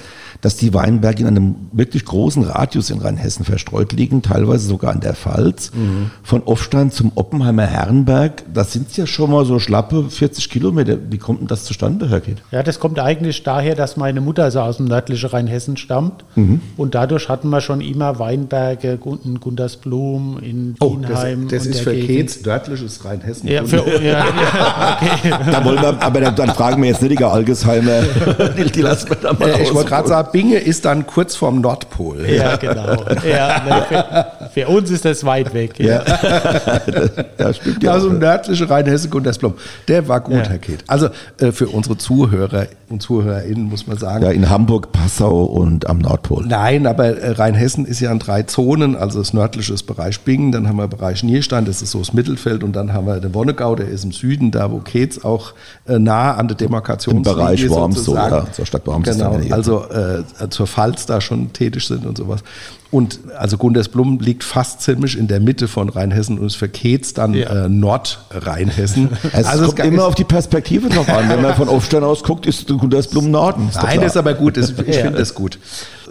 dass 0.45 0.57
die 0.57 0.75
Weinberge 0.75 1.23
in 1.23 1.27
einem 1.27 1.55
wirklich 1.73 2.05
großen 2.05 2.43
Radius 2.43 2.91
in 2.91 2.99
Rheinhessen 2.99 3.47
verstreut 3.47 3.95
liegen, 3.95 4.21
teilweise 4.21 4.67
sogar 4.67 4.93
in 4.93 5.01
der 5.01 5.15
Pfalz. 5.15 5.71
Mhm. 5.75 6.11
Von 6.23 6.43
Offstein 6.43 6.91
zum 6.91 7.13
Oppenheimer 7.15 7.65
Herrenberg, 7.65 8.43
das 8.53 8.75
sind 8.75 8.95
ja 8.95 9.07
schon 9.07 9.31
mal 9.31 9.47
so 9.47 9.59
schlappe 9.59 10.11
40 10.11 10.51
Kilometer. 10.51 10.99
Wie 11.09 11.17
kommt 11.17 11.41
denn 11.41 11.47
das 11.47 11.65
zustande, 11.65 12.11
Herr 12.11 12.21
Kitt? 12.21 12.43
Ja, 12.51 12.63
das 12.63 12.79
kommt 12.79 12.99
eigentlich 12.99 13.43
daher, 13.43 13.75
dass 13.75 13.97
meine 13.97 14.21
Mutter 14.21 14.51
so 14.51 14.61
aus 14.61 14.77
dem 14.77 14.85
nördlichen 14.85 15.31
Rheinhessen 15.31 15.79
stammt. 15.79 16.27
Mhm. 16.35 16.61
Und 16.77 16.95
dadurch 16.95 17.31
hatten 17.31 17.49
wir 17.49 17.63
schon 17.63 17.81
immer 17.81 18.19
Weinberge 18.19 18.99
in 19.25 19.41
Gundersblum, 19.41 20.41
in 20.43 20.75
oh, 20.81 20.97
Dienheim. 20.97 21.49
Das, 21.49 21.65
das 21.65 21.77
ist 21.77 21.81
für 21.81 21.95
Kids 21.95 22.45
nördliches 22.45 23.03
Rheinhessen. 23.03 23.49
Ja, 23.49 23.65
für, 23.65 23.79
ja, 24.03 24.27
ja, 24.27 24.99
okay. 25.01 25.31
Da 25.51 25.65
wollen 25.65 25.81
wir, 25.81 26.03
aber 26.03 26.21
dann, 26.21 26.37
dann 26.37 26.51
fragen 26.51 26.83
wir 26.83 26.91
jetzt 26.91 27.01
nicht 27.01 27.19
die 27.19 27.25
Algesheimer. 27.25 28.03
die 28.75 28.83
lassen 28.83 29.09
wir 29.09 29.17
da 29.17 29.33
mal 29.33 29.59
Ich 29.63 29.73
wollte 29.73 29.89
gerade 29.89 30.09
sagen, 30.09 30.34
Schwabinge 30.35 30.59
ist 30.59 30.85
dann 30.85 31.07
kurz 31.07 31.37
vorm 31.37 31.61
Nordpol. 31.61 32.29
Ja, 32.29 32.57
genau. 32.57 33.05
Ja, 33.25 33.63
ne, 33.65 33.87
für, 33.89 34.51
für, 34.53 34.69
uns 34.69 34.91
ist 34.91 35.05
das 35.05 35.25
weit 35.25 35.55
weg. 35.55 35.79
Ja. 35.79 36.01
das 37.37 37.57
stimmt 37.59 37.85
ja. 37.85 37.93
Also 37.93 38.09
nördliche 38.09 38.69
Rheinhesse 38.69 39.09
Gundersblom. 39.09 39.55
Der 39.87 40.09
war 40.09 40.21
gut, 40.21 40.35
ja. 40.35 40.49
Herr 40.49 40.59
Keht. 40.59 40.83
Also 40.89 41.09
äh, 41.39 41.53
für 41.53 41.69
unsere 41.69 41.97
Zuhörer 41.99 42.67
und 42.89 43.03
ZuhörerInnen 43.03 43.65
muss 43.65 43.87
man 43.87 43.97
sagen. 43.97 44.25
Ja, 44.25 44.31
in 44.31 44.51
Hamburg, 44.51 44.93
Passau 44.93 45.45
und 45.45 45.89
am 45.89 45.99
Nordpol. 45.99 46.45
Nein, 46.47 46.87
aber 46.87 47.07
äh, 47.07 47.31
Rheinhessen 47.33 47.87
ist 47.87 48.01
ja 48.01 48.11
in 48.11 48.19
drei 48.19 48.43
Zonen. 48.43 48.97
Also 48.97 49.19
das 49.19 49.33
nördliche 49.33 49.73
ist 49.73 49.85
Bereich 49.85 50.21
Bingen, 50.21 50.53
dann 50.53 50.69
haben 50.69 50.77
wir 50.77 50.89
Bereich 50.89 51.23
Nierstein, 51.23 51.65
das 51.65 51.83
ist 51.83 51.91
so 51.91 51.99
das 51.99 52.13
Mittelfeld 52.13 52.63
und 52.63 52.75
dann 52.75 52.93
haben 52.93 53.07
wir 53.07 53.21
den 53.21 53.35
Wonnegau, 53.35 53.75
der 53.75 53.89
ist 53.89 54.05
im 54.05 54.13
Süden, 54.13 54.51
da 54.51 54.71
wo 54.71 54.79
Keetz 54.79 55.25
auch 55.25 55.53
äh, 55.87 55.99
nah 55.99 56.35
an 56.35 56.49
der 56.49 56.57
Demarkation 56.57 57.23
ist. 57.23 57.27
Im 57.29 57.37
Bereich 57.37 57.69
Worms, 57.69 58.05
so, 58.05 58.15
ja, 58.15 58.47
zur 58.53 58.67
Stadt 58.67 58.87
Worms. 58.87 59.09
Genau, 59.09 59.39
also 59.51 59.85
äh, 59.85 60.14
zur 60.51 60.67
Pfalz 60.67 61.07
da 61.07 61.21
schon 61.21 61.53
tätig 61.53 61.87
sind 61.87 62.07
und 62.07 62.19
sowas. 62.19 62.43
Und 62.95 63.19
also 63.37 63.59
Gundersblum 63.59 64.21
liegt 64.21 64.45
fast 64.45 64.81
ziemlich 64.81 65.19
in 65.19 65.27
der 65.27 65.41
Mitte 65.41 65.67
von 65.67 65.89
Rheinhessen 65.89 66.39
und 66.39 66.47
es 66.47 66.55
verkehrt 66.55 67.19
dann 67.19 67.35
ja. 67.35 67.65
äh, 67.65 67.69
Nordrheinhessen. 67.69 69.09
Es 69.33 69.47
also 69.47 69.67
kommt 69.67 69.81
es 69.81 69.87
immer 69.87 70.05
auf 70.05 70.15
die 70.15 70.23
Perspektive 70.23 70.89
drauf 70.91 71.09
an. 71.09 71.29
Wenn 71.29 71.43
man 71.43 71.57
von 71.57 71.69
Aufstein 71.69 72.05
aus 72.05 72.23
guckt, 72.23 72.47
ist 72.47 72.69
Gundersblum 72.69 73.33
Norden. 73.33 73.69
Ist 73.69 73.83
Nein, 73.83 74.01
das 74.01 74.13
ist 74.13 74.17
aber 74.17 74.35
gut. 74.35 74.57
Ich 74.57 74.69
ja. 74.87 75.03
finde 75.03 75.19
das 75.19 75.35
gut. 75.35 75.59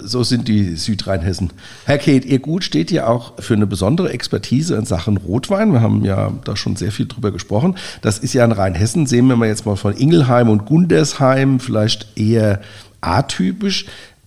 So 0.02 0.24
sind 0.24 0.50
die 0.50 0.76
Südrheinhessen. 0.76 1.54
Herr 1.86 2.00
Kate, 2.00 2.28
Ihr 2.28 2.40
Gut 2.40 2.66
steht 2.66 2.92
ja 2.92 3.08
auch 3.08 3.34
für 3.40 3.54
eine 3.54 3.66
besondere 3.66 4.10
Expertise 4.12 4.76
in 4.76 4.84
Sachen 4.84 5.16
Rotwein. 5.16 5.72
Wir 5.72 5.80
haben 5.80 6.04
ja 6.04 6.34
da 6.44 6.58
schon 6.58 6.76
sehr 6.76 6.92
viel 6.92 7.06
drüber 7.06 7.32
gesprochen. 7.32 7.78
Das 8.02 8.18
ist 8.18 8.34
ja 8.34 8.44
in 8.44 8.52
Rheinhessen, 8.52 9.06
sehen 9.06 9.28
wir 9.28 9.38
mal 9.38 9.48
jetzt 9.48 9.66
mal 9.66 9.78
von 9.78 9.96
Ingelheim 9.96 10.50
und 10.50 10.66
Gundersheim, 10.66 11.62
vielleicht 11.62 12.18
eher 12.18 12.60
atypisch. 13.04 13.86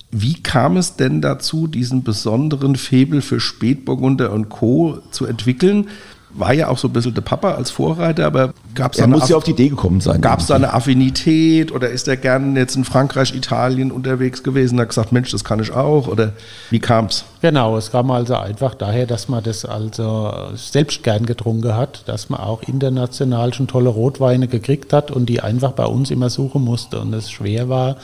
Wie 0.09 0.41
kam 0.41 0.77
es 0.77 0.95
denn 0.95 1.21
dazu, 1.21 1.67
diesen 1.67 2.03
besonderen 2.03 2.75
Febel 2.75 3.21
für 3.21 3.39
Spätburgunder 3.39 4.31
und 4.31 4.49
Co. 4.49 4.99
zu 5.11 5.25
entwickeln? 5.25 5.89
War 6.29 6.53
ja 6.53 6.67
auch 6.67 6.77
so 6.77 6.87
ein 6.87 6.93
bisschen 6.93 7.13
der 7.13 7.21
Papa 7.21 7.55
als 7.55 7.71
Vorreiter, 7.71 8.25
aber 8.25 8.53
gab 8.75 8.93
es 8.93 8.99
da, 8.99 9.07
muss 9.07 9.27
ja 9.27 9.37
auf 9.37 9.43
die 9.43 9.51
Idee 9.51 9.69
gekommen 9.69 10.01
sein. 10.01 10.21
Gab 10.21 10.39
es 10.39 10.47
da 10.47 10.55
eine 10.55 10.73
Affinität 10.73 11.71
oder 11.71 11.89
ist 11.89 12.07
er 12.07 12.15
gerne 12.15 12.57
jetzt 12.59 12.75
in 12.75 12.83
Frankreich, 12.83 13.33
Italien 13.33 13.91
unterwegs 13.91 14.43
gewesen 14.43 14.75
und 14.75 14.81
hat 14.81 14.89
gesagt, 14.89 15.11
Mensch, 15.11 15.31
das 15.31 15.43
kann 15.43 15.59
ich 15.59 15.71
auch? 15.71 16.07
Oder 16.07 16.33
wie 16.69 16.79
kam 16.79 17.05
es? 17.05 17.23
Genau, 17.41 17.75
es 17.75 17.91
kam 17.91 18.11
also 18.11 18.35
einfach 18.35 18.75
daher, 18.75 19.07
dass 19.07 19.29
man 19.29 19.43
das 19.43 19.65
also 19.65 20.31
selbst 20.55 21.01
gern 21.01 21.25
getrunken 21.25 21.75
hat, 21.75 22.03
dass 22.07 22.29
man 22.29 22.39
auch 22.39 22.61
international 22.61 23.53
schon 23.53 23.67
tolle 23.67 23.89
Rotweine 23.89 24.47
gekriegt 24.47 24.93
hat 24.93 25.11
und 25.11 25.27
die 25.27 25.41
einfach 25.41 25.71
bei 25.71 25.85
uns 25.85 26.11
immer 26.11 26.29
suchen 26.29 26.63
musste 26.63 26.99
und 26.99 27.13
es 27.13 27.31
schwer 27.31 27.67
war, 27.67 27.97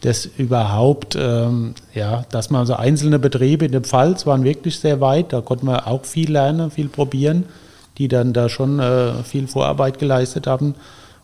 das 0.00 0.26
überhaupt, 0.26 1.16
ähm, 1.18 1.74
ja, 1.94 2.24
dass 2.30 2.50
man 2.50 2.66
so 2.66 2.74
einzelne 2.74 3.18
Betriebe 3.18 3.64
in 3.64 3.72
der 3.72 3.80
Pfalz 3.80 4.26
waren 4.26 4.44
wirklich 4.44 4.78
sehr 4.78 5.00
weit, 5.00 5.32
da 5.32 5.40
konnte 5.40 5.66
man 5.66 5.80
auch 5.80 6.04
viel 6.04 6.30
lernen, 6.30 6.70
viel 6.70 6.88
probieren, 6.88 7.44
die 7.98 8.06
dann 8.06 8.32
da 8.32 8.48
schon 8.48 8.78
äh, 8.78 9.24
viel 9.24 9.48
Vorarbeit 9.48 9.98
geleistet 9.98 10.46
haben. 10.46 10.76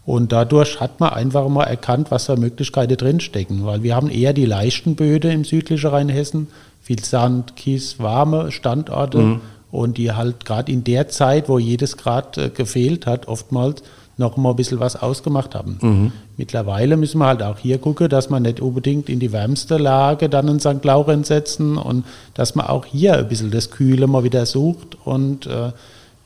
Und 0.04 0.32
dadurch 0.32 0.80
hat 0.80 1.00
man 1.00 1.10
einfach 1.10 1.48
mal 1.48 1.64
erkannt, 1.64 2.10
was 2.10 2.26
für 2.26 2.36
Möglichkeiten 2.36 2.96
drinstecken, 2.96 3.64
weil 3.64 3.82
wir 3.82 3.94
haben 3.94 4.10
eher 4.10 4.32
die 4.32 4.44
leichten 4.44 4.96
Böden 4.96 5.30
im 5.30 5.44
südlichen 5.44 5.88
Rheinhessen, 5.88 6.48
viel 6.82 7.02
Sand, 7.02 7.56
Kies, 7.56 7.98
warme 8.00 8.52
Standorte 8.52 9.18
mhm. 9.18 9.40
und 9.70 9.96
die 9.96 10.12
halt 10.12 10.44
gerade 10.44 10.70
in 10.70 10.84
der 10.84 11.08
Zeit, 11.08 11.48
wo 11.48 11.58
jedes 11.58 11.96
Grad 11.96 12.36
äh, 12.36 12.50
gefehlt 12.50 13.06
hat, 13.06 13.28
oftmals 13.28 13.82
noch 14.16 14.36
mal 14.36 14.50
ein 14.50 14.56
bisschen 14.56 14.80
was 14.80 14.96
ausgemacht 14.96 15.54
haben. 15.54 15.78
Mhm. 15.80 16.12
Mittlerweile 16.36 16.96
müssen 16.96 17.18
wir 17.18 17.26
halt 17.26 17.42
auch 17.42 17.58
hier 17.58 17.78
gucken, 17.78 18.08
dass 18.08 18.28
man 18.28 18.42
nicht 18.42 18.60
unbedingt 18.60 19.08
in 19.08 19.20
die 19.20 19.32
wärmste 19.32 19.78
Lage 19.78 20.28
dann 20.28 20.48
in 20.48 20.58
St. 20.58 20.84
Laurenz 20.84 21.28
setzen 21.28 21.76
und 21.76 22.04
dass 22.34 22.56
man 22.56 22.66
auch 22.66 22.84
hier 22.86 23.16
ein 23.16 23.28
bisschen 23.28 23.52
das 23.52 23.70
Kühle 23.70 24.08
mal 24.08 24.24
wieder 24.24 24.44
sucht 24.44 24.96
und 25.04 25.46
äh, 25.46 25.70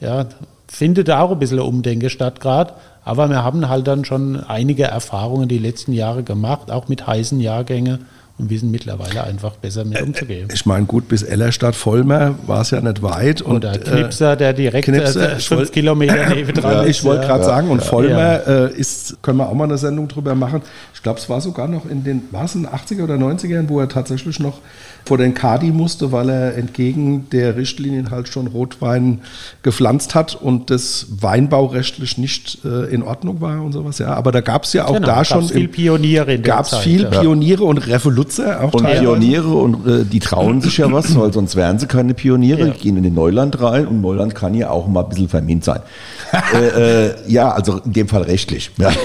ja, 0.00 0.26
findet 0.66 1.10
auch 1.10 1.30
ein 1.30 1.38
bisschen 1.38 1.60
Umdenke 1.60 2.08
statt 2.08 2.40
gerade. 2.40 2.74
Aber 3.04 3.28
wir 3.28 3.42
haben 3.42 3.68
halt 3.68 3.86
dann 3.86 4.04
schon 4.04 4.42
einige 4.44 4.84
Erfahrungen 4.84 5.48
die 5.48 5.58
letzten 5.58 5.92
Jahre 5.92 6.22
gemacht, 6.22 6.70
auch 6.70 6.88
mit 6.88 7.06
heißen 7.06 7.40
Jahrgängen 7.40 8.06
und 8.38 8.50
wir 8.50 8.58
sind 8.58 8.70
mittlerweile 8.70 9.24
einfach 9.24 9.56
besser 9.56 9.84
mit 9.84 9.98
äh, 9.98 10.02
umzugehen. 10.02 10.48
Ich 10.52 10.64
meine, 10.64 10.86
gut, 10.86 11.08
bis 11.08 11.22
Ellerstadt, 11.22 11.74
Vollmer 11.74 12.36
war 12.46 12.60
es 12.60 12.70
ja 12.70 12.80
nicht 12.80 13.02
weit. 13.02 13.44
Oder 13.44 13.72
und, 13.72 13.84
Knipser, 13.84 14.36
der 14.36 14.52
direkt 14.52 14.84
Knipser, 14.84 15.32
äh, 15.32 15.40
fünf 15.40 15.72
Kilometer 15.72 16.34
neben 16.34 16.54
dran 16.54 16.72
ja, 16.72 16.82
ist. 16.82 16.98
Ich 16.98 17.04
wollte 17.04 17.26
gerade 17.26 17.40
ja, 17.40 17.46
sagen, 17.46 17.68
und 17.68 17.82
Vollmer 17.82 18.46
äh, 18.46 18.72
ist, 18.74 19.20
können 19.22 19.38
wir 19.38 19.48
auch 19.48 19.54
mal 19.54 19.64
eine 19.64 19.78
Sendung 19.78 20.06
drüber 20.06 20.36
machen. 20.36 20.62
Ich 20.94 21.02
glaube, 21.02 21.18
es 21.18 21.28
war 21.28 21.40
sogar 21.40 21.66
noch 21.66 21.84
in 21.88 22.04
den, 22.04 22.22
war 22.30 22.44
es 22.44 22.54
in 22.54 22.62
den 22.62 22.70
80er 22.70 23.04
oder 23.04 23.16
90ern, 23.16 23.68
wo 23.68 23.80
er 23.80 23.88
tatsächlich 23.88 24.38
noch 24.38 24.58
vor 25.04 25.18
den 25.18 25.34
Kadi 25.34 25.70
musste, 25.72 26.12
weil 26.12 26.28
er 26.28 26.56
entgegen 26.56 27.28
der 27.30 27.56
Richtlinien 27.56 28.10
halt 28.10 28.28
schon 28.28 28.46
Rotwein 28.46 29.20
gepflanzt 29.62 30.14
hat 30.14 30.34
und 30.34 30.70
das 30.70 31.06
weinbaurechtlich 31.20 32.18
nicht 32.18 32.58
äh, 32.64 32.92
in 32.92 33.02
Ordnung 33.02 33.40
war 33.40 33.62
und 33.62 33.72
sowas. 33.72 33.98
Ja, 33.98 34.14
aber 34.14 34.32
da 34.32 34.40
gab 34.40 34.64
es 34.64 34.72
ja 34.72 34.86
auch 34.86 34.94
genau, 34.94 35.06
da 35.06 35.24
schon 35.24 35.48
viel 35.48 35.68
Pioniere 35.68 36.34
in 36.34 36.42
Gab 36.42 36.66
es 36.66 36.76
viel 36.78 37.06
Pioniere 37.06 37.64
und 37.64 37.78
Revoluzzer 37.78 38.62
auch 38.62 38.74
Und 38.74 38.82
teilweise. 38.82 39.02
Pioniere 39.02 39.48
und 39.48 39.86
äh, 39.86 40.04
die 40.04 40.18
trauen 40.18 40.60
sich 40.60 40.78
ja 40.78 40.90
was, 40.92 41.16
weil 41.18 41.32
sonst 41.32 41.56
wären 41.56 41.78
sie 41.78 41.86
keine 41.86 42.14
Pioniere, 42.14 42.68
ja. 42.68 42.74
gehen 42.74 42.96
in 42.96 43.02
den 43.02 43.14
Neuland 43.14 43.60
rein 43.60 43.86
und 43.86 44.00
Neuland 44.00 44.34
kann 44.34 44.54
ja 44.54 44.70
auch 44.70 44.86
mal 44.86 45.02
ein 45.02 45.08
bisschen 45.08 45.28
vermint 45.28 45.64
sein. 45.64 45.80
äh, 46.54 47.06
äh, 47.06 47.14
ja, 47.26 47.50
also 47.50 47.78
in 47.84 47.92
dem 47.92 48.08
Fall 48.08 48.22
rechtlich. 48.22 48.70
Ja. 48.76 48.90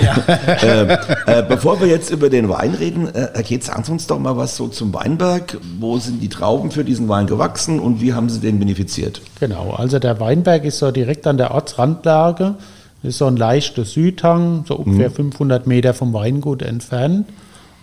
Ähm, 0.63 0.89
äh, 1.25 1.43
bevor 1.47 1.79
wir 1.82 1.88
jetzt 1.88 2.10
über 2.10 2.29
den 2.29 2.47
Wein 2.47 2.73
reden, 2.73 3.08
äh, 3.08 3.29
Herr 3.34 3.43
Keetz, 3.43 3.67
sagen 3.67 3.84
Sie 3.84 3.91
uns 3.91 4.08
doch 4.08 4.19
mal 4.19 4.38
was 4.38 4.56
so 4.56 4.67
zum 4.67 4.93
Weinberg. 4.93 5.58
Wo 5.84 5.98
sind 5.98 6.22
die 6.22 6.30
Trauben 6.30 6.72
für 6.72 6.86
diesen 6.86 7.10
Wein 7.10 7.28
gewachsen 7.28 7.82
und 7.82 8.00
wie 8.00 8.13
haben 8.13 8.30
Sie 8.30 8.39
den 8.39 8.58
benefiziert? 8.58 9.19
Genau, 9.41 9.72
also 9.72 10.00
der 10.00 10.17
Weinberg 10.22 10.63
ist 10.63 10.80
so 10.80 10.91
direkt 10.91 11.28
an 11.28 11.38
der 11.38 11.52
Ortsrandlage. 11.52 12.56
Ist 13.04 13.17
so 13.17 13.26
ein 13.26 13.36
leichter 13.36 13.84
Südhang, 13.84 14.63
so 14.65 14.78
ungefähr 14.78 15.10
mhm. 15.10 15.34
500 15.34 15.67
Meter 15.67 15.93
vom 15.93 16.13
Weingut 16.13 16.62
entfernt. 16.62 17.28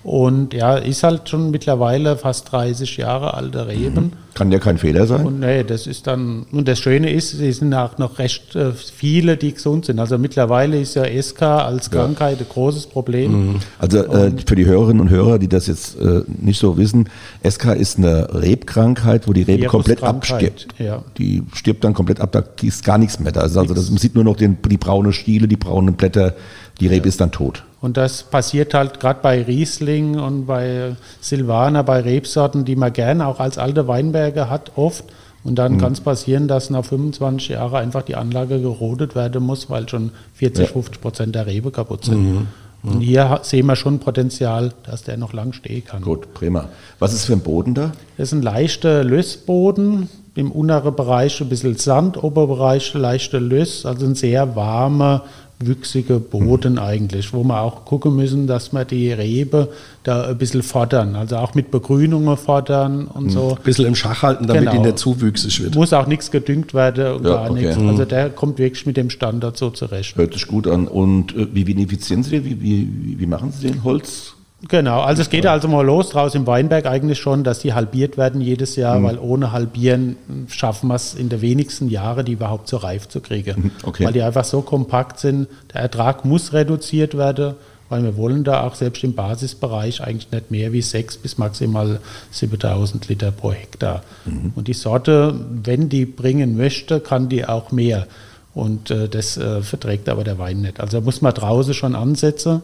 Und 0.02 0.54
ja, 0.54 0.76
ist 0.76 1.02
halt 1.02 1.28
schon 1.28 1.50
mittlerweile 1.50 2.16
fast 2.16 2.50
30 2.52 2.96
Jahre 2.96 3.34
alte 3.34 3.66
Reben. 3.66 4.04
Mhm. 4.04 4.12
Kann 4.32 4.50
ja 4.50 4.58
kein 4.58 4.78
Fehler 4.78 5.06
sein. 5.06 5.26
Und 5.26 5.40
nee, 5.40 5.64
das 5.64 5.86
ist 5.86 6.06
dann, 6.06 6.46
und 6.52 6.66
das 6.68 6.78
Schöne 6.78 7.12
ist, 7.12 7.34
es 7.34 7.58
sind 7.58 7.74
auch 7.74 7.98
noch 7.98 8.18
recht 8.18 8.54
äh, 8.54 8.72
viele, 8.72 9.36
die 9.36 9.52
gesund 9.52 9.84
sind. 9.84 9.98
Also 9.98 10.16
mittlerweile 10.16 10.80
ist 10.80 10.94
ja 10.94 11.04
SK 11.04 11.42
als 11.42 11.90
Krankheit 11.90 12.38
ja. 12.38 12.46
ein 12.46 12.48
großes 12.48 12.86
Problem. 12.86 13.32
Mhm. 13.32 13.56
Also 13.78 13.98
äh, 13.98 14.32
für 14.46 14.54
die 14.54 14.64
Hörerinnen 14.64 15.00
und 15.00 15.10
Hörer, 15.10 15.38
die 15.38 15.48
das 15.48 15.66
jetzt 15.66 16.00
äh, 16.00 16.22
nicht 16.28 16.60
so 16.60 16.78
wissen, 16.78 17.10
SK 17.46 17.74
ist 17.74 17.98
eine 17.98 18.32
Rebkrankheit, 18.32 19.28
wo 19.28 19.34
die 19.34 19.42
Rebe 19.42 19.66
komplett 19.66 20.02
abstirbt. 20.02 20.68
Ja. 20.78 21.02
Die 21.18 21.42
stirbt 21.52 21.84
dann 21.84 21.92
komplett 21.92 22.20
ab, 22.20 22.32
da 22.32 22.42
ist 22.62 22.84
gar 22.84 22.96
nichts 22.96 23.20
mehr 23.20 23.32
da. 23.32 23.40
Also, 23.40 23.60
also 23.60 23.74
das, 23.74 23.90
man 23.90 23.98
sieht 23.98 24.14
nur 24.14 24.24
noch 24.24 24.36
den, 24.36 24.56
die 24.64 24.78
braune 24.78 25.12
Stiele, 25.12 25.48
die 25.48 25.56
braunen 25.56 25.94
Blätter, 25.94 26.34
die 26.80 26.86
Rebe 26.86 27.06
ja. 27.06 27.08
ist 27.08 27.20
dann 27.20 27.30
tot. 27.30 27.64
Und 27.80 27.96
das 27.96 28.22
passiert 28.22 28.74
halt 28.74 29.00
gerade 29.00 29.20
bei 29.22 29.42
Riesling 29.42 30.18
und 30.18 30.46
bei 30.46 30.96
Silvaner, 31.20 31.82
bei 31.82 32.00
Rebsorten, 32.00 32.64
die 32.64 32.76
man 32.76 32.92
gerne 32.92 33.26
auch 33.26 33.40
als 33.40 33.58
alte 33.58 33.88
Weinberge 33.88 34.50
hat, 34.50 34.72
oft. 34.76 35.04
Und 35.42 35.54
dann 35.58 35.74
mhm. 35.74 35.78
kann 35.78 35.92
es 35.92 36.00
passieren, 36.00 36.48
dass 36.48 36.68
nach 36.68 36.84
25 36.84 37.50
Jahren 37.50 37.76
einfach 37.76 38.02
die 38.02 38.16
Anlage 38.16 38.60
gerodet 38.60 39.14
werden 39.14 39.42
muss, 39.42 39.70
weil 39.70 39.88
schon 39.88 40.10
40, 40.34 40.66
ja. 40.66 40.72
50 40.72 41.00
Prozent 41.00 41.34
der 41.34 41.46
Rebe 41.46 41.70
kaputt 41.70 42.04
sind. 42.04 42.22
Mhm. 42.22 42.46
Mhm. 42.82 42.90
Und 42.90 43.00
hier 43.00 43.40
sehen 43.42 43.66
wir 43.66 43.76
schon 43.76 43.98
Potenzial, 43.98 44.72
dass 44.84 45.02
der 45.02 45.16
noch 45.16 45.32
lang 45.32 45.52
stehen 45.52 45.84
kann. 45.84 46.02
Gut, 46.02 46.34
prima. 46.34 46.68
Was 46.98 47.12
ist 47.12 47.24
für 47.24 47.34
ein 47.34 47.40
Boden 47.40 47.74
da? 47.74 47.92
Das 48.16 48.28
ist 48.28 48.32
ein 48.32 48.42
leichter 48.42 49.04
Lössboden. 49.04 50.08
Im 50.36 50.52
unteren 50.52 50.94
Bereich 50.94 51.40
ein 51.40 51.48
bisschen 51.48 51.76
Sand, 51.76 52.22
Oberbereich 52.22 52.94
leichter 52.94 53.40
Löss, 53.40 53.84
also 53.84 54.06
ein 54.06 54.14
sehr 54.14 54.54
warmer, 54.54 55.24
wüchsige 55.62 56.18
Boden 56.18 56.78
eigentlich, 56.78 57.32
wo 57.34 57.44
wir 57.44 57.60
auch 57.60 57.84
gucken 57.84 58.16
müssen, 58.16 58.46
dass 58.46 58.72
wir 58.72 58.84
die 58.84 59.12
Rebe 59.12 59.68
da 60.02 60.28
ein 60.28 60.38
bisschen 60.38 60.62
fordern, 60.62 61.14
also 61.14 61.36
auch 61.36 61.54
mit 61.54 61.70
Begrünungen 61.70 62.36
fordern 62.38 63.06
und 63.06 63.24
mhm. 63.24 63.30
so. 63.30 63.56
Ein 63.56 63.62
bisschen 63.62 63.86
im 63.86 63.94
Schach 63.94 64.22
halten, 64.22 64.46
damit 64.46 64.62
genau. 64.62 64.72
die 64.72 64.78
nicht 64.78 64.98
zu 64.98 65.20
wüchsig 65.20 65.62
wird. 65.62 65.74
Muss 65.74 65.92
auch 65.92 66.06
nichts 66.06 66.30
gedüngt 66.30 66.72
werden 66.72 67.14
und 67.16 67.24
ja, 67.24 67.30
gar 67.30 67.50
okay. 67.50 67.60
nichts. 67.60 67.76
Mhm. 67.76 67.88
Also 67.88 68.04
der 68.06 68.30
kommt 68.30 68.58
wirklich 68.58 68.86
mit 68.86 68.96
dem 68.96 69.10
Standard 69.10 69.56
so 69.58 69.70
zurecht. 69.70 70.16
Hört 70.16 70.32
sich 70.32 70.46
gut 70.46 70.66
an. 70.66 70.88
Und 70.88 71.36
äh, 71.36 71.48
wie 71.52 71.66
vinifizieren 71.66 72.22
Sie 72.22 72.30
den? 72.30 72.44
Wie, 72.44 72.60
wie, 72.62 73.18
wie 73.18 73.26
machen 73.26 73.52
Sie 73.52 73.66
den 73.68 73.84
Holz? 73.84 74.34
Genau, 74.68 75.00
also 75.00 75.22
es 75.22 75.30
geht 75.30 75.46
also 75.46 75.68
mal 75.68 75.84
los 75.84 76.10
draus 76.10 76.34
im 76.34 76.46
Weinberg 76.46 76.86
eigentlich 76.86 77.18
schon, 77.18 77.44
dass 77.44 77.60
die 77.60 77.72
halbiert 77.72 78.18
werden 78.18 78.40
jedes 78.40 78.76
Jahr, 78.76 78.98
mhm. 78.98 79.04
weil 79.04 79.18
ohne 79.18 79.52
Halbieren 79.52 80.16
schaffen 80.48 80.88
wir 80.88 80.96
es 80.96 81.14
in 81.14 81.30
der 81.30 81.40
wenigsten 81.40 81.88
Jahre, 81.88 82.24
die 82.24 82.32
überhaupt 82.32 82.68
so 82.68 82.76
reif 82.76 83.08
zu 83.08 83.20
kriegen. 83.20 83.62
Mhm, 83.62 83.70
okay. 83.84 84.04
Weil 84.04 84.12
die 84.12 84.22
einfach 84.22 84.44
so 84.44 84.60
kompakt 84.60 85.18
sind. 85.18 85.48
Der 85.72 85.80
Ertrag 85.80 86.26
muss 86.26 86.52
reduziert 86.52 87.16
werden, 87.16 87.54
weil 87.88 88.02
wir 88.02 88.16
wollen 88.18 88.44
da 88.44 88.62
auch 88.62 88.74
selbst 88.74 89.02
im 89.02 89.14
Basisbereich 89.14 90.02
eigentlich 90.02 90.30
nicht 90.30 90.50
mehr 90.50 90.72
wie 90.72 90.82
6 90.82 91.18
bis 91.18 91.38
maximal 91.38 91.98
7000 92.30 93.08
Liter 93.08 93.30
pro 93.30 93.52
Hektar. 93.52 94.02
Mhm. 94.26 94.52
Und 94.54 94.68
die 94.68 94.74
Sorte, 94.74 95.34
wenn 95.64 95.88
die 95.88 96.04
bringen 96.04 96.58
möchte, 96.58 97.00
kann 97.00 97.30
die 97.30 97.46
auch 97.46 97.72
mehr. 97.72 98.06
Und 98.52 98.90
äh, 98.90 99.08
das 99.08 99.38
äh, 99.38 99.62
verträgt 99.62 100.10
aber 100.10 100.22
der 100.22 100.38
Wein 100.38 100.60
nicht. 100.60 100.80
Also 100.80 100.98
da 100.98 101.04
muss 101.04 101.22
man 101.22 101.32
draußen 101.32 101.72
schon 101.72 101.94
ansetzen 101.94 102.62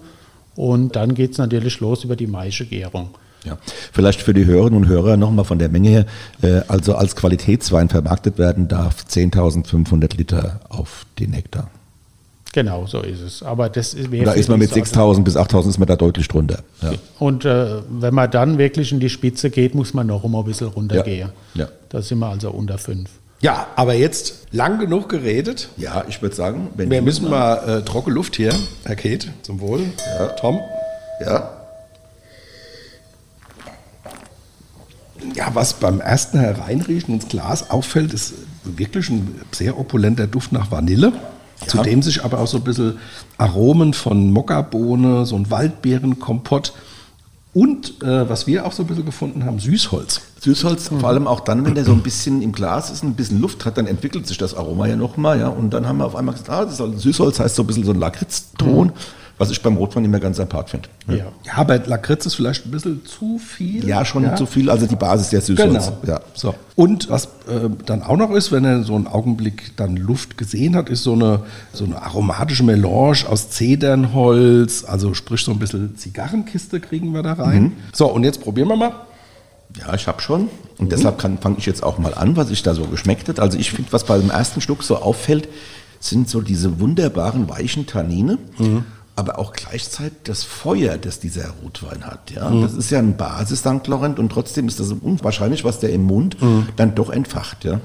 und 0.56 0.96
dann 0.96 1.14
geht 1.14 1.32
es 1.32 1.38
natürlich 1.38 1.80
los 1.80 2.04
über 2.04 2.16
die 2.16 2.26
Maischegärung. 2.26 3.10
Ja, 3.44 3.58
vielleicht 3.92 4.22
für 4.22 4.34
die 4.34 4.44
Hörerinnen 4.44 4.76
und 4.82 4.88
Hörer 4.88 5.16
nochmal 5.16 5.44
von 5.44 5.58
der 5.58 5.68
Menge 5.68 5.88
her. 5.88 6.06
Äh, 6.42 6.62
also 6.66 6.96
als 6.96 7.14
Qualitätswein 7.14 7.88
vermarktet 7.88 8.38
werden 8.38 8.66
darf 8.66 9.04
10.500 9.08 10.16
Liter 10.16 10.60
auf 10.68 11.06
den 11.18 11.32
Hektar. 11.32 11.70
Genau, 12.52 12.86
so 12.86 13.02
ist 13.02 13.20
es. 13.20 13.42
Aber 13.42 13.68
das 13.68 13.92
ist, 13.92 14.08
da 14.10 14.32
ist 14.32 14.48
man 14.48 14.58
mit 14.58 14.72
6.000 14.72 15.22
bis 15.24 15.36
8.000 15.36 15.68
ist 15.68 15.78
man 15.78 15.86
da 15.86 15.94
deutlich 15.94 16.26
drunter. 16.26 16.60
Ja. 16.80 16.92
Und 17.18 17.44
äh, 17.44 17.82
wenn 17.90 18.14
man 18.14 18.30
dann 18.30 18.56
wirklich 18.56 18.92
in 18.92 18.98
die 18.98 19.10
Spitze 19.10 19.50
geht, 19.50 19.74
muss 19.74 19.92
man 19.92 20.06
noch 20.06 20.24
immer 20.24 20.38
ein 20.38 20.46
bisschen 20.46 20.68
runtergehen. 20.68 21.28
Ja. 21.54 21.64
ja. 21.64 21.68
Da 21.90 22.00
sind 22.00 22.18
wir 22.18 22.28
also 22.28 22.50
unter 22.50 22.78
5. 22.78 23.10
Ja, 23.40 23.66
aber 23.76 23.94
jetzt 23.94 24.46
lang 24.50 24.78
genug 24.78 25.08
geredet. 25.08 25.68
Ja, 25.76 26.04
ich 26.08 26.22
würde 26.22 26.34
sagen, 26.34 26.68
wir 26.74 27.02
müssen 27.02 27.28
mal 27.28 27.80
äh, 27.80 27.84
trockene 27.84 28.14
Luft 28.14 28.36
hier, 28.36 28.54
Herr 28.84 28.96
Kate, 28.96 29.28
zum 29.42 29.60
Wohl. 29.60 29.80
Ja. 30.18 30.26
Tom. 30.28 30.60
Ja. 31.20 31.50
Ja, 35.34 35.54
was 35.54 35.74
beim 35.74 36.00
ersten 36.00 36.38
Hereinriechen 36.38 37.14
ins 37.14 37.28
Glas 37.28 37.70
auffällt, 37.70 38.14
ist 38.14 38.34
wirklich 38.64 39.10
ein 39.10 39.40
sehr 39.52 39.78
opulenter 39.78 40.26
Duft 40.26 40.52
nach 40.52 40.70
Vanille. 40.70 41.12
Ja. 41.60 41.66
Zudem 41.66 42.02
sich 42.02 42.24
aber 42.24 42.38
auch 42.38 42.46
so 42.46 42.58
ein 42.58 42.64
bisschen 42.64 42.98
Aromen 43.38 43.92
von 43.92 44.30
Mokkabohne, 44.30 45.26
so 45.26 45.36
ein 45.36 45.50
Waldbeerenkompott 45.50 46.72
und 47.56 48.02
äh, 48.02 48.28
was 48.28 48.46
wir 48.46 48.66
auch 48.66 48.72
so 48.72 48.82
ein 48.82 48.86
bisschen 48.86 49.06
gefunden 49.06 49.46
haben, 49.46 49.58
Süßholz. 49.58 50.20
Süßholz, 50.46 50.90
mhm. 50.90 51.00
vor 51.00 51.08
allem 51.08 51.26
auch 51.26 51.40
dann, 51.40 51.64
wenn 51.64 51.74
der 51.74 51.84
so 51.84 51.92
ein 51.92 52.02
bisschen 52.02 52.40
im 52.40 52.52
Glas 52.52 52.90
ist, 52.90 53.02
ein 53.02 53.14
bisschen 53.14 53.40
Luft 53.40 53.64
hat, 53.64 53.76
dann 53.78 53.86
entwickelt 53.86 54.26
sich 54.26 54.38
das 54.38 54.54
Aroma 54.54 54.86
ja 54.86 54.96
nochmal. 54.96 55.40
Ja? 55.40 55.48
Und 55.48 55.70
dann 55.70 55.86
haben 55.88 55.98
wir 55.98 56.06
auf 56.06 56.14
einmal 56.14 56.34
gesagt, 56.34 56.50
ah, 56.50 56.64
das 56.64 56.78
ist 56.78 57.02
Süßholz 57.02 57.40
heißt 57.40 57.56
so 57.56 57.62
ein 57.62 57.66
bisschen 57.66 57.84
so 57.84 57.92
ein 57.92 57.98
Lakritzton. 57.98 58.86
Mhm 58.86 58.92
was 59.38 59.50
ich 59.50 59.62
beim 59.62 59.76
Rotwein 59.76 60.04
immer 60.04 60.18
ganz 60.18 60.40
apart 60.40 60.70
finde. 60.70 60.88
Ja. 61.08 61.16
ja, 61.16 61.26
aber 61.56 61.78
Lakritz 61.78 62.24
ist 62.24 62.34
vielleicht 62.34 62.64
ein 62.64 62.70
bisschen 62.70 63.04
zu 63.04 63.38
viel. 63.38 63.86
Ja, 63.86 64.04
schon 64.04 64.24
ja. 64.24 64.34
zu 64.34 64.46
viel. 64.46 64.70
Also 64.70 64.86
die 64.86 64.96
Basis 64.96 65.28
der 65.28 65.42
Süßholz. 65.42 65.86
Genau. 65.86 65.98
Ja. 66.06 66.20
So. 66.32 66.54
Und 66.74 67.10
was 67.10 67.26
äh, 67.26 67.68
dann 67.84 68.02
auch 68.02 68.16
noch 68.16 68.30
ist, 68.30 68.50
wenn 68.50 68.64
er 68.64 68.82
so 68.82 68.94
einen 68.94 69.06
Augenblick 69.06 69.76
dann 69.76 69.96
Luft 69.96 70.38
gesehen 70.38 70.74
hat, 70.74 70.88
ist 70.88 71.02
so 71.02 71.12
eine, 71.12 71.40
so 71.72 71.84
eine 71.84 72.00
aromatische 72.00 72.64
Melange 72.64 73.28
aus 73.28 73.50
Zedernholz, 73.50 74.84
also 74.86 75.12
sprich 75.12 75.42
so 75.42 75.52
ein 75.52 75.58
bisschen 75.58 75.96
Zigarrenkiste 75.96 76.80
kriegen 76.80 77.12
wir 77.12 77.22
da 77.22 77.34
rein. 77.34 77.62
Mhm. 77.62 77.72
So, 77.92 78.06
und 78.10 78.24
jetzt 78.24 78.40
probieren 78.40 78.68
wir 78.68 78.76
mal. 78.76 78.92
Ja, 79.78 79.94
ich 79.94 80.06
habe 80.06 80.20
schon. 80.20 80.48
Und 80.78 80.86
mhm. 80.86 80.88
deshalb 80.90 81.20
fange 81.20 81.56
ich 81.58 81.66
jetzt 81.66 81.82
auch 81.82 81.98
mal 81.98 82.14
an, 82.14 82.36
was 82.36 82.50
ich 82.50 82.62
da 82.62 82.74
so 82.74 82.84
geschmeckt 82.84 83.28
hat. 83.28 83.40
Also 83.40 83.58
ich 83.58 83.70
finde, 83.70 83.92
was 83.92 84.04
beim 84.04 84.30
ersten 84.30 84.60
Schluck 84.60 84.82
so 84.82 84.96
auffällt, 84.96 85.48
sind 86.00 86.28
so 86.28 86.40
diese 86.40 86.80
wunderbaren 86.80 87.48
weichen 87.48 87.86
Tannine. 87.86 88.38
Mhm 88.58 88.84
aber 89.16 89.38
auch 89.38 89.52
gleichzeitig 89.52 90.18
das 90.24 90.44
Feuer, 90.44 90.98
das 90.98 91.18
dieser 91.18 91.48
Rotwein 91.62 92.04
hat. 92.04 92.30
Ja? 92.30 92.50
Mhm. 92.50 92.62
Das 92.62 92.74
ist 92.74 92.90
ja 92.90 92.98
ein 92.98 93.16
Basis 93.16 93.60
St. 93.60 93.86
Laurent 93.86 94.18
und 94.18 94.28
trotzdem 94.28 94.68
ist 94.68 94.78
das 94.78 94.92
unwahrscheinlich, 94.92 95.64
was 95.64 95.80
der 95.80 95.90
im 95.90 96.04
Mund 96.04 96.36
dann 96.76 96.94
doch 96.94 97.08
entfacht. 97.08 97.64
Ja? 97.64 97.80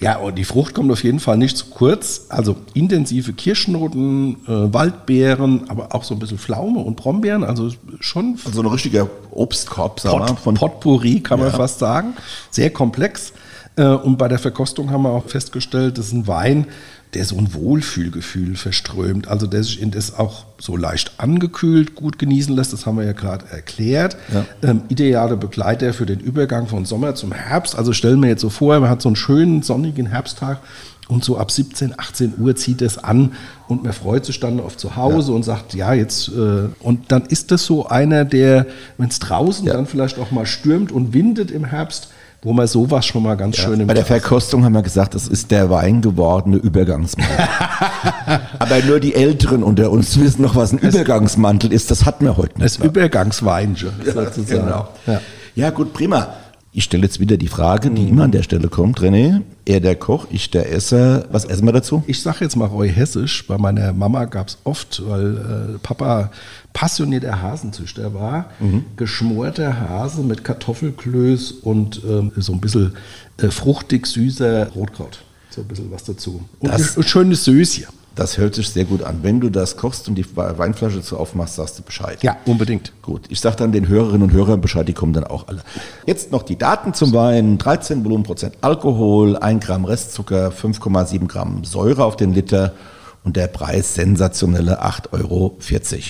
Ja, 0.00 0.16
und 0.16 0.36
die 0.36 0.44
Frucht 0.44 0.74
kommt 0.74 0.90
auf 0.90 1.04
jeden 1.04 1.20
Fall 1.20 1.36
nicht 1.36 1.58
zu 1.58 1.66
kurz. 1.66 2.26
Also 2.30 2.56
intensive 2.72 3.34
Kirschnoten, 3.34 4.36
äh, 4.46 4.72
Waldbeeren, 4.72 5.68
aber 5.68 5.94
auch 5.94 6.04
so 6.04 6.14
ein 6.14 6.18
bisschen 6.18 6.38
Pflaume 6.38 6.80
und 6.80 6.96
Brombeeren. 6.96 7.44
Also 7.44 7.70
schon. 8.00 8.38
Also 8.46 8.62
ein 8.62 8.66
richtiger 8.66 9.08
Obstkorb, 9.30 10.00
sagen 10.00 10.24
Pot, 10.24 10.38
von 10.38 10.54
Potpourri, 10.54 11.20
kann 11.20 11.38
ja. 11.38 11.46
man 11.46 11.54
fast 11.54 11.78
sagen. 11.78 12.14
Sehr 12.50 12.70
komplex. 12.70 13.34
Äh, 13.76 13.84
und 13.84 14.16
bei 14.16 14.28
der 14.28 14.38
Verkostung 14.38 14.90
haben 14.90 15.02
wir 15.02 15.10
auch 15.10 15.26
festgestellt, 15.26 15.98
das 15.98 16.06
ist 16.06 16.12
ein 16.12 16.26
Wein, 16.26 16.66
der 17.14 17.24
so 17.24 17.36
ein 17.36 17.54
Wohlfühlgefühl 17.54 18.56
verströmt, 18.56 19.28
also 19.28 19.46
der 19.46 19.64
sich 19.64 19.82
in 19.82 19.90
das 19.90 20.16
auch 20.16 20.44
so 20.58 20.76
leicht 20.76 21.12
angekühlt 21.18 21.94
gut 21.94 22.18
genießen 22.18 22.54
lässt, 22.54 22.72
das 22.72 22.86
haben 22.86 22.98
wir 22.98 23.04
ja 23.04 23.12
gerade 23.12 23.46
erklärt. 23.50 24.16
Ja. 24.32 24.44
Ähm, 24.62 24.82
ideale 24.88 25.36
Begleiter 25.36 25.92
für 25.92 26.06
den 26.06 26.20
Übergang 26.20 26.68
von 26.68 26.84
Sommer 26.84 27.14
zum 27.14 27.32
Herbst. 27.32 27.76
Also 27.76 27.92
stellen 27.92 28.20
wir 28.20 28.28
jetzt 28.28 28.42
so 28.42 28.50
vor, 28.50 28.78
man 28.78 28.90
hat 28.90 29.02
so 29.02 29.08
einen 29.08 29.16
schönen 29.16 29.62
sonnigen 29.62 30.06
Herbsttag 30.06 30.60
und 31.08 31.24
so 31.24 31.36
ab 31.36 31.50
17, 31.50 31.94
18 31.98 32.34
Uhr 32.38 32.54
zieht 32.54 32.82
es 32.82 32.96
an 32.96 33.32
und 33.66 33.82
man 33.82 33.92
freut 33.92 34.24
sich 34.24 34.38
dann 34.38 34.60
auf 34.60 34.76
zu 34.76 34.94
Hause 34.94 35.30
ja. 35.32 35.36
und 35.36 35.42
sagt, 35.42 35.74
ja, 35.74 35.92
jetzt, 35.92 36.28
äh, 36.28 36.68
und 36.80 37.10
dann 37.10 37.26
ist 37.26 37.50
das 37.50 37.64
so 37.66 37.86
einer, 37.86 38.24
der, 38.24 38.66
wenn 38.96 39.08
es 39.08 39.18
draußen 39.18 39.66
ja. 39.66 39.72
dann 39.72 39.86
vielleicht 39.86 40.18
auch 40.18 40.30
mal 40.30 40.46
stürmt 40.46 40.92
und 40.92 41.12
windet 41.12 41.50
im 41.50 41.64
Herbst, 41.64 42.08
wo 42.42 42.52
man 42.52 42.66
sowas 42.66 43.04
schon 43.04 43.22
mal 43.22 43.36
ganz 43.36 43.58
ja, 43.58 43.64
schön 43.64 43.80
im 43.80 43.86
Bei 43.86 43.94
der 43.94 44.06
Verkostung 44.06 44.64
haben 44.64 44.72
wir 44.72 44.82
gesagt, 44.82 45.14
das 45.14 45.28
ist 45.28 45.50
der 45.50 45.68
Wein 45.68 46.00
gewordene 46.00 46.56
Übergangsmantel. 46.56 47.36
Aber 48.58 48.78
nur 48.86 48.98
die 48.98 49.14
Älteren 49.14 49.62
unter 49.62 49.90
uns 49.90 50.18
wissen 50.18 50.42
noch, 50.42 50.56
was 50.56 50.72
ein 50.72 50.78
Übergangsmantel 50.78 51.72
ist. 51.72 51.90
Das 51.90 52.06
hat 52.06 52.22
man 52.22 52.36
heute 52.36 52.58
nicht. 52.60 52.64
Das 52.64 52.76
Übergangsweinchen 52.84 53.92
ja, 54.04 54.12
sozusagen. 54.12 54.64
Genau. 54.64 54.88
Ja. 55.06 55.20
ja, 55.54 55.70
gut, 55.70 55.92
prima. 55.92 56.28
Ich 56.72 56.84
stelle 56.84 57.02
jetzt 57.02 57.18
wieder 57.18 57.36
die 57.36 57.48
Frage, 57.48 57.90
die 57.90 58.08
immer 58.08 58.24
an 58.24 58.30
der 58.30 58.44
Stelle 58.44 58.68
kommt, 58.68 59.00
René. 59.00 59.42
Er 59.64 59.80
der 59.80 59.96
Koch, 59.96 60.28
ich 60.30 60.50
der 60.50 60.72
Esser. 60.72 61.26
Was 61.32 61.44
essen 61.44 61.66
wir 61.66 61.72
dazu? 61.72 62.04
Ich 62.06 62.22
sage 62.22 62.38
jetzt 62.42 62.54
mal 62.54 62.66
Roy 62.66 62.88
Hessisch. 62.88 63.44
Bei 63.48 63.58
meiner 63.58 63.92
Mama 63.92 64.26
gab 64.26 64.48
es 64.48 64.58
oft, 64.62 65.02
weil 65.04 65.36
äh, 65.74 65.78
Papa 65.82 66.30
passionierter 66.72 67.42
Hasenzüchter 67.42 68.14
war, 68.14 68.50
mhm. 68.60 68.84
geschmorter 68.96 69.80
Hase 69.80 70.22
mit 70.22 70.44
Kartoffelklöß 70.44 71.50
und 71.50 72.02
ähm, 72.08 72.30
so 72.36 72.52
ein 72.52 72.60
bisschen 72.60 72.92
äh, 73.38 73.48
fruchtig 73.48 74.06
süßer 74.06 74.68
Rotkraut. 74.68 75.22
So 75.50 75.62
ein 75.62 75.66
bisschen 75.66 75.90
was 75.90 76.04
dazu. 76.04 76.44
Und 76.60 76.72
das, 76.72 76.96
ein 76.96 77.02
schönes 77.02 77.44
Söschen. 77.44 77.86
Das 78.14 78.38
hört 78.38 78.54
sich 78.54 78.68
sehr 78.68 78.84
gut 78.84 79.02
an. 79.02 79.20
Wenn 79.22 79.40
du 79.40 79.50
das 79.50 79.76
kochst 79.76 80.08
und 80.08 80.14
die 80.16 80.26
Weinflasche 80.36 81.00
zu 81.00 81.16
aufmachst, 81.16 81.56
sagst 81.56 81.78
du 81.78 81.82
Bescheid. 81.82 82.22
Ja, 82.22 82.36
unbedingt. 82.44 82.92
Gut. 83.02 83.22
Ich 83.28 83.40
sage 83.40 83.56
dann 83.56 83.72
den 83.72 83.88
Hörerinnen 83.88 84.22
und 84.22 84.32
Hörern 84.32 84.60
Bescheid, 84.60 84.86
die 84.86 84.92
kommen 84.92 85.12
dann 85.12 85.24
auch 85.24 85.48
alle. 85.48 85.62
Jetzt 86.06 86.32
noch 86.32 86.42
die 86.42 86.56
Daten 86.56 86.92
zum 86.92 87.12
Wein. 87.12 87.58
13 87.58 88.04
Volumenprozent 88.04 88.56
Alkohol, 88.60 89.36
1 89.36 89.64
Gramm 89.64 89.84
Restzucker, 89.84 90.50
5,7 90.50 91.28
Gramm 91.28 91.64
Säure 91.64 92.04
auf 92.04 92.16
den 92.16 92.34
Liter 92.34 92.74
und 93.22 93.36
der 93.36 93.46
Preis 93.46 93.94
sensationelle 93.94 94.82
8,40 94.82 95.12
Euro. 95.12 95.56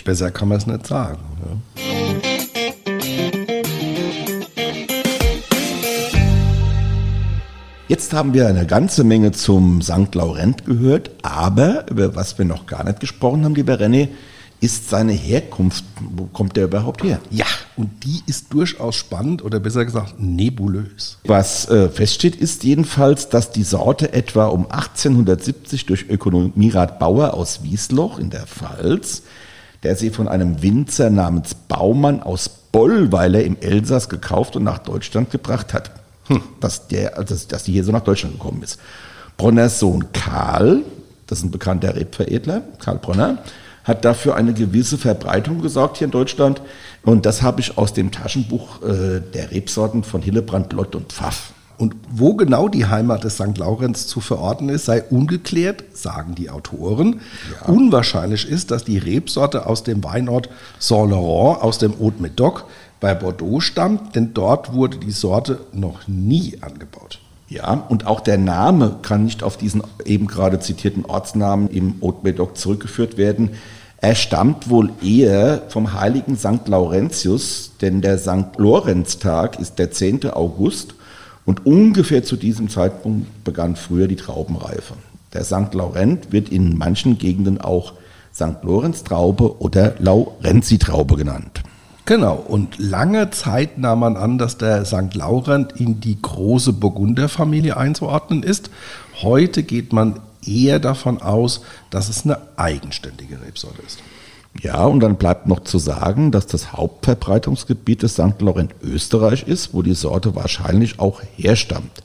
Besser 0.05 0.31
kann 0.31 0.49
man 0.49 0.59
es 0.59 0.67
nicht 0.67 0.87
sagen. 0.87 1.19
Ja. 1.77 2.00
Jetzt 7.91 8.13
haben 8.13 8.35
wir 8.35 8.47
eine 8.47 8.67
ganze 8.67 9.03
Menge 9.03 9.33
zum 9.33 9.83
St. 9.83 10.15
Laurent 10.15 10.65
gehört, 10.65 11.11
aber 11.23 11.91
über 11.91 12.15
was 12.15 12.39
wir 12.39 12.45
noch 12.45 12.67
gar 12.67 12.85
nicht 12.85 13.01
gesprochen 13.01 13.45
haben, 13.45 13.57
lieber 13.57 13.81
René, 13.81 14.07
ist 14.61 14.89
seine 14.89 15.11
Herkunft. 15.11 15.85
Wo 15.99 16.27
kommt 16.27 16.57
der 16.57 16.67
überhaupt 16.67 17.03
her? 17.03 17.19
Ja, 17.33 17.47
und 17.77 17.91
die 18.05 18.23
ist 18.29 18.55
durchaus 18.55 18.95
spannend 18.95 19.45
oder 19.45 19.59
besser 19.59 19.85
gesagt 19.85 20.21
nebulös. 20.21 21.19
Was 21.25 21.69
äh, 21.69 21.89
feststeht, 21.89 22.37
ist 22.37 22.63
jedenfalls, 22.63 23.29
dass 23.29 23.51
die 23.51 23.65
Sorte 23.65 24.13
etwa 24.13 24.47
um 24.47 24.71
1870 24.71 25.87
durch 25.87 26.09
Ökonomierat 26.09 27.01
Bauer 27.01 27.35
aus 27.35 27.65
Wiesloch 27.65 28.21
in 28.21 28.31
der 28.31 28.47
Pfalz, 28.47 29.23
der 29.83 29.97
sie 29.97 30.11
von 30.11 30.29
einem 30.29 30.63
Winzer 30.63 31.11
namens 31.11 31.57
Baumann 31.57 32.23
aus 32.23 32.51
Bollweiler 32.71 33.43
im 33.43 33.57
Elsass 33.61 34.09
gekauft 34.09 34.55
und 34.55 34.63
nach 34.63 34.79
Deutschland 34.79 35.33
gebracht 35.33 35.75
hat 35.75 35.91
hm, 36.31 36.43
dass, 36.61 36.87
der, 36.89 37.23
dass, 37.25 37.49
dass 37.49 37.65
die 37.65 37.73
hier 37.73 37.85
so 37.85 37.93
nach 37.93 38.05
Deutschland 38.05 38.35
gekommen 38.35 38.63
ist. 38.63 38.79
Bronners 39.37 39.81
Sohn 39.81 40.13
Karl, 40.13 40.83
das 41.27 41.39
ist 41.39 41.45
ein 41.45 41.51
bekannter 41.51 41.97
Rebveredler, 41.97 42.63
Karl 42.79 42.99
Bronner, 42.99 43.39
hat 43.85 44.05
dafür 44.05 44.37
eine 44.37 44.53
gewisse 44.55 44.99
Verbreitung 44.99 45.61
gesorgt 45.61 45.99
hier 45.99 46.05
in 46.05 46.13
Deutschland. 46.13 46.63
Und 47.03 47.27
das 47.27 47.43
habe 47.43 47.61
ich 47.61 47.79
aus 47.79 47.95
dem 47.95 48.13
Taschenbuch 48.13 48.83
äh, 48.83 49.21
der 49.35 49.51
Rebsorten 49.51 50.05
von 50.05 50.23
Hillebrand, 50.23 50.73
Lott 50.73 50.95
und 50.95 51.13
Pfaff. 51.13 51.53
Und 51.79 51.97
wo 52.11 52.35
genau 52.35 52.69
die 52.69 52.85
Heimat 52.85 53.25
des 53.25 53.37
St. 53.37 53.57
Laurenz 53.57 54.07
zu 54.07 54.21
verorten 54.21 54.69
ist, 54.69 54.85
sei 54.85 55.03
ungeklärt, 55.03 55.83
sagen 55.95 56.35
die 56.35 56.51
Autoren. 56.51 57.23
Ja. 57.59 57.73
Unwahrscheinlich 57.73 58.47
ist, 58.47 58.71
dass 58.71 58.85
die 58.85 58.99
Rebsorte 58.99 59.65
aus 59.65 59.83
dem 59.83 60.05
Weinort 60.05 60.51
Saint-Laurent 60.79 61.63
aus 61.63 61.79
dem 61.79 61.99
Haute-Médoc 61.99 62.65
bei 63.01 63.15
Bordeaux 63.15 63.61
stammt, 63.61 64.15
denn 64.15 64.35
dort 64.35 64.75
wurde 64.75 64.99
die 64.99 65.11
Sorte 65.11 65.61
noch 65.73 66.07
nie 66.07 66.59
angebaut. 66.61 67.19
Ja, 67.49 67.73
und 67.89 68.07
auch 68.07 68.21
der 68.21 68.39
Name 68.39 68.97
kann 69.03 69.25
nicht 69.25 69.43
auf 69.43 69.57
diesen 69.57 69.83
eben 70.05 70.29
gerade 70.29 70.61
zitierten 70.61 71.05
Ortsnamen 71.05 71.69
im 71.71 71.95
Haute-Médoc 72.01 72.55
zurückgeführt 72.55 73.19
werden. 73.19 73.51
Er 73.97 74.15
stammt 74.15 74.71
wohl 74.71 74.93
eher 75.03 75.63
vom 75.69 75.93
heiligen 75.95 76.37
St. 76.37 76.69
Laurentius, 76.69 77.73
denn 77.81 78.03
der 78.03 78.19
St. 78.19 78.57
Lorenztag 78.57 79.59
ist 79.59 79.79
der 79.79 79.91
10. 79.91 80.31
August 80.31 80.95
und 81.45 81.67
ungefähr 81.67 82.23
zu 82.23 82.37
diesem 82.37 82.69
Zeitpunkt 82.69 83.43
begann 83.43 83.75
früher 83.75 84.07
die 84.07 84.17
Traubenreife. 84.17 84.95
Der 85.33 85.45
St. 85.45 85.75
Laurent 85.75 86.33
wird 86.33 86.51
in 86.51 86.79
manchen 86.79 87.19
Gegenden 87.19 87.61
auch 87.61 87.95
St. 88.33 88.63
Lorenz 88.63 89.03
Traube 89.03 89.61
oder 89.61 89.95
Laurenzi 89.99 90.79
Traube 90.79 91.17
genannt. 91.17 91.63
Genau, 92.11 92.35
und 92.35 92.77
lange 92.81 93.31
Zeit 93.31 93.79
nahm 93.79 94.01
man 94.01 94.17
an, 94.17 94.37
dass 94.37 94.59
der 94.59 94.85
St. 94.85 95.15
Laurent 95.15 95.75
in 95.79 96.01
die 96.01 96.21
große 96.21 96.73
Burgunderfamilie 96.73 97.77
einzuordnen 97.77 98.43
ist. 98.43 98.69
Heute 99.23 99.63
geht 99.63 99.93
man 99.93 100.19
eher 100.45 100.81
davon 100.81 101.23
aus, 101.23 101.61
dass 101.91 102.09
es 102.09 102.25
eine 102.25 102.39
eigenständige 102.57 103.41
Rebsorte 103.41 103.81
ist. 103.83 104.01
Ja, 104.61 104.87
und 104.87 104.99
dann 104.99 105.19
bleibt 105.19 105.47
noch 105.47 105.61
zu 105.61 105.79
sagen, 105.79 106.33
dass 106.33 106.49
das 106.49 106.73
Hauptverbreitungsgebiet 106.73 108.03
des 108.03 108.15
St. 108.15 108.41
Laurent 108.41 108.75
Österreich 108.83 109.47
ist, 109.47 109.73
wo 109.73 109.83
die 109.83 109.95
Sorte 109.95 110.35
wahrscheinlich 110.35 110.99
auch 110.99 111.23
herstammt. 111.37 112.03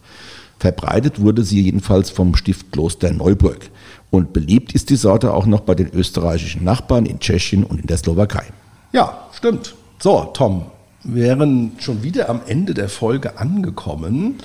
Verbreitet 0.60 1.20
wurde 1.20 1.44
sie 1.44 1.64
jedenfalls 1.64 2.12
vom 2.12 2.36
Stiftkloster 2.36 3.12
Neuburg. 3.12 3.72
Und 4.12 4.34
beliebt 4.34 4.76
ist 4.76 4.92
die 4.92 4.98
Sorte 4.98 5.34
auch 5.34 5.48
noch 5.48 5.62
bei 5.62 5.74
den 5.74 5.90
österreichischen 5.92 6.64
Nachbarn 6.64 7.08
in 7.08 7.20
Tschechien 7.20 7.64
und 7.64 7.82
in 7.82 7.88
der 7.88 7.98
Slowakei. 7.98 8.44
Ja, 8.92 9.28
stimmt. 9.34 9.74
So, 10.00 10.26
Tom, 10.34 10.66
wir 11.04 11.24
wären 11.24 11.72
schon 11.80 12.04
wieder 12.04 12.30
am 12.30 12.42
Ende 12.46 12.74
der 12.74 12.90
Folge 12.90 13.40
angekommen. 13.40 14.36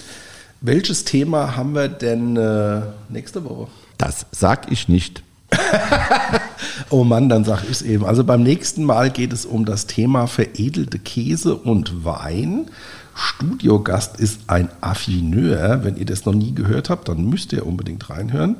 Welches 0.60 1.04
Thema 1.04 1.56
haben 1.56 1.74
wir 1.74 1.88
denn 1.88 2.36
äh, 2.36 2.82
nächste 3.08 3.44
Woche? 3.44 3.68
Das 3.98 4.26
sag 4.30 4.70
ich 4.70 4.88
nicht. 4.88 5.22
oh 6.90 7.04
Mann, 7.04 7.28
dann 7.28 7.44
sag 7.44 7.64
ich 7.64 7.70
es 7.70 7.82
eben. 7.82 8.04
Also 8.04 8.24
beim 8.24 8.42
nächsten 8.42 8.84
Mal 8.84 9.10
geht 9.10 9.32
es 9.32 9.46
um 9.46 9.64
das 9.64 9.86
Thema 9.86 10.26
veredelte 10.26 10.98
Käse 10.98 11.54
und 11.54 12.04
Wein. 12.04 12.70
Studiogast 13.14 14.18
ist 14.18 14.40
ein 14.46 14.70
Affineur. 14.80 15.84
Wenn 15.84 15.96
ihr 15.96 16.06
das 16.06 16.24
noch 16.24 16.32
nie 16.32 16.54
gehört 16.54 16.88
habt, 16.88 17.08
dann 17.08 17.28
müsst 17.28 17.52
ihr 17.52 17.66
unbedingt 17.66 18.08
reinhören. 18.08 18.56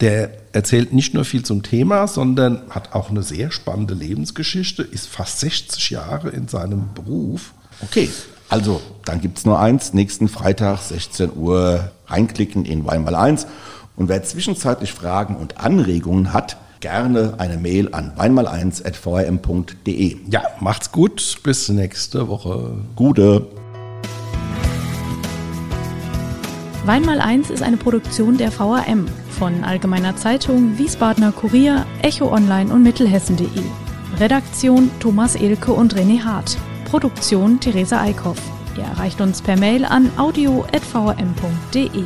Der 0.00 0.30
erzählt 0.52 0.92
nicht 0.92 1.14
nur 1.14 1.24
viel 1.24 1.42
zum 1.42 1.62
Thema, 1.62 2.08
sondern 2.08 2.62
hat 2.70 2.94
auch 2.94 3.10
eine 3.10 3.22
sehr 3.22 3.50
spannende 3.50 3.94
Lebensgeschichte, 3.94 4.82
ist 4.82 5.08
fast 5.08 5.40
60 5.40 5.90
Jahre 5.90 6.30
in 6.30 6.48
seinem 6.48 6.94
Beruf. 6.94 7.52
Okay, 7.82 8.08
also 8.48 8.80
dann 9.04 9.20
gibt 9.20 9.38
es 9.38 9.44
nur 9.44 9.60
eins. 9.60 9.92
Nächsten 9.92 10.28
Freitag, 10.28 10.80
16 10.80 11.36
Uhr, 11.36 11.90
reinklicken 12.06 12.64
in 12.64 12.86
Weinmal 12.86 13.14
1. 13.14 13.46
Und 13.98 14.08
wer 14.08 14.22
zwischenzeitlich 14.22 14.92
Fragen 14.92 15.36
und 15.36 15.58
Anregungen 15.58 16.32
hat, 16.32 16.56
gerne 16.80 17.34
eine 17.38 17.58
Mail 17.58 17.92
an 17.92 18.12
weinmal1.vrm.de. 18.16 20.16
Ja, 20.30 20.42
macht's 20.60 20.92
gut. 20.92 21.38
Bis 21.42 21.68
nächste 21.68 22.28
Woche. 22.28 22.76
Gute. 22.94 23.48
Weinmal 26.84 27.20
1 27.20 27.50
ist 27.50 27.62
eine 27.62 27.76
Produktion 27.76 28.38
der 28.38 28.52
VRM 28.52 29.06
von 29.38 29.64
Allgemeiner 29.64 30.16
Zeitung, 30.16 30.78
Wiesbadener 30.78 31.32
Kurier, 31.32 31.84
Echo 32.02 32.32
Online 32.32 32.72
und 32.72 32.84
Mittelhessen.de. 32.84 33.48
Redaktion 34.18 34.90
Thomas 35.00 35.34
Elke 35.34 35.72
und 35.72 35.96
René 35.96 36.22
Hart. 36.22 36.56
Produktion 36.84 37.58
Theresa 37.58 38.00
Eickhoff. 38.00 38.38
Ihr 38.76 38.84
erreicht 38.84 39.20
uns 39.20 39.42
per 39.42 39.58
Mail 39.58 39.84
an 39.84 40.08
audio.vrm.de. 40.16 42.04